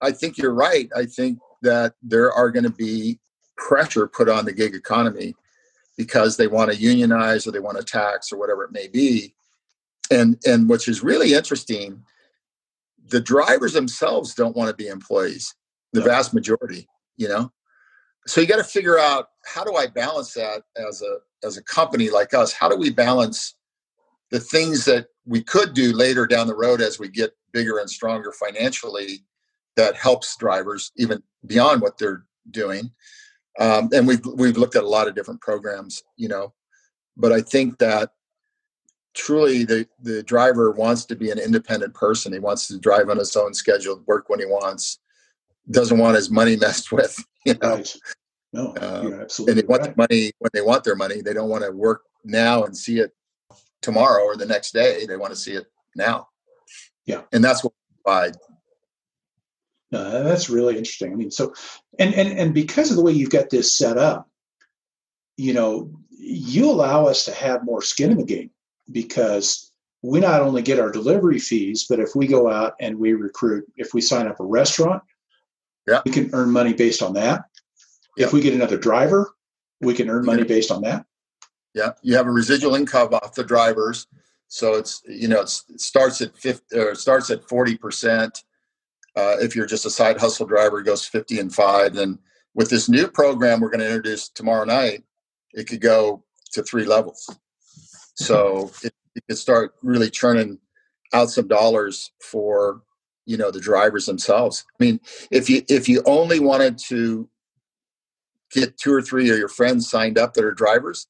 I 0.00 0.10
think 0.10 0.38
you're 0.38 0.54
right. 0.54 0.90
I 0.96 1.06
think 1.06 1.38
that 1.62 1.94
there 2.02 2.32
are 2.32 2.50
going 2.50 2.64
to 2.64 2.70
be 2.70 3.18
pressure 3.56 4.08
put 4.08 4.28
on 4.28 4.44
the 4.44 4.52
gig 4.52 4.74
economy 4.74 5.34
because 5.96 6.36
they 6.36 6.48
want 6.48 6.72
to 6.72 6.76
unionize 6.76 7.46
or 7.46 7.52
they 7.52 7.60
want 7.60 7.78
to 7.78 7.84
tax 7.84 8.32
or 8.32 8.38
whatever 8.38 8.64
it 8.64 8.72
may 8.72 8.88
be. 8.88 9.34
And 10.10 10.36
and 10.44 10.68
which 10.68 10.88
is 10.88 11.02
really 11.02 11.34
interesting, 11.34 12.02
the 13.08 13.20
drivers 13.20 13.72
themselves 13.72 14.34
don't 14.34 14.56
want 14.56 14.70
to 14.70 14.76
be 14.76 14.88
employees. 14.88 15.54
The 15.92 16.00
no. 16.00 16.06
vast 16.06 16.34
majority, 16.34 16.88
you 17.16 17.28
know. 17.28 17.52
So 18.26 18.40
you 18.40 18.46
got 18.46 18.56
to 18.56 18.64
figure 18.64 18.98
out 18.98 19.26
how 19.44 19.64
do 19.64 19.74
I 19.74 19.86
balance 19.86 20.32
that 20.34 20.62
as 20.76 21.02
a 21.02 21.18
as 21.46 21.56
a 21.56 21.62
company 21.62 22.10
like 22.10 22.34
us? 22.34 22.52
How 22.52 22.68
do 22.68 22.76
we 22.76 22.90
balance 22.90 23.56
the 24.30 24.40
things 24.40 24.84
that 24.86 25.06
we 25.26 25.42
could 25.42 25.74
do 25.74 25.92
later 25.92 26.26
down 26.26 26.46
the 26.46 26.56
road 26.56 26.80
as 26.80 26.98
we 26.98 27.08
get 27.08 27.32
bigger 27.52 27.78
and 27.78 27.88
stronger 27.88 28.32
financially 28.32 29.24
that 29.76 29.96
helps 29.96 30.36
drivers 30.36 30.92
even 30.96 31.22
beyond 31.46 31.82
what 31.82 31.98
they're 31.98 32.24
doing 32.50 32.90
um, 33.58 33.88
and 33.92 34.06
we've 34.06 34.24
we've 34.34 34.56
looked 34.56 34.76
at 34.76 34.84
a 34.84 34.88
lot 34.88 35.08
of 35.08 35.14
different 35.14 35.40
programs, 35.40 36.02
you 36.16 36.28
know, 36.28 36.52
but 37.16 37.32
I 37.32 37.40
think 37.40 37.78
that 37.78 38.10
truly 39.14 39.64
the 39.64 39.86
the 40.02 40.22
driver 40.24 40.72
wants 40.72 41.04
to 41.06 41.16
be 41.16 41.30
an 41.30 41.38
independent 41.38 41.94
person. 41.94 42.32
He 42.32 42.40
wants 42.40 42.66
to 42.68 42.78
drive 42.78 43.08
on 43.08 43.18
his 43.18 43.36
own 43.36 43.54
schedule, 43.54 44.02
work 44.06 44.28
when 44.28 44.40
he 44.40 44.46
wants, 44.46 44.98
doesn't 45.70 45.98
want 45.98 46.16
his 46.16 46.30
money 46.30 46.56
messed 46.60 46.92
with, 46.92 47.22
you 47.44 47.54
know. 47.62 47.76
Right. 47.76 47.96
No, 48.52 48.72
absolutely. 48.76 49.52
And 49.52 49.60
they 49.60 49.66
want 49.66 49.82
right. 49.82 49.96
the 49.96 50.02
money 50.08 50.32
when 50.38 50.50
they 50.52 50.60
want 50.60 50.84
their 50.84 50.94
money. 50.94 51.20
They 51.20 51.32
don't 51.32 51.48
want 51.48 51.64
to 51.64 51.72
work 51.72 52.02
now 52.24 52.62
and 52.62 52.76
see 52.76 53.00
it 53.00 53.12
tomorrow 53.82 54.22
or 54.22 54.36
the 54.36 54.46
next 54.46 54.72
day. 54.72 55.06
They 55.06 55.16
want 55.16 55.32
to 55.32 55.38
see 55.38 55.54
it 55.54 55.66
now. 55.96 56.28
Yeah, 57.04 57.22
and 57.32 57.42
that's 57.42 57.64
what 57.64 57.72
we 57.72 58.02
provide 58.02 58.36
uh, 59.94 60.22
that's 60.22 60.50
really 60.50 60.76
interesting. 60.76 61.12
I 61.12 61.16
mean, 61.16 61.30
so 61.30 61.54
and 61.98 62.14
and 62.14 62.38
and 62.38 62.54
because 62.54 62.90
of 62.90 62.96
the 62.96 63.02
way 63.02 63.12
you've 63.12 63.30
got 63.30 63.50
this 63.50 63.76
set 63.76 63.96
up, 63.96 64.28
you 65.36 65.52
know, 65.52 65.90
you 66.10 66.70
allow 66.70 67.06
us 67.06 67.24
to 67.26 67.32
have 67.32 67.64
more 67.64 67.82
skin 67.82 68.10
in 68.10 68.18
the 68.18 68.24
game 68.24 68.50
because 68.90 69.70
we 70.02 70.20
not 70.20 70.42
only 70.42 70.62
get 70.62 70.80
our 70.80 70.90
delivery 70.90 71.38
fees, 71.38 71.86
but 71.88 72.00
if 72.00 72.14
we 72.14 72.26
go 72.26 72.50
out 72.50 72.74
and 72.80 72.98
we 72.98 73.12
recruit, 73.14 73.64
if 73.76 73.94
we 73.94 74.00
sign 74.00 74.26
up 74.26 74.40
a 74.40 74.44
restaurant, 74.44 75.02
yeah. 75.86 76.00
we 76.04 76.10
can 76.10 76.30
earn 76.32 76.50
money 76.50 76.72
based 76.72 77.02
on 77.02 77.14
that. 77.14 77.44
Yeah. 78.16 78.26
If 78.26 78.32
we 78.32 78.40
get 78.40 78.54
another 78.54 78.78
driver, 78.78 79.34
we 79.80 79.94
can 79.94 80.08
earn 80.08 80.24
money 80.24 80.44
based 80.44 80.70
on 80.70 80.82
that. 80.82 81.04
Yeah, 81.74 81.92
you 82.02 82.16
have 82.16 82.26
a 82.26 82.30
residual 82.30 82.76
income 82.76 83.12
off 83.14 83.34
the 83.34 83.42
drivers, 83.42 84.06
so 84.46 84.74
it's 84.74 85.02
you 85.08 85.26
know 85.26 85.40
it's, 85.40 85.64
it 85.68 85.80
starts 85.80 86.20
at 86.20 86.36
50 86.36 86.78
or 86.78 86.94
starts 86.94 87.30
at 87.30 87.48
forty 87.48 87.76
percent 87.76 88.44
uh, 89.16 89.36
if 89.40 89.54
you're 89.54 89.66
just 89.66 89.86
a 89.86 89.90
side 89.90 90.18
hustle 90.18 90.46
driver, 90.46 90.80
it 90.80 90.84
goes 90.84 91.06
50 91.06 91.38
and 91.38 91.54
five. 91.54 91.96
And 91.96 92.18
with 92.54 92.70
this 92.70 92.88
new 92.88 93.08
program 93.08 93.60
we're 93.60 93.70
going 93.70 93.80
to 93.80 93.86
introduce 93.86 94.28
tomorrow 94.28 94.64
night, 94.64 95.04
it 95.52 95.68
could 95.68 95.80
go 95.80 96.24
to 96.52 96.62
three 96.62 96.84
levels. 96.84 97.28
So 98.16 98.70
it, 98.82 98.92
it 99.14 99.24
could 99.28 99.38
start 99.38 99.74
really 99.82 100.10
churning 100.10 100.58
out 101.12 101.30
some 101.30 101.46
dollars 101.46 102.10
for 102.20 102.82
you 103.26 103.36
know 103.36 103.50
the 103.50 103.60
drivers 103.60 104.06
themselves. 104.06 104.64
I 104.80 104.84
mean, 104.84 105.00
if 105.30 105.48
you 105.48 105.62
if 105.68 105.88
you 105.88 106.02
only 106.06 106.40
wanted 106.40 106.78
to 106.88 107.28
get 108.50 108.76
two 108.78 108.92
or 108.92 109.02
three 109.02 109.30
of 109.30 109.38
your 109.38 109.48
friends 109.48 109.90
signed 109.90 110.18
up 110.18 110.34
that 110.34 110.44
are 110.44 110.52
drivers, 110.52 111.06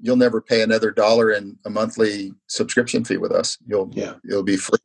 you'll 0.00 0.16
never 0.16 0.40
pay 0.40 0.62
another 0.62 0.90
dollar 0.90 1.32
in 1.32 1.58
a 1.64 1.70
monthly 1.70 2.32
subscription 2.46 3.04
fee 3.04 3.16
with 3.16 3.32
us. 3.32 3.58
You'll 3.66 3.90
yeah. 3.92 4.14
it'll 4.28 4.42
be 4.42 4.56
free. 4.56 4.78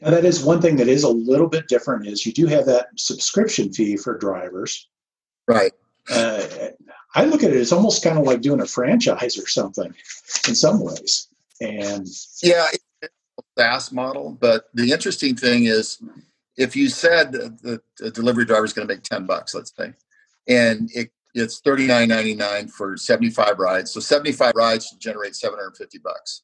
Now 0.00 0.10
that 0.10 0.24
is 0.24 0.44
one 0.44 0.60
thing 0.60 0.76
that 0.76 0.88
is 0.88 1.04
a 1.04 1.08
little 1.08 1.48
bit 1.48 1.68
different 1.68 2.06
is 2.06 2.26
you 2.26 2.32
do 2.32 2.46
have 2.46 2.66
that 2.66 2.88
subscription 2.96 3.72
fee 3.72 3.96
for 3.96 4.18
drivers. 4.18 4.88
Right. 5.46 5.72
Uh, 6.10 6.42
I 7.14 7.24
look 7.24 7.42
at 7.42 7.50
it 7.50 7.56
as 7.56 7.72
almost 7.72 8.02
kind 8.02 8.18
of 8.18 8.24
like 8.24 8.40
doing 8.40 8.60
a 8.60 8.66
franchise 8.66 9.38
or 9.38 9.46
something 9.46 9.94
in 10.48 10.54
some 10.54 10.80
ways. 10.80 11.28
And 11.60 12.06
yeah, 12.42 12.66
SaaS 13.56 13.92
model. 13.92 14.36
But 14.40 14.68
the 14.74 14.92
interesting 14.92 15.36
thing 15.36 15.64
is, 15.64 16.02
if 16.56 16.76
you 16.76 16.88
said 16.88 17.32
the, 17.32 17.80
the 17.98 18.10
delivery 18.10 18.44
driver 18.44 18.64
is 18.64 18.72
going 18.72 18.86
to 18.86 18.94
make 18.94 19.02
ten 19.02 19.26
bucks, 19.26 19.54
let's 19.54 19.72
say, 19.76 19.92
and 20.48 20.90
it, 20.94 21.10
it's 21.34 21.60
thirty 21.60 21.86
nine 21.86 22.08
ninety 22.08 22.34
nine 22.34 22.68
for 22.68 22.96
seventy 22.96 23.30
five 23.30 23.58
rides, 23.58 23.92
so 23.92 24.00
seventy 24.00 24.32
five 24.32 24.54
rides 24.54 24.90
to 24.90 24.98
generate 24.98 25.34
seven 25.34 25.58
hundred 25.58 25.76
fifty 25.76 25.98
bucks, 25.98 26.42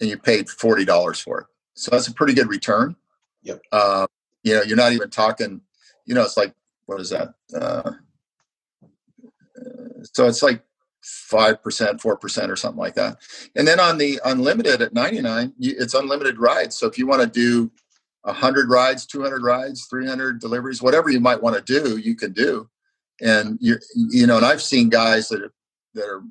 and 0.00 0.10
you 0.10 0.18
paid 0.18 0.48
forty 0.48 0.84
dollars 0.84 1.20
for 1.20 1.40
it. 1.40 1.46
So 1.74 1.90
that's 1.90 2.08
a 2.08 2.14
pretty 2.14 2.34
good 2.34 2.48
return. 2.48 2.96
Yep. 3.42 3.62
Uh, 3.70 4.06
you 4.42 4.54
know, 4.54 4.62
you're 4.62 4.76
not 4.76 4.92
even 4.92 5.10
talking, 5.10 5.60
you 6.04 6.14
know, 6.14 6.22
it's 6.22 6.36
like, 6.36 6.54
what 6.86 7.00
is 7.00 7.10
that? 7.10 7.34
Uh, 7.54 7.92
so 10.12 10.26
it's 10.26 10.42
like 10.42 10.62
5%, 11.06 12.00
4% 12.00 12.48
or 12.48 12.56
something 12.56 12.78
like 12.78 12.94
that. 12.94 13.18
And 13.54 13.66
then 13.66 13.78
on 13.78 13.98
the 13.98 14.20
unlimited 14.24 14.82
at 14.82 14.92
99, 14.92 15.52
it's 15.58 15.94
unlimited 15.94 16.38
rides. 16.38 16.76
So 16.76 16.86
if 16.86 16.98
you 16.98 17.06
want 17.06 17.22
to 17.22 17.28
do 17.28 17.70
100 18.22 18.68
rides, 18.68 19.06
200 19.06 19.42
rides, 19.42 19.86
300 19.86 20.40
deliveries, 20.40 20.82
whatever 20.82 21.10
you 21.10 21.20
might 21.20 21.42
want 21.42 21.56
to 21.56 21.62
do, 21.62 21.96
you 21.98 22.16
can 22.16 22.32
do. 22.32 22.68
And 23.20 23.56
you 23.60 23.76
you 23.94 24.26
know, 24.26 24.36
and 24.36 24.44
I've 24.44 24.60
seen 24.60 24.90
guys 24.90 25.28
that 25.30 25.40
are, 25.40 25.52
that 25.94 26.04
are 26.04 26.22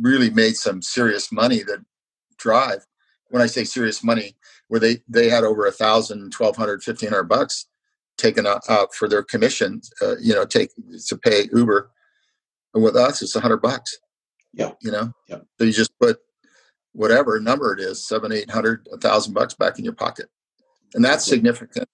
really 0.00 0.30
made 0.30 0.56
some 0.56 0.80
serious 0.80 1.32
money 1.32 1.64
that 1.64 1.84
drive. 2.36 2.86
When 3.30 3.42
I 3.42 3.46
say 3.46 3.64
serious 3.64 4.04
money, 4.04 4.36
where 4.68 4.78
they 4.78 5.02
they 5.08 5.28
had 5.28 5.42
over 5.42 5.66
a 5.66 5.72
thousand, 5.72 6.30
twelve 6.30 6.56
hundred, 6.56 6.84
fifteen 6.84 7.08
hundred 7.08 7.24
bucks 7.24 7.66
taken 8.16 8.46
out 8.46 8.94
for 8.94 9.08
their 9.08 9.24
commission. 9.24 9.80
Uh, 10.00 10.16
you 10.18 10.32
know, 10.32 10.44
take 10.44 10.70
to 11.08 11.16
pay 11.16 11.48
Uber. 11.52 11.90
And 12.76 12.84
with 12.84 12.94
us, 12.94 13.22
it's 13.22 13.34
a 13.34 13.40
hundred 13.40 13.62
bucks. 13.62 13.98
Yeah. 14.52 14.72
You 14.82 14.90
know. 14.90 15.10
Yeah. 15.28 15.38
So 15.58 15.64
you 15.64 15.72
just 15.72 15.98
put 15.98 16.18
whatever 16.92 17.40
number 17.40 17.72
it 17.72 17.80
is, 17.80 18.06
seven, 18.06 18.32
eight 18.32 18.50
hundred, 18.50 18.86
a 18.92 18.98
thousand 18.98 19.32
bucks 19.32 19.54
back 19.54 19.78
in 19.78 19.84
your 19.84 19.94
pocket, 19.94 20.28
and 20.92 21.02
that's 21.02 21.24
significant. 21.24 21.88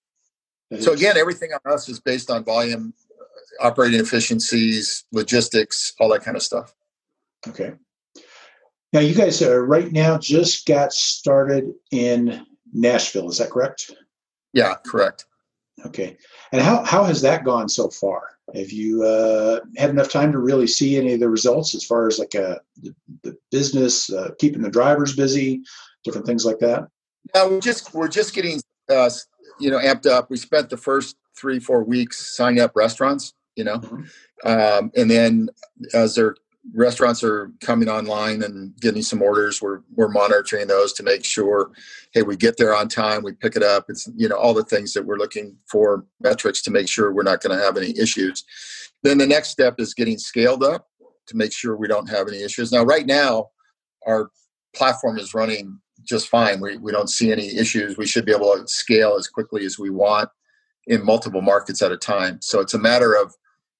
so 0.80 0.92
again, 0.92 1.16
everything 1.16 1.50
on 1.52 1.72
us 1.72 1.88
is 1.88 2.00
based 2.00 2.30
on 2.30 2.44
volume, 2.44 2.92
uh, 3.20 3.66
operating 3.68 4.00
efficiencies, 4.00 5.04
logistics, 5.12 5.92
all 6.00 6.08
that 6.08 6.24
kind 6.24 6.36
of 6.36 6.42
stuff. 6.42 6.74
Okay. 7.46 7.74
Now, 8.92 9.00
you 9.00 9.14
guys 9.14 9.40
are 9.40 9.64
right 9.64 9.90
now 9.92 10.18
just 10.18 10.66
got 10.66 10.92
started 10.92 11.72
in 11.92 12.44
Nashville. 12.72 13.30
Is 13.30 13.38
that 13.38 13.50
correct? 13.50 13.92
Yeah, 14.52 14.74
correct. 14.84 15.26
Okay. 15.86 16.16
And 16.52 16.62
how, 16.62 16.84
how 16.84 17.04
has 17.04 17.22
that 17.22 17.44
gone 17.44 17.68
so 17.68 17.88
far? 17.88 18.22
Have 18.54 18.70
you 18.70 19.02
uh, 19.04 19.60
had 19.76 19.90
enough 19.90 20.10
time 20.10 20.32
to 20.32 20.38
really 20.38 20.66
see 20.66 20.96
any 20.96 21.14
of 21.14 21.20
the 21.20 21.28
results 21.28 21.74
as 21.74 21.84
far 21.84 22.06
as 22.06 22.18
like 22.18 22.34
uh, 22.34 22.56
the, 22.82 22.94
the 23.22 23.36
business, 23.50 24.10
uh, 24.10 24.30
keeping 24.38 24.62
the 24.62 24.70
drivers 24.70 25.16
busy, 25.16 25.62
different 26.04 26.26
things 26.26 26.44
like 26.44 26.58
that? 26.58 26.86
Yeah, 27.34 27.46
we're 27.46 27.60
just 27.60 27.94
we're 27.94 28.08
just 28.08 28.34
getting 28.34 28.60
uh, 28.90 29.10
you 29.58 29.70
know 29.70 29.78
amped 29.78 30.06
up. 30.06 30.28
We 30.28 30.36
spent 30.36 30.70
the 30.70 30.76
first 30.76 31.16
three 31.36 31.60
four 31.60 31.84
weeks 31.84 32.36
signing 32.36 32.60
up 32.60 32.72
restaurants, 32.74 33.32
you 33.56 33.64
know, 33.64 33.78
mm-hmm. 33.78 34.48
um, 34.48 34.90
and 34.96 35.10
then 35.10 35.48
as 35.94 36.14
they're 36.14 36.36
restaurants 36.74 37.24
are 37.24 37.50
coming 37.60 37.88
online 37.88 38.42
and 38.42 38.74
getting 38.80 39.02
some 39.02 39.22
orders. 39.22 39.60
We're 39.60 39.80
we're 39.94 40.08
monitoring 40.08 40.68
those 40.68 40.92
to 40.94 41.02
make 41.02 41.24
sure, 41.24 41.70
hey, 42.12 42.22
we 42.22 42.36
get 42.36 42.56
there 42.56 42.74
on 42.74 42.88
time, 42.88 43.22
we 43.22 43.32
pick 43.32 43.56
it 43.56 43.62
up. 43.62 43.86
It's 43.88 44.08
you 44.16 44.28
know 44.28 44.36
all 44.36 44.54
the 44.54 44.64
things 44.64 44.92
that 44.94 45.04
we're 45.04 45.18
looking 45.18 45.56
for 45.66 46.04
metrics 46.20 46.62
to 46.62 46.70
make 46.70 46.88
sure 46.88 47.12
we're 47.12 47.22
not 47.22 47.40
going 47.40 47.56
to 47.56 47.64
have 47.64 47.76
any 47.76 47.98
issues. 47.98 48.44
Then 49.02 49.18
the 49.18 49.26
next 49.26 49.48
step 49.48 49.76
is 49.78 49.94
getting 49.94 50.18
scaled 50.18 50.62
up 50.62 50.88
to 51.26 51.36
make 51.36 51.52
sure 51.52 51.76
we 51.76 51.88
don't 51.88 52.08
have 52.08 52.28
any 52.28 52.42
issues. 52.42 52.70
Now, 52.72 52.84
right 52.84 53.06
now, 53.06 53.50
our 54.06 54.30
platform 54.74 55.18
is 55.18 55.34
running 55.34 55.80
just 56.04 56.28
fine. 56.28 56.60
We 56.60 56.76
we 56.76 56.92
don't 56.92 57.10
see 57.10 57.32
any 57.32 57.56
issues. 57.56 57.96
We 57.96 58.06
should 58.06 58.24
be 58.24 58.32
able 58.32 58.56
to 58.56 58.66
scale 58.66 59.16
as 59.18 59.28
quickly 59.28 59.64
as 59.64 59.78
we 59.78 59.90
want 59.90 60.28
in 60.86 61.04
multiple 61.04 61.42
markets 61.42 61.82
at 61.82 61.92
a 61.92 61.96
time. 61.96 62.38
So 62.40 62.60
it's 62.60 62.74
a 62.74 62.78
matter 62.78 63.14
of 63.14 63.34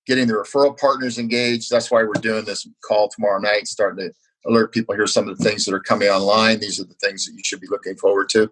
getting 0.06 0.26
the 0.26 0.34
referral 0.34 0.78
partners 0.78 1.18
engaged. 1.18 1.70
That's 1.70 1.90
why 1.90 2.02
we're 2.02 2.12
doing 2.14 2.44
this 2.44 2.66
call 2.84 3.08
tomorrow 3.08 3.40
night, 3.40 3.66
starting 3.66 4.08
to 4.08 4.12
alert 4.46 4.72
people. 4.72 4.94
Here's 4.94 5.12
some 5.12 5.28
of 5.28 5.38
the 5.38 5.44
things 5.44 5.64
that 5.64 5.74
are 5.74 5.80
coming 5.80 6.08
online. 6.08 6.60
These 6.60 6.80
are 6.80 6.84
the 6.84 6.94
things 6.94 7.24
that 7.24 7.32
you 7.34 7.42
should 7.44 7.60
be 7.60 7.68
looking 7.68 7.96
forward 7.96 8.28
to, 8.30 8.50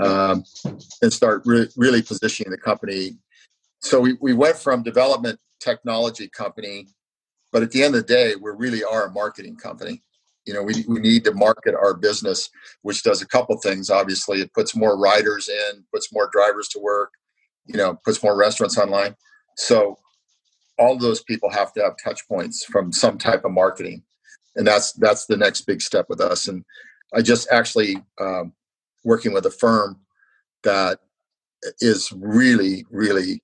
um, 0.00 0.44
and 1.00 1.12
start 1.12 1.42
re- 1.44 1.68
really 1.76 2.02
positioning 2.02 2.50
the 2.50 2.58
company. 2.58 3.16
So 3.80 4.00
we, 4.00 4.16
we 4.20 4.32
went 4.32 4.56
from 4.56 4.82
development 4.82 5.38
technology 5.60 6.28
company, 6.28 6.88
but 7.52 7.62
at 7.62 7.70
the 7.70 7.82
end 7.82 7.94
of 7.94 8.06
the 8.06 8.14
day, 8.14 8.34
we 8.34 8.50
really 8.56 8.82
are 8.82 9.06
a 9.06 9.12
marketing 9.12 9.56
company. 9.56 10.02
You 10.44 10.54
know, 10.54 10.62
we, 10.62 10.84
we 10.88 10.98
need 10.98 11.22
to 11.24 11.34
market 11.34 11.74
our 11.74 11.94
business, 11.94 12.50
which 12.82 13.04
does 13.04 13.22
a 13.22 13.26
couple 13.26 13.56
things. 13.58 13.90
Obviously, 13.90 14.40
it 14.40 14.52
puts 14.54 14.74
more 14.74 14.98
riders 14.98 15.48
in, 15.48 15.84
puts 15.92 16.12
more 16.12 16.28
drivers 16.32 16.66
to 16.68 16.80
work, 16.80 17.12
you 17.66 17.76
know, 17.76 17.98
puts 18.04 18.22
more 18.24 18.36
restaurants 18.36 18.76
online. 18.76 19.14
So 19.56 19.98
all 20.82 20.98
those 20.98 21.22
people 21.22 21.48
have 21.48 21.72
to 21.72 21.82
have 21.82 21.94
touch 22.02 22.26
points 22.26 22.64
from 22.64 22.92
some 22.92 23.16
type 23.16 23.44
of 23.44 23.52
marketing. 23.52 24.02
And 24.56 24.66
that's 24.66 24.92
that's 24.94 25.26
the 25.26 25.36
next 25.36 25.62
big 25.62 25.80
step 25.80 26.06
with 26.08 26.20
us. 26.20 26.48
And 26.48 26.64
i 27.14 27.22
just 27.22 27.48
actually 27.50 27.96
um, 28.20 28.52
working 29.04 29.32
with 29.32 29.46
a 29.46 29.50
firm 29.50 30.00
that 30.64 30.98
is 31.80 32.12
really 32.12 32.84
really 32.90 33.42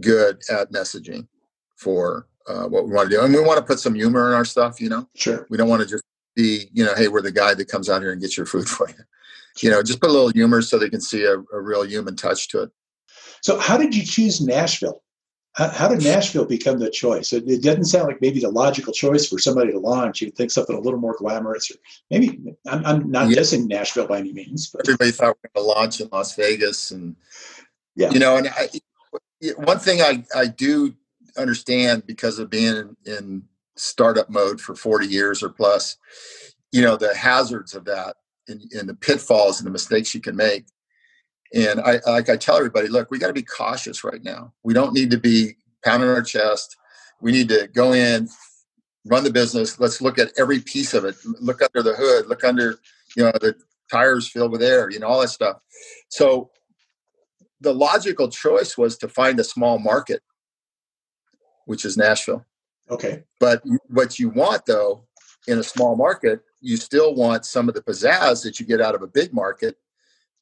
good 0.00 0.40
at 0.50 0.72
messaging 0.72 1.26
for 1.76 2.26
uh, 2.46 2.64
what 2.64 2.86
we 2.86 2.92
want 2.92 3.10
to 3.10 3.16
do. 3.16 3.22
And 3.22 3.34
we 3.34 3.40
want 3.42 3.58
to 3.58 3.64
put 3.64 3.78
some 3.78 3.94
humor 3.94 4.28
in 4.28 4.34
our 4.34 4.44
stuff 4.44 4.80
you 4.80 4.88
know? 4.88 5.06
Sure. 5.14 5.46
We 5.50 5.58
don't 5.58 5.68
want 5.68 5.82
to 5.82 5.88
just 5.88 6.04
be 6.34 6.68
you 6.72 6.84
know 6.84 6.94
hey 6.96 7.08
we're 7.08 7.22
the 7.22 7.32
guy 7.32 7.52
that 7.54 7.68
comes 7.68 7.90
out 7.90 8.00
here 8.00 8.12
and 8.12 8.20
gets 8.20 8.36
your 8.36 8.46
food 8.46 8.68
for 8.76 8.88
you. 8.88 9.04
You 9.60 9.70
know 9.70 9.82
just 9.82 10.00
put 10.00 10.10
a 10.10 10.12
little 10.12 10.30
humor 10.30 10.62
so 10.62 10.78
they 10.78 10.88
can 10.88 11.02
see 11.02 11.24
a, 11.24 11.34
a 11.34 11.60
real 11.60 11.84
human 11.84 12.16
touch 12.16 12.48
to 12.48 12.62
it. 12.62 12.70
So 13.42 13.58
how 13.58 13.76
did 13.76 13.94
you 13.94 14.04
choose 14.04 14.40
nashville 14.40 15.02
how, 15.58 15.68
how, 15.70 15.88
did 15.88 16.04
Nashville 16.04 16.44
become 16.44 16.78
the 16.78 16.88
choice? 16.88 17.32
It, 17.32 17.42
it, 17.48 17.64
doesn't 17.64 17.86
sound 17.86 18.06
like 18.06 18.20
maybe 18.20 18.38
the 18.38 18.48
logical 18.48 18.92
choice 18.92 19.28
for 19.28 19.40
somebody 19.40 19.72
to 19.72 19.78
launch. 19.80 20.22
You'd 20.22 20.36
think 20.36 20.52
something 20.52 20.76
a 20.76 20.80
little 20.80 21.00
more 21.00 21.16
glamorous, 21.18 21.68
or 21.72 21.74
maybe 22.12 22.40
I'm, 22.68 22.86
I'm 22.86 23.10
not 23.10 23.28
yeah. 23.28 23.38
dissing 23.38 23.66
Nashville 23.66 24.06
by 24.06 24.18
any 24.18 24.32
means. 24.32 24.68
But. 24.68 24.82
Everybody 24.88 25.10
thought 25.10 25.36
we 25.42 25.48
were 25.48 25.62
going 25.62 25.66
to 25.66 25.80
launch 25.80 26.00
in 26.00 26.08
Las 26.12 26.36
Vegas, 26.36 26.92
and 26.92 27.16
yeah, 27.96 28.10
you 28.10 28.20
know, 28.20 28.36
and 28.36 28.48
I, 28.48 28.68
one 29.56 29.80
thing 29.80 30.00
I 30.00 30.24
I 30.32 30.46
do 30.46 30.94
understand 31.36 32.06
because 32.06 32.38
of 32.38 32.50
being 32.50 32.76
in, 32.76 32.96
in 33.06 33.42
startup 33.74 34.30
mode 34.30 34.60
for 34.60 34.76
40 34.76 35.08
years 35.08 35.42
or 35.42 35.48
plus, 35.48 35.96
you 36.70 36.82
know, 36.82 36.96
the 36.96 37.16
hazards 37.16 37.74
of 37.74 37.84
that 37.86 38.14
and, 38.46 38.62
and 38.72 38.88
the 38.88 38.94
pitfalls 38.94 39.58
and 39.58 39.66
the 39.66 39.72
mistakes 39.72 40.14
you 40.14 40.20
can 40.20 40.36
make 40.36 40.66
and 41.54 41.80
I 41.80 42.00
like 42.06 42.28
I 42.28 42.36
tell 42.36 42.56
everybody, 42.56 42.88
look, 42.88 43.10
we 43.10 43.18
got 43.18 43.28
to 43.28 43.32
be 43.32 43.42
cautious 43.42 44.04
right 44.04 44.22
now. 44.22 44.52
We 44.62 44.74
don't 44.74 44.92
need 44.92 45.10
to 45.10 45.18
be 45.18 45.56
pounding 45.84 46.10
our 46.10 46.22
chest. 46.22 46.76
We 47.20 47.32
need 47.32 47.48
to 47.48 47.68
go 47.74 47.92
in, 47.92 48.28
run 49.06 49.24
the 49.24 49.32
business. 49.32 49.80
Let's 49.80 50.00
look 50.00 50.18
at 50.18 50.32
every 50.38 50.60
piece 50.60 50.94
of 50.94 51.04
it. 51.04 51.16
Look 51.40 51.62
under 51.62 51.82
the 51.82 51.96
hood. 51.96 52.26
Look 52.26 52.44
under, 52.44 52.78
you 53.16 53.24
know, 53.24 53.32
the 53.40 53.54
tires 53.90 54.28
filled 54.28 54.52
with 54.52 54.62
air. 54.62 54.90
You 54.90 55.00
know, 55.00 55.06
all 55.06 55.20
that 55.20 55.28
stuff. 55.28 55.58
So 56.10 56.50
the 57.60 57.74
logical 57.74 58.28
choice 58.28 58.76
was 58.76 58.96
to 58.98 59.08
find 59.08 59.40
a 59.40 59.44
small 59.44 59.78
market, 59.78 60.22
which 61.64 61.84
is 61.84 61.96
Nashville. 61.96 62.44
Okay. 62.90 63.24
But 63.40 63.62
what 63.88 64.18
you 64.18 64.28
want 64.30 64.66
though 64.66 65.04
in 65.46 65.58
a 65.58 65.62
small 65.62 65.96
market, 65.96 66.40
you 66.60 66.76
still 66.76 67.14
want 67.14 67.44
some 67.44 67.68
of 67.68 67.74
the 67.74 67.82
pizzazz 67.82 68.42
that 68.44 68.60
you 68.60 68.66
get 68.66 68.80
out 68.80 68.94
of 68.94 69.02
a 69.02 69.06
big 69.06 69.32
market 69.32 69.76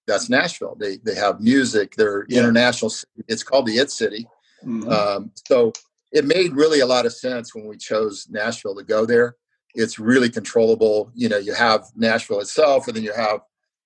that's 0.06 0.28
Nashville. 0.28 0.76
They 0.78 0.96
they 0.98 1.14
have 1.14 1.40
music. 1.40 1.94
They're 1.96 2.26
yeah. 2.28 2.40
international. 2.40 2.92
It's 3.28 3.42
called 3.42 3.66
the 3.66 3.78
It 3.78 3.90
City. 3.90 4.28
Mm-hmm. 4.64 4.88
Um, 4.88 5.30
so 5.48 5.72
it 6.12 6.24
made 6.24 6.54
really 6.54 6.80
a 6.80 6.86
lot 6.86 7.06
of 7.06 7.12
sense 7.12 7.54
when 7.54 7.66
we 7.66 7.76
chose 7.76 8.26
Nashville 8.30 8.76
to 8.76 8.84
go 8.84 9.04
there. 9.04 9.36
It's 9.74 9.98
really 9.98 10.30
controllable. 10.30 11.10
You 11.14 11.28
know, 11.28 11.38
you 11.38 11.54
have 11.54 11.84
Nashville 11.94 12.40
itself, 12.40 12.86
and 12.86 12.96
then 12.96 13.02
you 13.02 13.12
have 13.12 13.40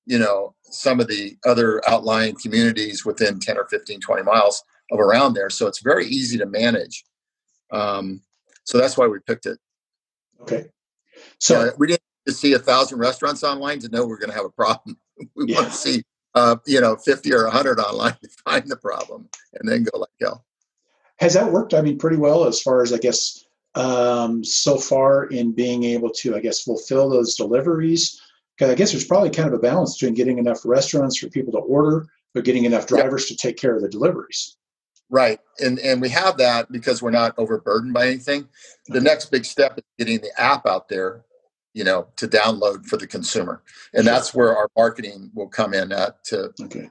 you 0.06 0.18
know 0.18 0.54
some 0.64 1.00
of 1.00 1.08
the 1.08 1.36
other 1.46 1.80
outlying 1.88 2.34
communities 2.34 3.04
within 3.04 3.38
10 3.38 3.56
or 3.56 3.66
15 3.68 4.00
20 4.00 4.22
miles 4.22 4.62
of 4.90 4.98
around 4.98 5.34
there 5.34 5.50
so 5.50 5.66
it's 5.66 5.82
very 5.82 6.06
easy 6.06 6.36
to 6.38 6.46
manage 6.46 7.04
um, 7.70 8.20
so 8.64 8.78
that's 8.78 8.96
why 8.96 9.06
we 9.06 9.18
picked 9.20 9.46
it 9.46 9.58
okay 10.42 10.66
so 11.38 11.64
yeah, 11.64 11.70
we 11.78 11.86
didn't 11.86 12.02
see 12.28 12.54
a 12.54 12.58
thousand 12.58 12.98
restaurants 12.98 13.44
online 13.44 13.78
to 13.78 13.88
know 13.88 14.06
we're 14.06 14.18
going 14.18 14.30
to 14.30 14.36
have 14.36 14.44
a 14.44 14.50
problem 14.50 14.98
we 15.36 15.46
yeah. 15.46 15.56
want 15.56 15.68
to 15.68 15.76
see 15.76 16.02
uh, 16.34 16.56
you 16.66 16.80
know, 16.80 16.96
50 16.96 17.32
or 17.32 17.44
100 17.44 17.78
online 17.78 18.16
to 18.22 18.28
find 18.44 18.68
the 18.68 18.76
problem 18.76 19.28
and 19.54 19.68
then 19.68 19.84
go 19.84 19.98
like 19.98 20.10
hell. 20.20 20.44
Has 21.18 21.34
that 21.34 21.52
worked? 21.52 21.74
I 21.74 21.82
mean, 21.82 21.98
pretty 21.98 22.16
well 22.16 22.44
as 22.44 22.60
far 22.62 22.82
as 22.82 22.92
I 22.92 22.98
guess 22.98 23.44
um, 23.74 24.42
so 24.42 24.76
far 24.76 25.24
in 25.24 25.52
being 25.52 25.84
able 25.84 26.10
to, 26.10 26.34
I 26.34 26.40
guess, 26.40 26.62
fulfill 26.62 27.08
those 27.10 27.36
deliveries. 27.36 28.20
Because 28.56 28.72
I 28.72 28.74
guess 28.74 28.92
there's 28.92 29.06
probably 29.06 29.30
kind 29.30 29.48
of 29.48 29.54
a 29.54 29.58
balance 29.58 29.96
between 29.96 30.14
getting 30.14 30.38
enough 30.38 30.60
restaurants 30.64 31.18
for 31.18 31.28
people 31.28 31.52
to 31.52 31.58
order, 31.58 32.06
but 32.34 32.44
getting 32.44 32.64
enough 32.64 32.86
drivers 32.86 33.30
yep. 33.30 33.38
to 33.38 33.46
take 33.46 33.56
care 33.56 33.74
of 33.74 33.82
the 33.82 33.88
deliveries. 33.88 34.56
Right, 35.08 35.40
and 35.58 35.78
and 35.80 36.00
we 36.00 36.08
have 36.10 36.36
that 36.36 36.70
because 36.70 37.02
we're 37.02 37.10
not 37.10 37.34
overburdened 37.36 37.92
by 37.92 38.06
anything. 38.06 38.48
The 38.86 38.98
okay. 38.98 39.04
next 39.04 39.30
big 39.30 39.44
step 39.44 39.76
is 39.76 39.84
getting 39.98 40.20
the 40.20 40.30
app 40.40 40.66
out 40.66 40.88
there 40.88 41.24
you 41.74 41.84
know 41.84 42.08
to 42.16 42.26
download 42.26 42.86
for 42.86 42.96
the 42.96 43.06
consumer. 43.06 43.62
And 43.94 44.04
sure. 44.04 44.12
that's 44.12 44.34
where 44.34 44.56
our 44.56 44.68
marketing 44.76 45.30
will 45.34 45.48
come 45.48 45.74
in 45.74 45.92
at 45.92 46.22
to 46.24 46.52
okay. 46.62 46.90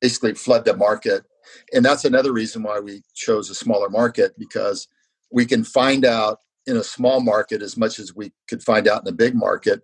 basically 0.00 0.34
flood 0.34 0.64
the 0.64 0.76
market. 0.76 1.24
And 1.72 1.84
that's 1.84 2.04
another 2.04 2.32
reason 2.32 2.62
why 2.62 2.78
we 2.78 3.02
chose 3.14 3.50
a 3.50 3.54
smaller 3.54 3.88
market 3.88 4.38
because 4.38 4.88
we 5.32 5.46
can 5.46 5.64
find 5.64 6.04
out 6.04 6.38
in 6.66 6.76
a 6.76 6.84
small 6.84 7.20
market 7.20 7.62
as 7.62 7.76
much 7.76 7.98
as 7.98 8.14
we 8.14 8.32
could 8.48 8.62
find 8.62 8.86
out 8.86 9.02
in 9.02 9.08
a 9.08 9.16
big 9.16 9.34
market 9.34 9.82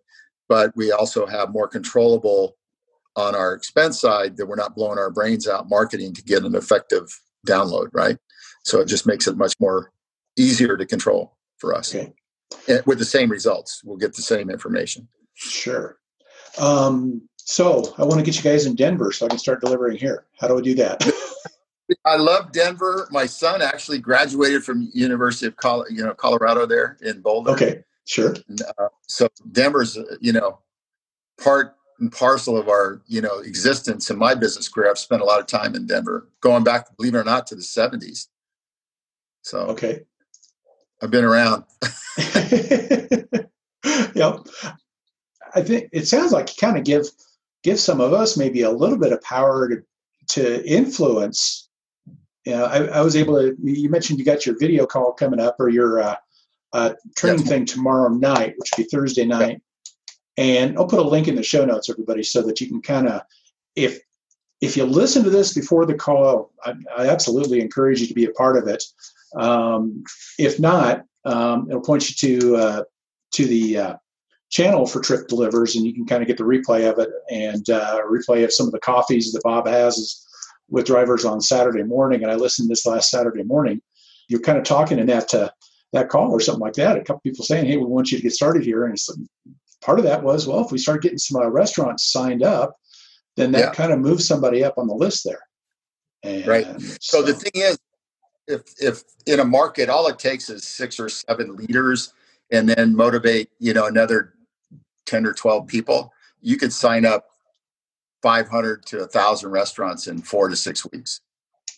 but 0.48 0.70
we 0.76 0.92
also 0.92 1.26
have 1.26 1.50
more 1.50 1.66
controllable 1.66 2.56
on 3.16 3.34
our 3.34 3.54
expense 3.54 4.00
side 4.00 4.36
that 4.36 4.46
we're 4.46 4.54
not 4.54 4.76
blowing 4.76 4.98
our 4.98 5.10
brains 5.10 5.48
out 5.48 5.68
marketing 5.68 6.12
to 6.12 6.22
get 6.22 6.44
an 6.44 6.54
effective 6.54 7.20
download 7.46 7.88
right? 7.92 8.18
So 8.64 8.80
it 8.80 8.86
just 8.86 9.06
makes 9.06 9.26
it 9.26 9.36
much 9.36 9.54
more 9.58 9.90
easier 10.36 10.76
to 10.76 10.84
control 10.84 11.36
for 11.58 11.74
us. 11.74 11.94
Okay 11.94 12.12
with 12.86 12.98
the 12.98 13.04
same 13.04 13.30
results. 13.30 13.82
We'll 13.84 13.96
get 13.96 14.14
the 14.14 14.22
same 14.22 14.50
information. 14.50 15.08
Sure. 15.34 15.98
Um, 16.58 17.28
so 17.36 17.94
I 17.98 18.04
want 18.04 18.18
to 18.18 18.24
get 18.24 18.36
you 18.36 18.42
guys 18.42 18.66
in 18.66 18.74
Denver 18.74 19.12
so 19.12 19.26
I 19.26 19.28
can 19.28 19.38
start 19.38 19.60
delivering 19.60 19.98
here. 19.98 20.26
How 20.38 20.48
do 20.48 20.58
I 20.58 20.62
do 20.62 20.74
that? 20.74 21.08
I 22.04 22.16
love 22.16 22.52
Denver. 22.52 23.06
My 23.10 23.26
son 23.26 23.62
actually 23.62 23.98
graduated 23.98 24.64
from 24.64 24.90
University 24.92 25.46
of 25.46 25.56
Col- 25.56 25.86
you 25.88 26.02
know 26.02 26.14
Colorado 26.14 26.66
there 26.66 26.96
in 27.02 27.20
Boulder. 27.20 27.52
Okay, 27.52 27.84
sure. 28.04 28.34
And, 28.48 28.60
uh, 28.78 28.88
so 29.06 29.28
Denver's 29.52 29.96
you 30.20 30.32
know 30.32 30.58
part 31.42 31.76
and 32.00 32.10
parcel 32.10 32.56
of 32.56 32.68
our 32.68 33.02
you 33.06 33.20
know 33.20 33.38
existence 33.38 34.10
in 34.10 34.18
my 34.18 34.34
business 34.34 34.68
career. 34.68 34.90
I've 34.90 34.98
spent 34.98 35.22
a 35.22 35.24
lot 35.24 35.38
of 35.38 35.46
time 35.46 35.76
in 35.76 35.86
Denver, 35.86 36.28
going 36.40 36.64
back, 36.64 36.96
believe 36.96 37.14
it 37.14 37.18
or 37.18 37.24
not, 37.24 37.46
to 37.48 37.54
the 37.54 37.62
'70s. 37.62 38.26
So 39.42 39.58
okay, 39.68 40.02
I've 41.02 41.10
been 41.10 41.24
around. 41.24 41.64
yep. 44.14 44.46
I 45.54 45.62
think 45.62 45.88
it 45.92 46.06
sounds 46.06 46.32
like 46.32 46.48
you 46.50 46.54
kind 46.60 46.78
of 46.78 46.84
give 46.84 47.06
give 47.62 47.80
some 47.80 48.00
of 48.00 48.12
us 48.12 48.36
maybe 48.36 48.62
a 48.62 48.70
little 48.70 48.98
bit 48.98 49.12
of 49.12 49.22
power 49.22 49.68
to 49.68 49.82
to 50.28 50.66
influence. 50.66 51.68
You 52.44 52.52
know, 52.52 52.64
I, 52.64 52.84
I 52.86 53.00
was 53.00 53.16
able 53.16 53.34
to. 53.36 53.56
You 53.62 53.88
mentioned 53.90 54.18
you 54.18 54.24
got 54.24 54.46
your 54.46 54.58
video 54.58 54.86
call 54.86 55.12
coming 55.12 55.40
up 55.40 55.56
or 55.58 55.68
your 55.68 56.00
uh, 56.00 56.16
uh, 56.72 56.94
training 57.16 57.40
yes. 57.40 57.48
thing 57.48 57.64
tomorrow 57.64 58.08
night, 58.08 58.54
which 58.56 58.70
would 58.76 58.84
be 58.84 58.88
Thursday 58.88 59.24
night. 59.24 59.50
Yep. 59.50 59.60
And 60.38 60.78
I'll 60.78 60.86
put 60.86 60.98
a 60.98 61.08
link 61.08 61.28
in 61.28 61.34
the 61.34 61.42
show 61.42 61.64
notes, 61.64 61.88
everybody, 61.88 62.22
so 62.22 62.42
that 62.42 62.60
you 62.60 62.68
can 62.68 62.82
kind 62.82 63.08
of, 63.08 63.22
if 63.74 64.00
if 64.60 64.76
you 64.76 64.84
listen 64.84 65.24
to 65.24 65.30
this 65.30 65.52
before 65.54 65.86
the 65.86 65.94
call, 65.94 66.52
I, 66.64 66.74
I, 66.96 67.08
absolutely 67.08 67.60
encourage 67.60 68.00
you 68.00 68.06
to 68.06 68.14
be 68.14 68.24
a 68.24 68.32
part 68.32 68.56
of 68.56 68.68
it. 68.68 68.82
Um, 69.36 70.04
if 70.38 70.58
not, 70.58 71.02
um, 71.24 71.68
it'll 71.68 71.82
point 71.82 72.08
you 72.08 72.40
to 72.40 72.56
uh, 72.56 72.82
to 73.32 73.46
the 73.46 73.78
uh, 73.78 73.96
channel 74.50 74.86
for 74.86 75.00
Trip 75.00 75.28
Delivers, 75.28 75.76
and 75.76 75.84
you 75.84 75.92
can 75.92 76.06
kind 76.06 76.22
of 76.22 76.28
get 76.28 76.38
the 76.38 76.44
replay 76.44 76.90
of 76.90 76.98
it 76.98 77.10
and 77.30 77.68
uh, 77.70 78.00
replay 78.10 78.44
of 78.44 78.52
some 78.52 78.66
of 78.66 78.72
the 78.72 78.80
coffees 78.80 79.32
that 79.32 79.42
Bob 79.42 79.66
has 79.66 80.24
with 80.68 80.86
drivers 80.86 81.24
on 81.24 81.40
Saturday 81.40 81.82
morning. 81.82 82.22
And 82.22 82.30
I 82.30 82.36
listened 82.36 82.70
this 82.70 82.86
last 82.86 83.10
Saturday 83.10 83.42
morning. 83.42 83.80
You're 84.28 84.40
kind 84.40 84.58
of 84.58 84.64
talking 84.64 84.98
in 84.98 85.06
that 85.06 85.32
uh, 85.34 85.50
that 85.92 86.08
call 86.08 86.30
or 86.30 86.40
something 86.40 86.62
like 86.62 86.74
that. 86.74 86.96
A 86.96 87.04
couple 87.04 87.20
people 87.20 87.44
saying, 87.44 87.66
"Hey, 87.66 87.76
we 87.76 87.84
want 87.84 88.10
you 88.10 88.18
to 88.18 88.22
get 88.22 88.32
started 88.32 88.64
here," 88.64 88.86
and 88.86 88.96
part 89.82 89.98
of 89.98 90.04
that 90.04 90.22
was, 90.22 90.46
well, 90.46 90.64
if 90.64 90.72
we 90.72 90.78
start 90.78 91.02
getting 91.02 91.18
some 91.18 91.40
uh, 91.40 91.48
restaurants 91.48 92.10
signed 92.10 92.42
up, 92.42 92.76
then 93.36 93.52
that 93.52 93.58
yeah. 93.58 93.72
kind 93.72 93.92
of 93.92 94.00
moves 94.00 94.26
somebody 94.26 94.64
up 94.64 94.78
on 94.78 94.88
the 94.88 94.94
list 94.94 95.24
there. 95.24 95.40
And 96.22 96.46
right. 96.46 96.80
So, 96.80 96.96
so 97.00 97.22
the 97.22 97.34
thing 97.34 97.52
is, 97.54 97.78
if 98.48 98.62
if 98.78 99.02
in 99.26 99.40
a 99.40 99.44
market 99.44 99.88
all 99.88 100.06
it 100.08 100.18
takes 100.18 100.50
is 100.50 100.64
six 100.64 101.00
or 101.00 101.08
seven 101.08 101.56
leaders, 101.56 102.12
and 102.50 102.68
then 102.68 102.94
motivate 102.94 103.50
you 103.58 103.72
know 103.72 103.86
another 103.86 104.34
ten 105.04 105.26
or 105.26 105.32
twelve 105.32 105.66
people, 105.66 106.12
you 106.40 106.56
could 106.56 106.72
sign 106.72 107.04
up 107.04 107.26
500 108.22 108.84
to 108.86 108.98
1,000 108.98 109.50
restaurants 109.50 110.08
in 110.08 110.20
four 110.20 110.48
to 110.48 110.56
six 110.56 110.84
weeks. 110.90 111.20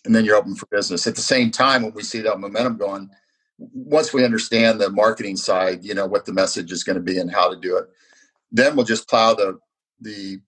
And 0.03 0.15
then 0.15 0.25
you're 0.25 0.35
open 0.35 0.55
for 0.55 0.65
business. 0.71 1.05
At 1.05 1.15
the 1.15 1.21
same 1.21 1.51
time, 1.51 1.83
when 1.83 1.93
we 1.93 2.01
see 2.01 2.21
that 2.21 2.39
momentum 2.39 2.77
going, 2.77 3.09
once 3.57 4.13
we 4.13 4.25
understand 4.25 4.79
the 4.79 4.89
marketing 4.89 5.35
side, 5.35 5.83
you 5.83 5.93
know, 5.93 6.07
what 6.07 6.25
the 6.25 6.33
message 6.33 6.71
is 6.71 6.83
going 6.83 6.95
to 6.95 7.03
be 7.03 7.19
and 7.19 7.29
how 7.29 7.53
to 7.53 7.59
do 7.59 7.77
it, 7.77 7.89
then 8.51 8.75
we'll 8.75 8.85
just 8.85 9.07
plow 9.07 9.35
the, 9.35 9.59
the 10.01 10.39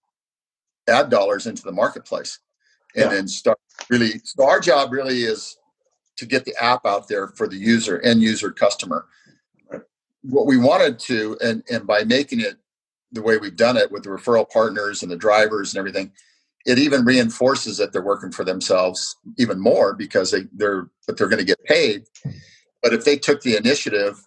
ad 0.88 1.11
dollars 1.11 1.45
into 1.45 1.61
the 1.61 1.72
marketplace 1.72 2.39
and 2.95 3.05
yeah. 3.05 3.09
then 3.09 3.28
start 3.28 3.59
really. 3.89 4.22
So 4.24 4.47
our 4.47 4.59
job 4.59 4.91
really 4.91 5.24
is 5.24 5.57
to 6.22 6.28
get 6.28 6.45
the 6.45 6.55
app 6.63 6.86
out 6.86 7.07
there 7.07 7.30
for 7.30 7.47
the 7.47 7.57
user, 7.57 7.99
end 8.01 8.22
user 8.22 8.51
customer. 8.51 9.07
What 10.22 10.45
we 10.45 10.55
wanted 10.55 10.99
to, 10.99 11.36
and, 11.43 11.63
and 11.72 11.88
by 11.88 12.03
making 12.03 12.41
it 12.41 12.57
the 13.11 13.24
way 13.24 13.38
we've 13.38 13.55
done 13.55 13.76
it 13.76 13.91
with 13.91 14.03
the 14.03 14.09
referral 14.09 14.47
partners 14.47 15.01
and 15.01 15.11
the 15.11 15.17
drivers 15.17 15.74
and 15.74 15.80
everything, 15.80 16.11
it 16.67 16.78
even 16.78 17.03
reinforces 17.03 17.76
that 17.78 17.91
they're 17.91 18.03
working 18.03 18.32
for 18.32 18.43
themselves 18.43 19.17
even 19.39 19.59
more 19.59 19.95
because 19.95 20.30
they, 20.30 20.43
they're 20.53 20.88
but 21.07 21.17
they're 21.17 21.28
going 21.28 21.39
to 21.39 21.43
get 21.45 21.63
paid. 21.63 22.03
But 22.84 22.93
if 22.93 23.03
they 23.03 23.17
took 23.17 23.41
the 23.41 23.57
initiative, 23.57 24.24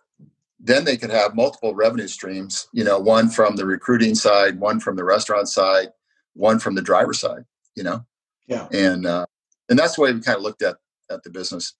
then 0.58 0.84
they 0.84 0.96
could 0.96 1.10
have 1.10 1.36
multiple 1.36 1.76
revenue 1.76 2.08
streams. 2.08 2.66
You 2.72 2.82
know, 2.82 2.98
one 2.98 3.28
from 3.28 3.54
the 3.54 3.64
recruiting 3.64 4.16
side, 4.16 4.58
one 4.58 4.80
from 4.80 4.96
the 4.96 5.04
restaurant 5.04 5.48
side, 5.48 5.90
one 6.32 6.58
from 6.58 6.74
the 6.74 6.82
driver 6.82 7.14
side. 7.14 7.44
You 7.76 7.84
know, 7.84 8.04
yeah, 8.48 8.66
and 8.72 9.06
uh, 9.06 9.26
and 9.68 9.78
that's 9.78 9.94
the 9.94 10.02
way 10.02 10.12
we 10.12 10.20
kind 10.20 10.36
of 10.36 10.42
looked 10.42 10.62
at 10.62 10.78
at 11.10 11.22
the 11.22 11.30
business. 11.30 11.74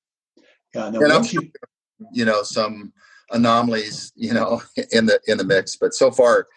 Yeah, 0.75 0.91
no, 0.91 1.01
and 1.01 1.13
I'm 1.13 1.25
sure, 1.25 1.43
you 2.13 2.25
know 2.25 2.43
some 2.43 2.93
anomalies, 3.31 4.13
you 4.17 4.33
know, 4.33 4.63
in 4.93 5.07
the 5.07 5.21
in 5.27 5.39
the 5.39 5.45
mix, 5.45 5.77
but 5.77 5.95
so 5.95 6.11
far 6.11 6.49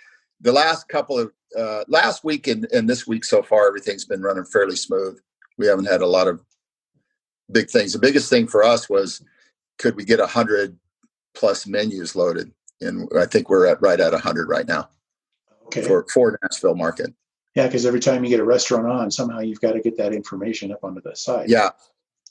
the 0.41 0.51
last 0.51 0.87
couple 0.87 1.19
of 1.19 1.31
uh, 1.57 1.83
last 1.87 2.23
week 2.23 2.47
and, 2.47 2.67
and 2.73 2.89
this 2.89 3.07
week 3.07 3.23
so 3.23 3.41
far, 3.41 3.67
everything's 3.67 4.05
been 4.05 4.21
running 4.21 4.45
fairly 4.45 4.75
smooth. 4.75 5.17
We 5.57 5.67
haven't 5.67 5.85
had 5.85 6.01
a 6.01 6.07
lot 6.07 6.27
of 6.27 6.43
big 7.51 7.69
things. 7.69 7.93
The 7.93 7.99
biggest 7.99 8.29
thing 8.29 8.47
for 8.47 8.63
us 8.63 8.89
was 8.89 9.23
could 9.77 9.95
we 9.95 10.03
get 10.03 10.19
a 10.19 10.27
hundred 10.27 10.77
plus 11.33 11.65
menus 11.67 12.15
loaded, 12.15 12.51
and 12.81 13.09
I 13.17 13.25
think 13.25 13.49
we're 13.49 13.67
at 13.67 13.81
right 13.81 13.99
at 13.99 14.13
a 14.13 14.19
hundred 14.19 14.49
right 14.49 14.67
now 14.67 14.89
okay. 15.67 15.81
for 15.81 16.05
for 16.13 16.37
Nashville 16.43 16.75
market. 16.75 17.13
Yeah, 17.55 17.65
because 17.65 17.85
every 17.85 17.99
time 17.99 18.23
you 18.23 18.29
get 18.29 18.39
a 18.39 18.45
restaurant 18.45 18.87
on, 18.87 19.09
somehow 19.09 19.39
you've 19.39 19.61
got 19.61 19.71
to 19.71 19.81
get 19.81 19.97
that 19.97 20.13
information 20.13 20.71
up 20.71 20.83
onto 20.83 21.01
the 21.01 21.15
site. 21.15 21.49
Yeah, 21.49 21.69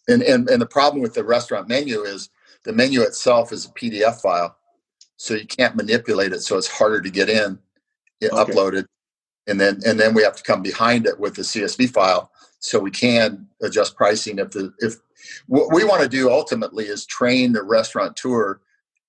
and 0.08 0.22
and 0.22 0.48
and 0.48 0.60
the 0.60 0.66
problem 0.66 1.02
with 1.02 1.14
the 1.14 1.24
restaurant 1.24 1.68
menu 1.68 2.02
is 2.02 2.30
the 2.64 2.72
menu 2.72 3.02
itself 3.02 3.52
is 3.52 3.66
a 3.66 3.70
PDF 3.70 4.20
file, 4.20 4.56
so 5.16 5.34
you 5.34 5.46
can't 5.46 5.76
manipulate 5.76 6.32
it. 6.32 6.42
So 6.42 6.56
it's 6.58 6.68
harder 6.68 7.00
to 7.00 7.10
get 7.10 7.28
in 7.28 7.58
okay. 8.22 8.34
uploaded, 8.34 8.86
and 9.46 9.60
then 9.60 9.80
and 9.86 9.98
then 9.98 10.14
we 10.14 10.22
have 10.22 10.36
to 10.36 10.42
come 10.42 10.62
behind 10.62 11.06
it 11.06 11.18
with 11.18 11.34
the 11.34 11.42
CSV 11.42 11.90
file 11.90 12.30
so 12.58 12.78
we 12.78 12.90
can 12.90 13.46
adjust 13.62 13.96
pricing 13.96 14.38
if 14.38 14.50
the 14.50 14.72
if 14.78 14.96
what 15.46 15.72
we 15.72 15.84
want 15.84 16.02
to 16.02 16.08
do 16.08 16.30
ultimately 16.30 16.84
is 16.84 17.06
train 17.06 17.52
the 17.52 17.62
restaurateur 17.62 18.60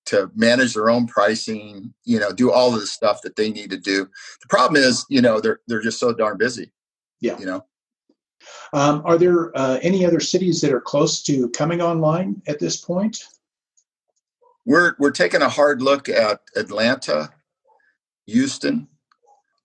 to 0.06 0.30
manage 0.34 0.74
their 0.74 0.90
own 0.90 1.06
pricing 1.06 1.92
you 2.04 2.18
know 2.18 2.32
do 2.32 2.50
all 2.50 2.74
of 2.74 2.80
the 2.80 2.86
stuff 2.86 3.20
that 3.22 3.36
they 3.36 3.50
need 3.50 3.70
to 3.70 3.78
do 3.78 4.08
the 4.40 4.48
problem 4.48 4.82
is 4.82 5.04
you 5.08 5.20
know 5.20 5.40
they're 5.40 5.60
they're 5.66 5.82
just 5.82 5.98
so 5.98 6.12
darn 6.12 6.36
busy 6.36 6.70
yeah 7.20 7.38
you 7.38 7.46
know 7.46 7.64
um, 8.72 9.02
are 9.04 9.18
there 9.18 9.56
uh, 9.56 9.78
any 9.82 10.04
other 10.04 10.20
cities 10.20 10.60
that 10.60 10.72
are 10.72 10.80
close 10.80 11.22
to 11.22 11.48
coming 11.50 11.80
online 11.80 12.40
at 12.46 12.58
this 12.58 12.76
point 12.76 13.24
we're 14.64 14.94
we're 14.98 15.10
taking 15.10 15.42
a 15.42 15.48
hard 15.48 15.82
look 15.82 16.08
at 16.08 16.40
atlanta 16.56 17.30
houston 18.26 18.88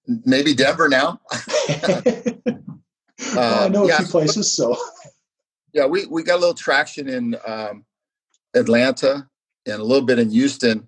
maybe 0.07 0.53
Denver 0.53 0.89
now. 0.89 1.19
uh, 1.31 2.01
well, 3.35 3.63
I 3.63 3.67
know 3.69 3.87
yeah, 3.87 3.95
a 3.95 3.97
few 3.97 4.07
places, 4.07 4.53
so 4.53 4.77
yeah, 5.73 5.85
we 5.85 6.05
we 6.05 6.23
got 6.23 6.35
a 6.35 6.39
little 6.39 6.53
traction 6.53 7.07
in 7.07 7.35
um, 7.45 7.85
Atlanta 8.53 9.27
and 9.65 9.79
a 9.79 9.83
little 9.83 10.05
bit 10.05 10.19
in 10.19 10.29
Houston. 10.29 10.87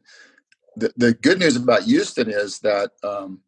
The, 0.76 0.93
the 0.97 1.13
good 1.13 1.39
news 1.39 1.55
about 1.55 1.84
Houston 1.84 2.30
is 2.30 2.59
that 2.59 2.91
um, 3.03 3.41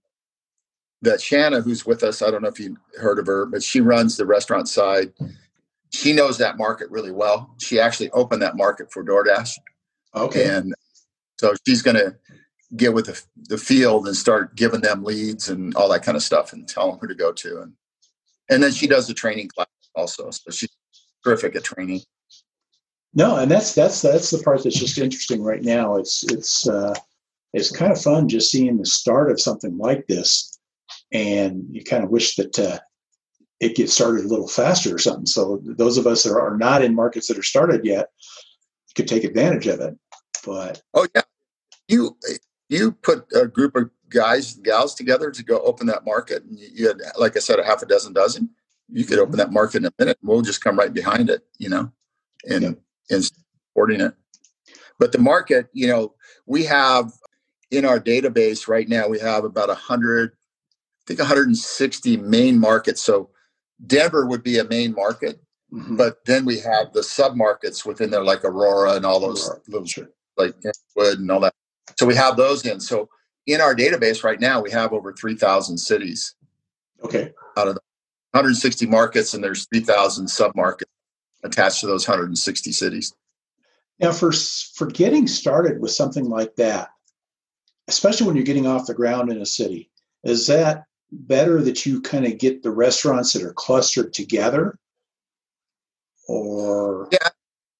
that 1.08 1.22
Shanna, 1.22 1.62
who's 1.62 1.86
with 1.86 2.03
us, 2.03 2.22
I 2.22 2.32
don't 2.32 2.41
know 2.41 2.47
if 2.47 2.60
you 2.60 2.78
heard 2.99 3.20
of 3.20 3.28
her, 3.28 3.45
but 3.45 3.64
she 3.64 3.82
runs 3.82 4.18
the 4.18 4.26
restaurant 4.26 4.70
side. 4.70 5.12
She 5.93 6.14
knows 6.14 6.38
that 6.38 6.58
market 6.58 6.89
really 6.91 7.12
well. 7.12 7.55
She 7.60 7.80
actually 7.80 8.12
opened 8.12 8.41
that 8.41 8.58
market 8.58 8.91
for 8.91 9.03
DoorDash. 9.03 9.58
Okay. 10.16 10.47
And 10.47 10.74
so 11.39 11.53
she's 11.66 11.82
going 11.82 11.97
to 11.97 12.16
get 12.76 12.93
with 12.93 13.05
the, 13.05 13.22
the 13.49 13.58
field 13.58 14.08
and 14.08 14.16
start 14.16 14.55
giving 14.55 14.82
them 14.82 15.03
leads 15.03 15.49
and 15.49 15.74
all 15.76 15.89
that 15.89 16.03
kind 16.03 16.18
of 16.18 16.24
stuff 16.24 16.51
and 16.51 16.68
tell 16.68 16.89
them 16.89 16.99
who 16.99 17.08
to 17.08 17.16
go 17.16 17.32
to 17.32 17.62
and 17.62 17.74
and 18.49 18.62
then 18.62 18.72
she 18.72 18.88
does 18.88 19.08
the 19.08 19.14
training 19.14 19.47
class 19.47 19.68
also 19.95 20.30
so 20.32 20.51
she's 20.51 20.70
terrific 21.24 21.55
at 21.55 21.64
training 21.64 22.01
no 23.14 23.38
and 23.38 23.49
that's 23.49 23.74
that's 23.74 24.01
that's 24.01 24.32
the 24.32 24.39
part 24.39 24.62
that's 24.64 24.78
just 24.78 24.97
interesting 24.97 25.41
right 25.41 25.64
now 25.64 25.95
it's 25.95 26.24
it's 26.26 26.68
uh 26.68 26.93
it's 27.53 27.72
kind 27.72 27.91
of 27.91 28.01
fun 28.01 28.28
just 28.28 28.51
seeing 28.51 28.78
the 28.78 28.86
start 28.86 29.32
of 29.32 29.39
something 29.39 29.78
like 29.78 30.05
this 30.08 30.57
and 31.12 31.66
you 31.72 31.84
kind 31.84 32.03
of 32.03 32.10
wish 32.10 32.36
that 32.36 32.58
uh, 32.60 32.80
it 33.60 33.76
gets 33.76 33.93
started 33.93 34.26
a 34.26 34.28
little 34.28 34.47
faster 34.47 34.93
or 34.93 34.99
something. 34.99 35.26
So 35.26 35.62
those 35.64 35.97
of 35.97 36.05
us 36.05 36.24
that 36.24 36.34
are 36.34 36.58
not 36.58 36.84
in 36.84 36.93
markets 36.93 37.28
that 37.28 37.38
are 37.38 37.43
started 37.43 37.86
yet 37.86 38.10
could 38.95 39.08
take 39.08 39.24
advantage 39.24 39.68
of 39.68 39.80
it. 39.80 39.97
But 40.45 40.82
oh 40.93 41.08
yeah. 41.16 41.22
You 41.88 42.18
you 42.70 42.91
put 42.91 43.26
a 43.34 43.47
group 43.47 43.76
of 43.76 43.89
guys 44.10 44.55
gals 44.55 44.95
together 44.95 45.32
to 45.32 45.43
go 45.43 45.60
open 45.62 45.88
that 45.88 46.05
market 46.05 46.43
and 46.43 46.58
you 46.58 46.88
had 46.88 47.01
like 47.18 47.36
i 47.36 47.39
said 47.39 47.60
a 47.60 47.64
half 47.64 47.82
a 47.82 47.86
dozen 47.86 48.14
dozen. 48.14 48.49
You 48.89 49.05
could 49.05 49.20
open 49.20 49.38
that 49.38 49.51
market 49.51 49.78
in 49.78 49.86
a 49.86 49.91
minute. 49.99 50.18
And 50.22 50.30
we'll 50.30 50.41
just 50.41 50.64
come 50.64 50.78
right 50.78 50.93
behind 50.93 51.30
it 51.30 51.41
you 51.58 51.70
know 51.70 51.91
and 52.49 52.64
yeah. 52.64 52.72
and 53.16 53.24
supporting 53.24 54.01
it. 54.01 54.14
But 54.99 55.12
the 55.12 55.20
market 55.20 55.68
you 55.74 55.88
know 55.88 56.14
we 56.45 56.66
have 56.66 57.12
in 57.72 57.86
our 57.86 57.99
database 57.99 58.68
right 58.68 58.88
now 58.88 59.08
we 59.08 59.20
have 59.20 59.43
about 59.43 59.70
a 59.70 59.74
100 59.74 60.32
i 60.32 60.37
think 61.08 61.20
160 61.20 62.18
main 62.18 62.60
markets 62.60 63.01
so 63.01 63.30
denver 63.86 64.26
would 64.26 64.43
be 64.43 64.60
a 64.60 64.64
main 64.66 64.93
market 64.93 65.39
mm-hmm. 65.74 65.95
but 65.95 66.24
then 66.26 66.45
we 66.45 66.60
have 66.60 66.91
the 66.93 67.01
sub 67.01 67.36
markets 67.36 67.86
within 67.86 68.10
there 68.10 68.24
like 68.24 68.43
aurora 68.43 68.93
and 68.93 69.05
all 69.05 69.20
those 69.20 69.47
aurora. 69.47 69.62
little 69.68 69.88
sure. 69.88 70.10
like 70.38 70.53
wood 70.95 71.20
and 71.20 71.32
all 71.32 71.39
that 71.39 71.53
so 71.95 72.05
we 72.05 72.16
have 72.16 72.36
those 72.36 72.66
in. 72.66 72.80
So 72.80 73.10
in 73.45 73.62
our 73.62 73.76
database 73.76 74.24
right 74.24 74.39
now, 74.39 74.62
we 74.62 74.72
have 74.72 74.93
over 74.93 75.14
3,000 75.14 75.78
cities. 75.78 76.36
Okay. 77.03 77.34
Out 77.58 77.68
of 77.68 77.76
the 77.76 77.82
160 78.32 78.86
markets, 78.88 79.34
and 79.34 79.43
there's 79.43 79.68
3,000 79.68 80.28
sub 80.28 80.55
markets 80.55 80.91
attached 81.43 81.82
to 81.82 81.88
those 81.88 82.08
160 82.08 82.72
cities. 82.72 83.14
Now, 83.99 84.12
for 84.12 84.32
for 84.32 84.86
getting 84.86 85.26
started 85.26 85.82
with 85.82 85.89
something 85.89 86.26
like 86.26 86.55
that, 86.58 86.89
especially 87.88 88.28
when 88.28 88.36
you're 88.36 88.45
getting 88.45 88.68
off 88.68 88.86
the 88.86 88.93
ground 88.93 89.32
in 89.32 89.41
a 89.41 89.45
city, 89.45 89.89
is 90.24 90.45
that 90.47 90.84
better 91.12 91.62
that 91.62 91.86
you 91.86 92.01
kind 92.01 92.26
of 92.26 92.38
get 92.38 92.64
the 92.64 92.72
restaurants 92.72 93.34
that 93.34 93.43
are 93.43 93.53
clustered 93.53 94.14
together, 94.14 94.78
or 96.28 97.08
yeah, 97.12 97.30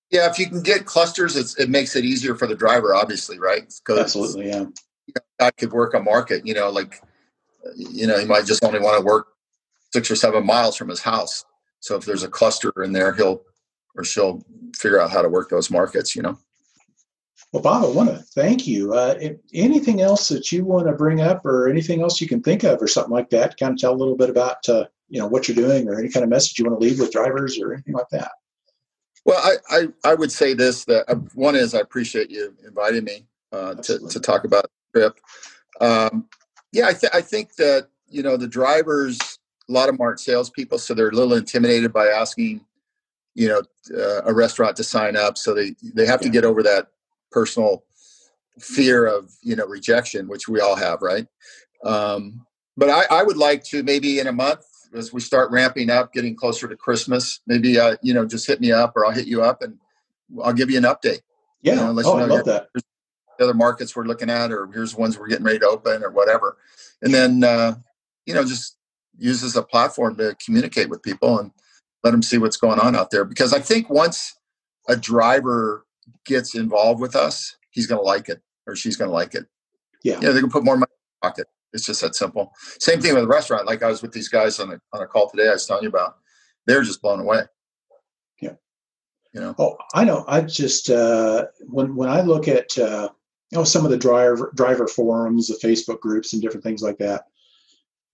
yeah, 0.10 0.30
if 0.30 0.40
you 0.40 0.48
can 0.48 0.62
get 0.62 0.86
clusters, 0.86 1.36
it 1.58 1.70
makes 1.70 1.96
it 1.96 2.06
easier 2.06 2.36
for 2.36 2.48
the 2.48 2.56
driver, 2.56 2.96
obviously, 2.96 3.40
right? 3.40 3.72
Absolutely, 3.90 4.48
yeah. 4.48 4.62
You 4.62 5.14
know, 5.16 5.22
that 5.40 5.58
could 5.58 5.72
work 5.72 5.94
a 5.94 6.00
market. 6.00 6.46
You 6.46 6.54
know, 6.54 6.70
like 6.70 7.02
you 7.76 8.08
know, 8.08 8.18
he 8.18 8.26
might 8.26 8.46
just 8.46 8.64
only 8.64 8.80
want 8.80 8.98
to 9.00 9.06
work 9.06 9.28
six 9.94 10.10
or 10.10 10.16
seven 10.16 10.46
miles 10.46 10.76
from 10.76 10.90
his 10.90 11.02
house. 11.02 11.46
So 11.80 11.96
if 11.96 12.06
there's 12.06 12.24
a 12.24 12.30
cluster 12.30 12.72
in 12.84 12.94
there, 12.94 13.14
he'll 13.14 13.44
or 13.96 14.04
she'll 14.04 14.44
figure 14.76 15.02
out 15.02 15.12
how 15.12 15.22
to 15.22 15.30
work 15.30 15.50
those 15.50 15.70
markets. 15.70 16.16
You 16.16 16.22
know. 16.22 16.40
Well, 17.54 17.64
Bob, 17.64 17.86
I 17.86 17.88
want 17.88 18.10
to 18.10 18.18
thank 18.18 18.68
you. 18.68 18.94
Uh, 18.94 19.18
anything 19.54 20.02
else 20.02 20.28
that 20.30 20.52
you 20.52 20.66
want 20.66 20.88
to 20.88 20.94
bring 20.94 21.22
up, 21.22 21.46
or 21.46 21.70
anything 21.70 22.02
else 22.02 22.20
you 22.20 22.28
can 22.28 22.42
think 22.42 22.64
of, 22.64 22.82
or 22.82 22.88
something 22.88 23.14
like 23.14 23.30
that? 23.30 23.58
Kind 23.58 23.74
of 23.74 23.80
tell 23.80 23.94
a 23.94 23.96
little 23.96 24.18
bit 24.18 24.30
about 24.30 24.68
uh, 24.68 24.86
you 25.08 25.20
know 25.20 25.28
what 25.28 25.48
you're 25.48 25.56
doing, 25.56 25.88
or 25.88 26.00
any 26.00 26.10
kind 26.10 26.24
of 26.24 26.30
message 26.30 26.60
you 26.60 26.66
want 26.66 26.80
to 26.80 26.86
leave 26.86 27.00
with 27.00 27.12
drivers, 27.12 27.60
or 27.60 27.74
anything 27.74 27.94
like 27.94 28.10
that. 28.12 28.32
Well, 29.28 29.42
I, 29.44 29.76
I, 29.76 30.12
I, 30.12 30.16
would 30.16 30.32
say 30.32 30.54
this 30.54 30.86
that 30.86 31.04
uh, 31.10 31.16
one 31.36 31.56
is 31.56 31.76
I 31.76 31.80
appreciate 31.80 32.32
you 32.32 32.56
inviting 32.66 33.04
me 33.04 33.26
uh, 33.52 33.76
to, 33.76 34.00
to 34.08 34.20
talk 34.22 34.46
about 34.46 34.64
the 34.64 35.00
trip. 35.00 35.20
Um, 35.82 36.30
yeah, 36.72 36.88
I, 36.88 36.94
th- 36.94 37.12
I 37.14 37.22
think 37.22 37.56
that, 37.56 37.90
you 38.08 38.24
know, 38.24 38.38
the 38.38 38.48
drivers, 38.48 39.18
a 39.70 39.72
lot 39.72 39.90
of 39.90 39.96
them 39.96 40.02
aren't 40.02 40.20
salespeople, 40.20 40.80
so 40.80 40.94
they're 40.94 41.10
a 41.10 41.14
little 41.14 41.34
intimidated 41.34 41.92
by 41.92 42.08
asking, 42.08 42.62
you 43.36 43.48
know, 43.48 43.62
uh, 43.98 44.22
a 44.24 44.34
restaurant 44.34 44.78
to 44.78 44.84
sign 44.84 45.16
up. 45.16 45.38
So 45.38 45.54
they, 45.54 45.76
they 45.82 46.06
have 46.06 46.22
yeah. 46.22 46.28
to 46.28 46.30
get 46.30 46.46
over 46.46 46.64
that 46.64 46.88
personal 47.32 47.84
fear 48.60 49.06
of 49.06 49.32
you 49.42 49.56
know 49.56 49.66
rejection, 49.66 50.28
which 50.28 50.48
we 50.48 50.60
all 50.60 50.76
have, 50.76 51.02
right? 51.02 51.28
Um, 51.84 52.46
but 52.76 52.90
I, 52.90 53.04
I 53.10 53.24
would 53.24 53.38
like 53.38 53.64
to 53.66 53.84
maybe 53.84 54.20
in 54.20 54.28
a 54.28 54.32
month 54.32 54.66
as 54.94 55.12
we 55.14 55.22
start 55.22 55.52
ramping 55.52 55.90
up, 55.90 56.14
getting 56.14 56.36
closer 56.36 56.68
to 56.68 56.76
Christmas, 56.76 57.42
maybe 57.48 57.80
uh, 57.80 57.98
you 58.02 58.14
know 58.14 58.26
just 58.26 58.48
hit 58.48 58.62
me 58.62 58.72
up 58.72 58.94
or 58.96 59.06
I'll 59.06 59.12
hit 59.12 59.28
you 59.28 59.44
up 59.44 59.62
and 59.62 59.78
I'll 60.44 60.54
give 60.54 60.70
you 60.70 60.78
an 60.78 60.84
update. 60.84 61.22
Yeah, 61.62 61.74
you 61.74 61.94
know, 61.94 62.02
oh, 62.06 62.18
I 62.18 62.26
love 62.26 62.46
that. 62.46 62.70
The 62.74 63.44
other 63.44 63.54
markets 63.54 63.96
we're 63.96 64.06
looking 64.06 64.30
at, 64.30 64.52
or 64.52 64.68
here's 64.74 64.96
ones 64.96 65.18
we're 65.18 65.28
getting 65.28 65.46
ready 65.46 65.60
to 65.60 65.68
open, 65.68 66.04
or 66.04 66.12
whatever, 66.12 66.58
and 67.02 67.14
then 67.14 67.44
uh, 67.44 67.76
you 68.26 68.34
know 68.34 68.44
just 68.44 68.78
use 69.18 69.44
as 69.44 69.56
a 69.56 69.64
platform 69.64 70.16
to 70.18 70.36
communicate 70.44 70.90
with 70.90 71.02
people 71.02 71.40
and 71.40 71.52
let 72.04 72.12
them 72.12 72.22
see 72.22 72.38
what's 72.38 72.58
going 72.58 72.80
on 72.80 72.96
out 72.96 73.10
there. 73.10 73.26
Because 73.26 73.54
I 73.54 73.60
think 73.60 73.90
once 73.90 74.38
a 74.88 74.96
driver 74.96 75.87
gets 76.26 76.56
involved 76.56 77.02
with 77.02 77.16
us, 77.16 77.56
he's 77.72 77.88
going 77.88 78.00
to 78.00 78.06
like 78.06 78.30
it 78.30 78.42
or 78.66 78.76
she's 78.76 78.96
going 78.96 79.10
to 79.10 79.14
like 79.14 79.36
it. 79.36 79.46
Yeah. 80.04 80.20
Yeah, 80.22 80.32
they 80.32 80.40
can 80.40 80.50
put 80.50 80.64
more 80.64 80.78
money 80.78 80.92
in 80.92 81.20
their 81.22 81.30
pocket. 81.30 81.48
It's 81.74 81.86
just 81.86 82.02
that 82.02 82.16
simple. 82.16 82.54
Same 82.80 83.02
thing 83.02 83.14
with 83.14 83.24
the 83.24 83.28
restaurant. 83.28 83.66
Like 83.66 83.84
I 83.84 83.88
was 83.88 84.02
with 84.02 84.12
these 84.12 84.30
guys 84.30 84.60
on 84.60 84.72
a, 84.72 84.80
on 84.94 85.02
a 85.02 85.08
call 85.08 85.30
today 85.30 85.50
I 85.50 85.54
was 85.54 85.66
telling 85.66 85.84
you 85.84 85.90
about. 85.90 86.18
They're 86.66 86.84
just 86.84 87.02
blown 87.02 87.20
away. 87.20 87.44
Yeah. 88.42 88.54
You 89.34 89.42
know. 89.42 89.56
Oh, 89.58 89.78
I 89.94 90.04
know. 90.04 90.26
I 90.28 90.42
just 90.42 90.90
uh 90.90 91.46
when 91.62 91.96
when 91.96 92.10
I 92.10 92.22
look 92.22 92.48
at 92.48 92.78
uh 92.78 93.10
you 93.52 93.58
know 93.58 93.64
some 93.64 93.86
of 93.86 93.92
the 93.92 93.98
driver 93.98 94.52
driver 94.56 94.88
forums, 94.88 95.48
the 95.48 95.68
Facebook 95.68 96.00
groups 96.00 96.34
and 96.34 96.42
different 96.42 96.64
things 96.64 96.82
like 96.82 96.98
that. 96.98 97.26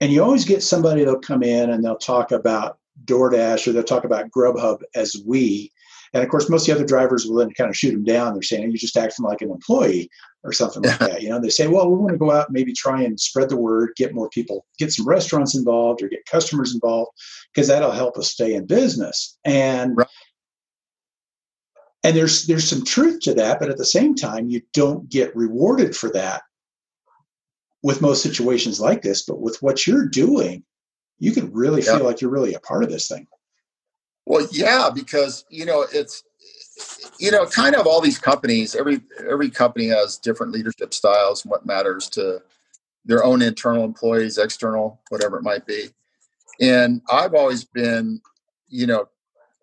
And 0.02 0.12
you 0.12 0.24
always 0.24 0.46
get 0.46 0.64
somebody 0.64 1.04
that'll 1.04 1.20
come 1.20 1.44
in 1.44 1.70
and 1.70 1.84
they'll 1.84 1.96
talk 1.96 2.32
about 2.32 2.80
DoorDash 3.06 3.68
or 3.68 3.72
they'll 3.72 3.84
talk 3.84 4.04
about 4.04 4.30
Grubhub 4.32 4.82
as 4.96 5.16
we. 5.26 5.72
And 6.14 6.24
of 6.24 6.30
course, 6.30 6.50
most 6.50 6.68
of 6.70 6.76
the 6.76 6.80
other 6.80 6.88
drivers 6.88 7.26
will 7.26 7.38
then 7.38 7.52
kind 7.54 7.70
of 7.70 7.78
shoot 7.78 7.92
them 7.92 8.04
down. 8.04 8.34
They're 8.34 8.44
saying, 8.44 8.64
you're 8.64 8.74
just 8.74 8.98
acting 8.98 9.26
like 9.26 9.42
an 9.42 9.50
employee 9.50 10.10
or 10.44 10.54
something 10.54 10.84
like 10.84 11.00
that. 11.00 11.22
You 11.24 11.30
know, 11.30 11.40
they 11.40 11.50
say, 11.50 11.68
well, 11.68 11.90
we 11.90 11.98
want 11.98 12.12
to 12.12 12.18
go 12.18 12.32
out 12.32 12.50
and 12.50 12.54
maybe 12.54 12.74
try 12.74 13.02
and 13.02 13.20
spread 13.20 13.50
the 13.50 13.58
word, 13.58 13.94
get 13.96 14.14
more 14.14 14.30
people, 14.30 14.66
get 14.78 14.92
some 14.92 15.08
restaurants 15.08 15.56
involved 15.56 16.04
or 16.04 16.10
get 16.10 16.26
customers 16.26 16.74
involved, 16.74 17.12
because 17.54 17.68
that'll 17.68 17.92
help 17.92 18.18
us 18.18 18.30
stay 18.30 18.54
in 18.54 18.68
business. 18.68 19.38
And 19.44 19.98
right. 19.98 20.08
and 22.04 22.16
there's 22.16 22.46
there's 22.46 22.70
some 22.70 22.86
truth 22.86 23.22
to 23.22 23.34
that, 23.36 23.60
but 23.60 23.70
at 23.70 23.78
the 23.78 23.86
same 23.86 24.14
time, 24.14 24.50
you 24.50 24.62
don't 24.74 25.10
get 25.10 25.36
rewarded 25.36 25.96
for 25.96 26.12
that 26.12 26.44
with 27.82 28.02
most 28.02 28.22
situations 28.22 28.80
like 28.80 29.02
this. 29.02 29.24
But 29.24 29.42
with 29.42 29.62
what 29.62 29.88
you're 29.88 30.08
doing, 30.08 30.64
you 31.18 31.32
can 31.32 31.52
really 31.52 31.82
feel 31.82 32.04
like 32.04 32.22
you're 32.22 32.30
really 32.30 32.54
a 32.54 32.60
part 32.60 32.84
of 32.84 32.92
this 32.92 33.08
thing. 33.08 33.26
Well, 34.26 34.48
yeah, 34.52 34.90
because 34.94 35.46
you 35.50 35.66
know 35.66 35.86
it's 35.92 36.24
you 37.20 37.32
know 37.32 37.46
kind 37.46 37.76
of 37.76 37.86
all 37.86 38.02
these 38.02 38.18
companies. 38.18 38.76
Every 38.76 39.02
every 39.30 39.50
company 39.50 39.88
has 39.88 40.18
different 40.18 40.54
leadership 40.54 40.94
styles 40.94 41.44
and 41.44 41.52
what 41.52 41.66
matters 41.66 42.10
to 42.10 42.42
their 43.06 43.24
own 43.24 43.42
internal 43.42 43.84
employees, 43.84 44.38
external, 44.38 45.02
whatever 45.10 45.38
it 45.38 45.44
might 45.44 45.66
be. 45.66 45.88
And 46.62 47.02
I've 47.12 47.34
always 47.34 47.66
been, 47.66 48.22
you 48.70 48.88
know, 48.88 49.10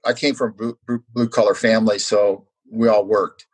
I 0.05 0.13
came 0.13 0.35
from 0.35 0.53
blue, 0.53 0.79
blue 1.15 1.29
collar 1.29 1.55
family, 1.55 1.99
so 1.99 2.47
we 2.71 2.89
all 2.89 3.05
worked, 3.05 3.47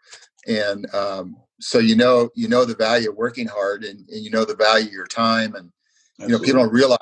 and 0.47 0.93
um, 0.95 1.37
so 1.61 1.79
you 1.79 1.97
know 1.97 2.31
you 2.35 2.49
know 2.49 2.65
the 2.65 2.75
value 2.75 3.11
of 3.11 3.17
working 3.17 3.47
hard, 3.47 3.85
and, 3.85 4.01
and 4.09 4.25
you 4.25 4.31
know 4.31 4.45
the 4.45 4.57
value 4.57 4.87
of 4.87 4.93
your 4.93 5.07
time, 5.07 5.55
and 5.55 5.71
you 6.19 6.29
know 6.29 6.39
people 6.39 6.63
don't 6.63 6.73
realize 6.73 6.99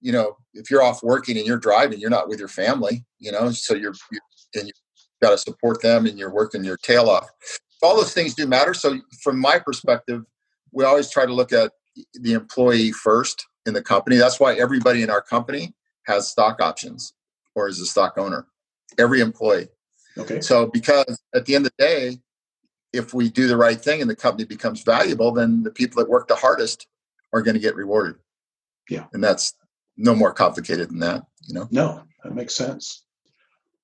you 0.00 0.12
know, 0.12 0.36
if 0.54 0.70
you're 0.70 0.82
off 0.82 1.02
working 1.02 1.36
and 1.36 1.46
you're 1.46 1.58
driving, 1.58 2.00
you're 2.00 2.10
not 2.10 2.28
with 2.28 2.38
your 2.38 2.48
family, 2.48 3.04
you 3.18 3.30
know, 3.32 3.50
so 3.50 3.74
you're, 3.74 3.94
you're 4.10 4.22
and 4.54 4.66
you 4.66 4.72
got 5.22 5.30
to 5.30 5.38
support 5.38 5.82
them 5.82 6.06
and 6.06 6.18
you're 6.18 6.32
working 6.32 6.64
your 6.64 6.78
tail 6.78 7.08
off. 7.08 7.28
All 7.82 7.96
those 7.96 8.12
things 8.12 8.34
do 8.34 8.46
matter. 8.46 8.74
So 8.74 8.98
from 9.22 9.38
my 9.38 9.58
perspective, 9.58 10.24
we 10.72 10.84
always 10.84 11.10
try 11.10 11.26
to 11.26 11.32
look 11.32 11.52
at 11.52 11.72
the 12.14 12.32
employee 12.32 12.92
first 12.92 13.46
in 13.66 13.74
the 13.74 13.82
company. 13.82 14.16
That's 14.16 14.40
why 14.40 14.54
everybody 14.54 15.02
in 15.02 15.10
our 15.10 15.22
company 15.22 15.74
has 16.06 16.28
stock 16.28 16.60
options 16.60 17.14
or 17.54 17.68
is 17.68 17.80
a 17.80 17.86
stock 17.86 18.18
owner. 18.18 18.46
Every 18.98 19.20
employee. 19.20 19.68
Okay. 20.18 20.40
So 20.40 20.66
because 20.66 21.20
at 21.34 21.46
the 21.46 21.54
end 21.54 21.66
of 21.66 21.72
the 21.78 21.84
day, 21.84 22.18
if 22.92 23.14
we 23.14 23.30
do 23.30 23.46
the 23.46 23.56
right 23.56 23.80
thing 23.80 24.00
and 24.00 24.10
the 24.10 24.16
company 24.16 24.44
becomes 24.44 24.82
valuable, 24.82 25.32
then 25.32 25.62
the 25.62 25.70
people 25.70 26.02
that 26.02 26.10
work 26.10 26.26
the 26.26 26.34
hardest 26.34 26.86
are 27.32 27.42
going 27.42 27.54
to 27.54 27.60
get 27.60 27.76
rewarded. 27.76 28.16
Yeah. 28.88 29.06
And 29.12 29.22
that's 29.22 29.54
no 30.00 30.14
more 30.14 30.32
complicated 30.32 30.90
than 30.90 30.98
that, 31.00 31.22
you 31.46 31.54
know? 31.54 31.68
No, 31.70 32.02
that 32.24 32.34
makes 32.34 32.54
sense. 32.54 33.04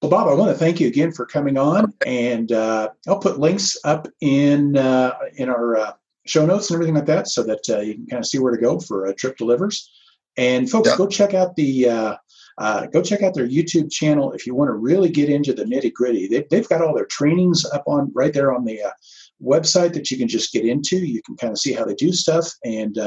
Well, 0.02 0.10
Bob, 0.10 0.28
I 0.28 0.34
want 0.34 0.50
to 0.50 0.58
thank 0.58 0.80
you 0.80 0.88
again 0.88 1.12
for 1.12 1.26
coming 1.26 1.56
on, 1.56 1.92
and 2.04 2.52
uh, 2.52 2.90
I'll 3.08 3.18
put 3.18 3.38
links 3.38 3.78
up 3.84 4.08
in 4.20 4.76
uh, 4.76 5.12
in 5.36 5.48
our 5.48 5.76
uh, 5.76 5.92
show 6.26 6.44
notes 6.44 6.70
and 6.70 6.76
everything 6.76 6.94
like 6.94 7.06
that, 7.06 7.28
so 7.28 7.42
that 7.44 7.68
uh, 7.70 7.80
you 7.80 7.94
can 7.94 8.06
kind 8.06 8.20
of 8.20 8.26
see 8.26 8.38
where 8.38 8.54
to 8.54 8.60
go 8.60 8.78
for 8.78 9.06
a 9.06 9.14
Trip 9.14 9.36
Delivers. 9.36 9.90
And 10.36 10.70
folks, 10.70 10.90
yeah. 10.90 10.96
go 10.96 11.06
check 11.06 11.32
out 11.32 11.56
the 11.56 11.88
uh, 11.88 12.16
uh, 12.58 12.86
go 12.86 13.02
check 13.02 13.22
out 13.22 13.34
their 13.34 13.48
YouTube 13.48 13.90
channel 13.90 14.32
if 14.32 14.46
you 14.46 14.54
want 14.54 14.68
to 14.68 14.74
really 14.74 15.08
get 15.08 15.30
into 15.30 15.54
the 15.54 15.64
nitty 15.64 15.92
gritty. 15.94 16.28
They, 16.28 16.46
they've 16.50 16.68
got 16.68 16.82
all 16.82 16.94
their 16.94 17.06
trainings 17.06 17.64
up 17.64 17.84
on 17.86 18.12
right 18.14 18.34
there 18.34 18.52
on 18.54 18.66
the 18.66 18.80
website 19.42 19.94
that 19.94 20.10
you 20.10 20.18
can 20.18 20.28
just 20.28 20.52
get 20.52 20.66
into. 20.66 20.98
You 20.98 21.22
can 21.22 21.36
kind 21.36 21.52
of 21.52 21.58
see 21.58 21.72
how 21.72 21.86
they 21.86 21.94
do 21.94 22.12
stuff 22.12 22.46
and 22.64 22.98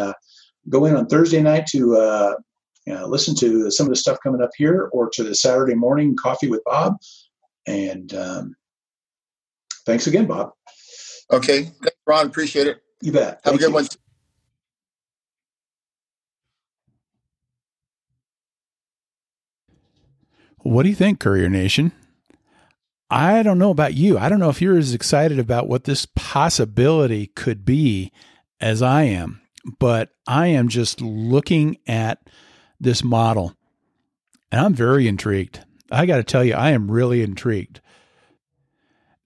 go 0.68 0.86
in 0.86 0.96
on 0.96 1.06
Thursday 1.06 1.42
night 1.42 1.68
to 1.68 2.36
uh, 2.90 3.06
listen 3.08 3.36
to 3.36 3.70
some 3.72 3.86
of 3.86 3.90
the 3.90 3.96
stuff 3.96 4.18
coming 4.24 4.42
up 4.42 4.52
here 4.58 4.90
or 4.94 5.10
to 5.12 5.24
the 5.24 5.36
Saturday 5.36 5.76
morning 5.76 6.16
coffee 6.16 6.50
with 6.50 6.64
Bob. 6.66 6.96
And 7.68 8.14
um, 8.14 8.56
thanks 9.86 10.08
again, 10.08 10.26
Bob. 10.26 10.52
Okay. 11.32 11.64
Thanks, 11.64 11.98
Ron. 12.08 12.28
Appreciate 12.28 12.68
it. 12.68 12.82
You 13.02 13.12
bet. 13.12 13.40
Have 13.44 13.44
Thank 13.44 13.56
a 13.56 13.60
good 13.60 13.70
you. 13.70 13.76
one. 13.76 13.88
What 20.62 20.84
do 20.84 20.90
you 20.90 20.96
think, 20.96 21.20
Courier 21.20 21.50
Nation? 21.50 21.94
I 23.10 23.42
don't 23.44 23.58
know 23.58 23.72
about 23.72 23.96
you. 23.96 24.18
I 24.18 24.30
don't 24.30 24.40
know 24.40 24.50
if 24.50 24.62
you're 24.62 24.78
as 24.78 24.94
excited 24.94 25.40
about 25.40 25.68
what 25.68 25.86
this 25.86 26.06
possibility 26.06 27.28
could 27.28 27.66
be 27.66 28.12
as 28.60 28.82
I 28.82 29.04
am, 29.04 29.42
but 29.80 30.10
I 30.28 30.48
am 30.48 30.68
just 30.68 31.02
looking 31.02 31.78
at 31.88 32.20
this 32.80 33.04
model. 33.04 33.56
And 34.52 34.62
I'm 34.62 34.74
very 34.74 35.08
intrigued. 35.08 35.64
I 35.92 36.06
got 36.06 36.18
to 36.18 36.24
tell 36.24 36.44
you, 36.44 36.54
I 36.54 36.72
am 36.72 36.92
really 36.92 37.22
intrigued. 37.22 37.82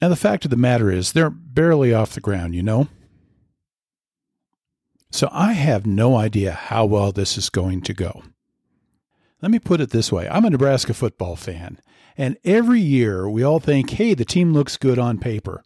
Now, 0.01 0.10
the 0.10 0.16
fact 0.16 0.43
of 0.43 0.51
the 0.51 0.58
matter 0.58 0.91
is, 0.91 1.14
they're 1.14 1.30
barely 1.30 1.93
off 1.93 2.14
the 2.14 2.22
ground, 2.22 2.56
you 2.56 2.64
know? 2.64 2.88
So 5.12 5.30
I 5.32 5.54
have 5.54 5.86
no 5.86 6.18
idea 6.18 6.51
how 6.51 6.86
well 6.86 7.12
this 7.12 7.38
is 7.38 7.49
going 7.49 7.82
to 7.84 7.93
go. 7.93 8.24
Let 9.41 9.51
me 9.51 9.60
put 9.60 9.80
it 9.80 9.91
this 9.91 10.12
way 10.12 10.28
I'm 10.28 10.45
a 10.45 10.49
Nebraska 10.49 10.93
football 10.93 11.36
fan, 11.36 11.80
and 12.18 12.38
every 12.43 12.82
year 12.82 13.30
we 13.30 13.43
all 13.43 13.60
think, 13.60 13.91
hey, 13.91 14.14
the 14.14 14.26
team 14.26 14.54
looks 14.54 14.78
good 14.78 14.97
on 14.97 15.20
paper. 15.20 15.64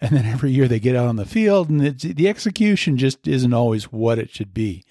And 0.00 0.16
then 0.16 0.24
every 0.24 0.50
year 0.50 0.66
they 0.66 0.80
get 0.80 0.96
out 0.96 1.08
on 1.08 1.16
the 1.16 1.26
field, 1.26 1.68
and 1.68 1.80
the 1.80 2.28
execution 2.28 2.96
just 2.96 3.28
isn't 3.28 3.52
always 3.52 3.92
what 3.92 4.18
it 4.18 4.30
should 4.30 4.54
be. 4.54 4.84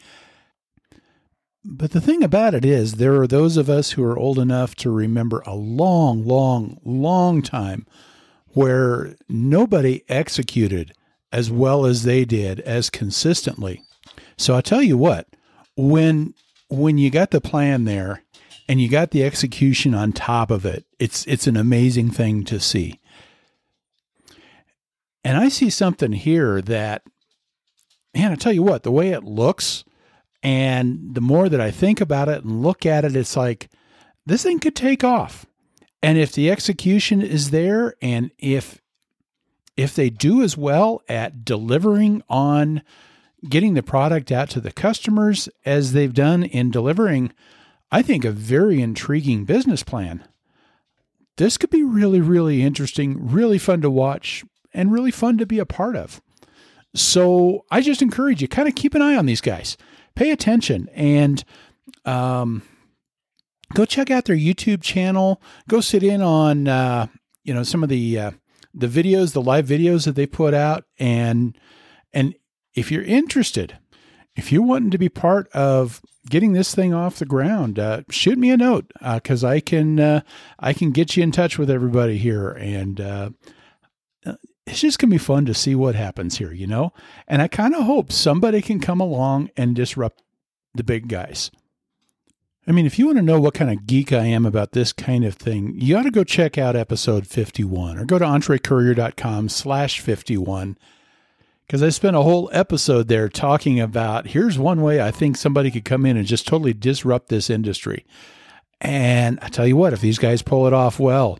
But 1.64 1.92
the 1.92 2.02
thing 2.02 2.24
about 2.24 2.54
it 2.54 2.64
is, 2.64 2.94
there 2.94 3.22
are 3.22 3.28
those 3.28 3.58
of 3.58 3.70
us 3.70 3.92
who 3.92 4.04
are 4.04 4.18
old 4.18 4.40
enough 4.40 4.76
to 4.76 4.90
remember 4.90 5.44
a 5.46 5.56
long, 5.56 6.26
long, 6.26 6.80
long 6.86 7.42
time 7.42 7.86
where 8.48 9.16
nobody 9.28 10.04
executed 10.08 10.94
as 11.32 11.52
well 11.52 11.86
as 11.86 12.04
they 12.04 12.26
did 12.26 12.60
as 12.62 12.90
consistently. 12.90 13.84
So 14.38 14.56
I 14.56 14.62
tell 14.62 14.82
you 14.82 14.98
what, 14.98 15.28
when 15.76 16.34
when 16.70 16.98
you 16.98 17.10
got 17.10 17.32
the 17.32 17.42
plan 17.42 17.86
there 17.86 18.24
and 18.68 18.80
you 18.80 18.90
got 18.90 19.12
the 19.12 19.24
execution 19.24 19.94
on 19.94 20.14
top 20.14 20.52
of 20.52 20.66
it, 20.66 20.86
it's 20.98 21.26
it's 21.28 21.48
an 21.48 21.58
amazing 21.58 22.10
thing 22.10 22.44
to 22.46 22.60
see. 22.60 23.00
And 25.24 25.38
I 25.38 25.50
see 25.50 25.70
something 25.70 26.14
here 26.14 26.62
that 26.62 27.04
man, 28.16 28.32
I 28.32 28.36
tell 28.36 28.54
you 28.54 28.64
what, 28.64 28.84
the 28.84 28.92
way 28.92 29.10
it 29.10 29.24
looks, 29.24 29.84
and 30.42 31.14
the 31.14 31.22
more 31.22 31.50
that 31.50 31.62
I 31.62 31.72
think 31.72 32.00
about 32.00 32.30
it 32.30 32.44
and 32.44 32.62
look 32.64 32.86
at 32.86 33.06
it, 33.06 33.16
it's 33.16 33.36
like 33.36 33.70
this 34.26 34.44
thing 34.44 34.60
could 34.60 34.76
take 34.76 35.04
off. 35.04 35.46
And 36.02 36.18
if 36.18 36.32
the 36.32 36.50
execution 36.50 37.22
is 37.22 37.52
there 37.52 37.96
and 38.02 38.32
if 38.38 38.82
if 39.76 39.96
they 39.96 40.10
do 40.10 40.42
as 40.42 40.58
well 40.58 41.02
at 41.08 41.46
delivering 41.46 42.22
on 42.28 42.82
getting 43.48 43.74
the 43.74 43.84
product 43.84 44.30
out 44.30 44.50
to 44.50 44.60
the 44.60 44.74
customers 44.74 45.48
as 45.66 45.94
they've 45.94 46.14
done 46.14 46.44
in 46.44 46.70
delivering, 46.70 47.32
I 47.90 48.02
think 48.02 48.26
a 48.26 48.32
very 48.32 48.82
intriguing 48.82 49.46
business 49.46 49.84
plan. 49.84 50.26
This 51.38 51.58
could 51.58 51.70
be 51.70 51.84
really, 51.84 52.20
really 52.20 52.62
interesting, 52.62 53.30
really 53.32 53.58
fun 53.58 53.80
to 53.82 53.90
watch, 53.90 54.44
and 54.74 54.92
really 54.92 55.12
fun 55.12 55.38
to 55.38 55.46
be 55.46 55.60
a 55.60 55.66
part 55.66 55.96
of. 55.96 56.22
So 56.94 57.64
I 57.72 57.80
just 57.80 58.02
encourage 58.02 58.42
you, 58.42 58.50
kind 58.50 58.68
of 58.68 58.76
keep 58.76 58.94
an 58.96 59.02
eye 59.02 59.16
on 59.16 59.26
these 59.26 59.42
guys 59.42 59.78
pay 60.16 60.32
attention 60.32 60.90
and 60.94 61.44
um, 62.06 62.64
go 63.74 63.86
check 63.86 64.12
out 64.12 64.26
their 64.26 64.36
YouTube 64.36 64.82
channel. 64.82 65.42
Go 65.68 65.82
sit 65.82 66.04
in 66.04 66.22
on 66.22 66.68
uh, 66.68 67.08
you 67.44 67.54
know 67.54 67.64
some 67.64 67.84
of 67.84 67.90
the 67.90 68.20
uh, 68.20 68.32
the 68.74 68.88
videos, 68.88 69.34
the 69.34 69.42
live 69.42 69.66
videos 69.66 70.06
that 70.06 70.16
they 70.16 70.26
put 70.26 70.54
out, 70.54 70.86
and 70.98 71.58
and 72.14 72.36
if 72.74 72.92
you're 72.92 73.04
interested, 73.04 73.78
if 74.36 74.52
you're 74.52 74.64
wanting 74.64 74.92
to 74.92 74.98
be 74.98 75.10
part 75.10 75.48
of 75.50 76.02
getting 76.30 76.54
this 76.54 76.74
thing 76.76 76.94
off 76.94 77.20
the 77.20 77.26
ground, 77.26 77.80
uh, 77.80 78.02
shoot 78.10 78.38
me 78.38 78.52
a 78.52 78.58
note 78.58 78.92
because 79.16 79.44
uh, 79.44 79.50
I 79.50 79.60
can 79.60 80.00
uh, 80.00 80.22
I 80.60 80.74
can 80.74 80.92
get 80.92 81.18
you 81.18 81.24
in 81.24 81.32
touch 81.32 81.58
with 81.58 81.70
everybody 81.70 82.18
here, 82.18 82.52
and 82.52 83.02
uh, 83.02 83.30
it's 84.70 84.82
just 84.82 85.00
gonna 85.00 85.12
be 85.12 85.18
fun 85.18 85.46
to 85.46 85.54
see 85.54 85.76
what 85.76 85.96
happens 85.96 86.38
here, 86.38 86.52
you 86.52 86.68
know. 86.68 86.94
And 87.28 87.42
I 87.42 87.48
kind 87.48 87.76
of 87.76 87.84
hope 87.84 88.12
somebody 88.12 88.62
can 88.62 88.80
come 88.80 89.00
along 89.00 89.50
and 89.58 89.76
disrupt 89.76 90.22
the 90.74 90.84
big 90.84 91.08
guys. 91.08 91.52
I 92.68 92.72
mean, 92.72 92.86
if 92.86 93.00
you 93.00 93.08
want 93.08 93.18
to 93.18 93.24
know 93.24 93.40
what 93.40 93.56
kind 93.56 93.72
of 93.72 93.88
geek 93.88 94.14
I 94.14 94.26
am 94.26 94.46
about 94.46 94.74
this 94.74 94.94
kind 94.94 95.26
of 95.26 95.34
thing, 95.34 95.74
you 95.76 95.98
ought 95.98 96.04
to 96.04 96.12
go 96.12 96.24
check 96.24 96.58
out 96.58 96.76
episode 96.76 97.26
51 97.26 97.98
or 97.98 98.06
go 98.06 98.20
to 98.20 98.26
entrecourier.com 98.26 99.50
slash 99.50 100.00
51 100.00 100.78
because 101.66 101.82
I 101.82 101.90
spent 101.90 102.16
a 102.16 102.22
whole 102.22 102.50
episode 102.54 103.08
there 103.08 103.30
talking 103.30 103.80
about 103.80 104.28
here's 104.28 104.60
one 104.60 104.82
way 104.82 105.02
I 105.02 105.10
think 105.10 105.36
somebody 105.36 105.72
could 105.72 105.86
come 105.86 106.06
in 106.06 106.18
and 106.18 106.28
just 106.28 106.48
totally 106.48 106.74
disrupt 106.74 107.30
this 107.30 107.50
industry. 107.50 108.06
And 108.82 109.40
I 109.42 109.50
tell 109.50 109.68
you 109.68 109.76
what, 109.76 109.94
if 109.94 110.02
these 110.02 110.20
guys 110.20 110.42
pull 110.42 110.68
it 110.68 110.74
off 110.74 111.00
well, 111.00 111.40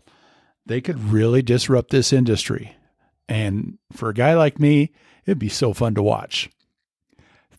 they 0.66 0.80
could 0.80 1.12
really 1.12 1.42
disrupt 1.42 1.90
this 1.90 2.12
industry. 2.12 2.76
And 3.30 3.78
for 3.92 4.08
a 4.08 4.14
guy 4.14 4.34
like 4.34 4.58
me, 4.58 4.90
it'd 5.24 5.38
be 5.38 5.48
so 5.48 5.72
fun 5.72 5.94
to 5.94 6.02
watch. 6.02 6.50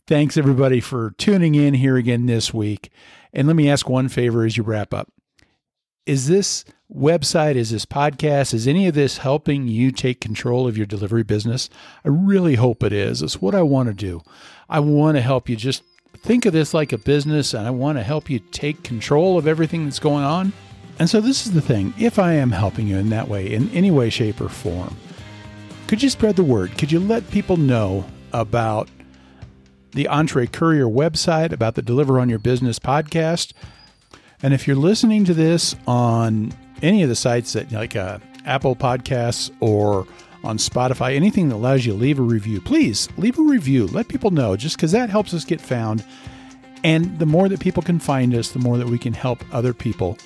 Thanks 0.06 0.36
everybody 0.36 0.80
for 0.80 1.12
tuning 1.16 1.54
in 1.54 1.72
here 1.72 1.96
again 1.96 2.26
this 2.26 2.52
week. 2.52 2.90
And 3.32 3.46
let 3.46 3.56
me 3.56 3.70
ask 3.70 3.88
one 3.88 4.10
favor 4.10 4.44
as 4.44 4.58
you 4.58 4.62
wrap 4.62 4.92
up. 4.92 5.10
Is 6.04 6.28
this 6.28 6.66
website, 6.94 7.54
is 7.54 7.70
this 7.70 7.86
podcast, 7.86 8.52
is 8.52 8.68
any 8.68 8.86
of 8.86 8.94
this 8.94 9.18
helping 9.18 9.66
you 9.66 9.92
take 9.92 10.20
control 10.20 10.68
of 10.68 10.76
your 10.76 10.84
delivery 10.84 11.22
business? 11.22 11.70
I 12.04 12.08
really 12.08 12.56
hope 12.56 12.82
it 12.82 12.92
is. 12.92 13.22
It's 13.22 13.40
what 13.40 13.54
I 13.54 13.62
want 13.62 13.88
to 13.88 13.94
do. 13.94 14.20
I 14.68 14.80
want 14.80 15.16
to 15.16 15.22
help 15.22 15.48
you 15.48 15.56
just 15.56 15.84
think 16.18 16.44
of 16.44 16.52
this 16.52 16.74
like 16.74 16.92
a 16.92 16.98
business 16.98 17.54
and 17.54 17.66
I 17.66 17.70
want 17.70 17.96
to 17.96 18.04
help 18.04 18.28
you 18.28 18.40
take 18.40 18.82
control 18.82 19.38
of 19.38 19.46
everything 19.46 19.84
that's 19.84 20.00
going 20.00 20.24
on. 20.24 20.52
And 20.98 21.08
so, 21.08 21.22
this 21.22 21.46
is 21.46 21.52
the 21.52 21.62
thing 21.62 21.94
if 21.98 22.18
I 22.18 22.34
am 22.34 22.50
helping 22.50 22.86
you 22.86 22.98
in 22.98 23.08
that 23.08 23.28
way, 23.28 23.50
in 23.50 23.70
any 23.70 23.90
way, 23.90 24.10
shape, 24.10 24.40
or 24.40 24.50
form, 24.50 24.94
could 25.86 26.02
you 26.02 26.10
spread 26.10 26.36
the 26.36 26.44
word? 26.44 26.76
Could 26.78 26.92
you 26.92 27.00
let 27.00 27.30
people 27.30 27.56
know 27.56 28.04
about 28.32 28.88
the 29.92 30.08
Entre 30.08 30.46
Courier 30.46 30.86
website, 30.86 31.52
about 31.52 31.74
the 31.74 31.82
Deliver 31.82 32.18
on 32.18 32.28
Your 32.28 32.38
Business 32.38 32.78
podcast? 32.78 33.52
And 34.42 34.52
if 34.52 34.66
you're 34.66 34.76
listening 34.76 35.24
to 35.26 35.34
this 35.34 35.76
on 35.86 36.52
any 36.82 37.02
of 37.02 37.08
the 37.08 37.14
sites 37.14 37.52
that 37.52 37.70
like 37.72 37.94
uh, 37.94 38.18
Apple 38.44 38.74
Podcasts 38.74 39.54
or 39.60 40.06
on 40.44 40.58
Spotify, 40.58 41.14
anything 41.14 41.48
that 41.48 41.54
allows 41.54 41.86
you 41.86 41.92
to 41.92 41.98
leave 41.98 42.18
a 42.18 42.22
review, 42.22 42.60
please 42.60 43.08
leave 43.16 43.38
a 43.38 43.42
review. 43.42 43.86
Let 43.86 44.08
people 44.08 44.30
know 44.30 44.56
just 44.56 44.76
because 44.76 44.92
that 44.92 45.10
helps 45.10 45.32
us 45.32 45.44
get 45.44 45.60
found. 45.60 46.04
And 46.82 47.18
the 47.20 47.26
more 47.26 47.48
that 47.48 47.60
people 47.60 47.82
can 47.82 48.00
find 48.00 48.34
us, 48.34 48.50
the 48.50 48.58
more 48.58 48.76
that 48.78 48.88
we 48.88 48.98
can 48.98 49.12
help 49.12 49.44
other 49.52 49.72
people 49.72 50.18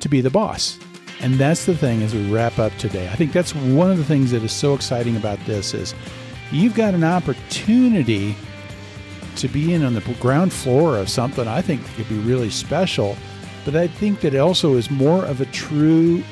to 0.00 0.08
be 0.08 0.22
the 0.22 0.30
boss. 0.30 0.78
And 1.20 1.34
that's 1.34 1.66
the 1.66 1.76
thing 1.76 2.02
as 2.02 2.14
we 2.14 2.30
wrap 2.30 2.58
up 2.58 2.74
today. 2.78 3.08
I 3.08 3.14
think 3.14 3.32
that's 3.32 3.54
one 3.54 3.90
of 3.90 3.98
the 3.98 4.04
things 4.04 4.30
that 4.30 4.42
is 4.42 4.52
so 4.52 4.74
exciting 4.74 5.16
about 5.16 5.38
this 5.44 5.74
is 5.74 5.94
you've 6.50 6.74
got 6.74 6.94
an 6.94 7.04
opportunity 7.04 8.34
to 9.36 9.48
be 9.48 9.74
in 9.74 9.84
on 9.84 9.94
the 9.94 10.00
ground 10.20 10.52
floor 10.52 10.96
of 10.96 11.08
something 11.08 11.46
I 11.46 11.60
think 11.60 11.84
could 11.94 12.08
be 12.08 12.18
really 12.18 12.50
special. 12.50 13.16
But 13.64 13.76
I 13.76 13.86
think 13.86 14.22
that 14.22 14.34
it 14.34 14.38
also 14.38 14.74
is 14.74 14.90
more 14.90 15.24
of 15.26 15.40
a 15.40 15.46
true 15.46 16.22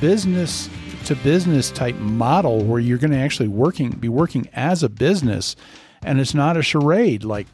business 0.00 0.68
to 1.06 1.16
business 1.16 1.70
type 1.70 1.96
model 1.96 2.62
where 2.64 2.80
you're 2.80 2.98
going 2.98 3.10
to 3.10 3.18
actually 3.18 3.48
working 3.48 3.90
be 3.90 4.08
working 4.08 4.48
as 4.54 4.82
a 4.82 4.88
business 4.88 5.54
and 6.02 6.20
it's 6.20 6.34
not 6.34 6.56
a 6.56 6.62
charade 6.62 7.24
like 7.24 7.46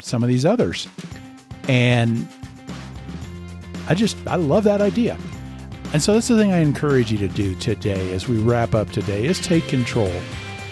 some 0.00 0.22
of 0.22 0.28
these 0.28 0.44
others. 0.44 0.88
And 1.68 2.28
I 3.88 3.94
just 3.94 4.16
I 4.26 4.36
love 4.36 4.64
that 4.64 4.80
idea. 4.80 5.18
And 5.92 6.02
so 6.02 6.14
that's 6.14 6.28
the 6.28 6.38
thing 6.38 6.52
I 6.52 6.58
encourage 6.58 7.12
you 7.12 7.18
to 7.18 7.28
do 7.28 7.54
today 7.56 8.12
as 8.14 8.26
we 8.26 8.38
wrap 8.38 8.74
up 8.74 8.90
today 8.90 9.26
is 9.26 9.38
take 9.38 9.68
control. 9.68 10.12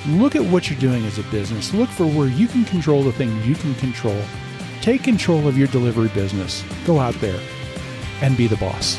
Look 0.09 0.35
at 0.35 0.43
what 0.43 0.71
you're 0.71 0.81
doing 0.81 1.05
as 1.05 1.19
a 1.19 1.23
business. 1.25 1.75
Look 1.75 1.91
for 1.91 2.07
where 2.07 2.29
you 2.29 2.49
can 2.49 2.65
control 2.65 3.03
the 3.03 3.13
things 3.13 3.47
you 3.47 3.55
can 3.55 3.75
control. 3.75 4.21
Take 4.81 5.03
control 5.03 5.47
of 5.47 5.59
your 5.59 5.69
delivery 5.69 6.09
business. 6.09 6.65
Go 6.87 6.99
out 6.99 7.15
there 7.17 7.41
and 8.23 8.35
be 8.35 8.47
the 8.47 8.57
boss. 8.57 8.99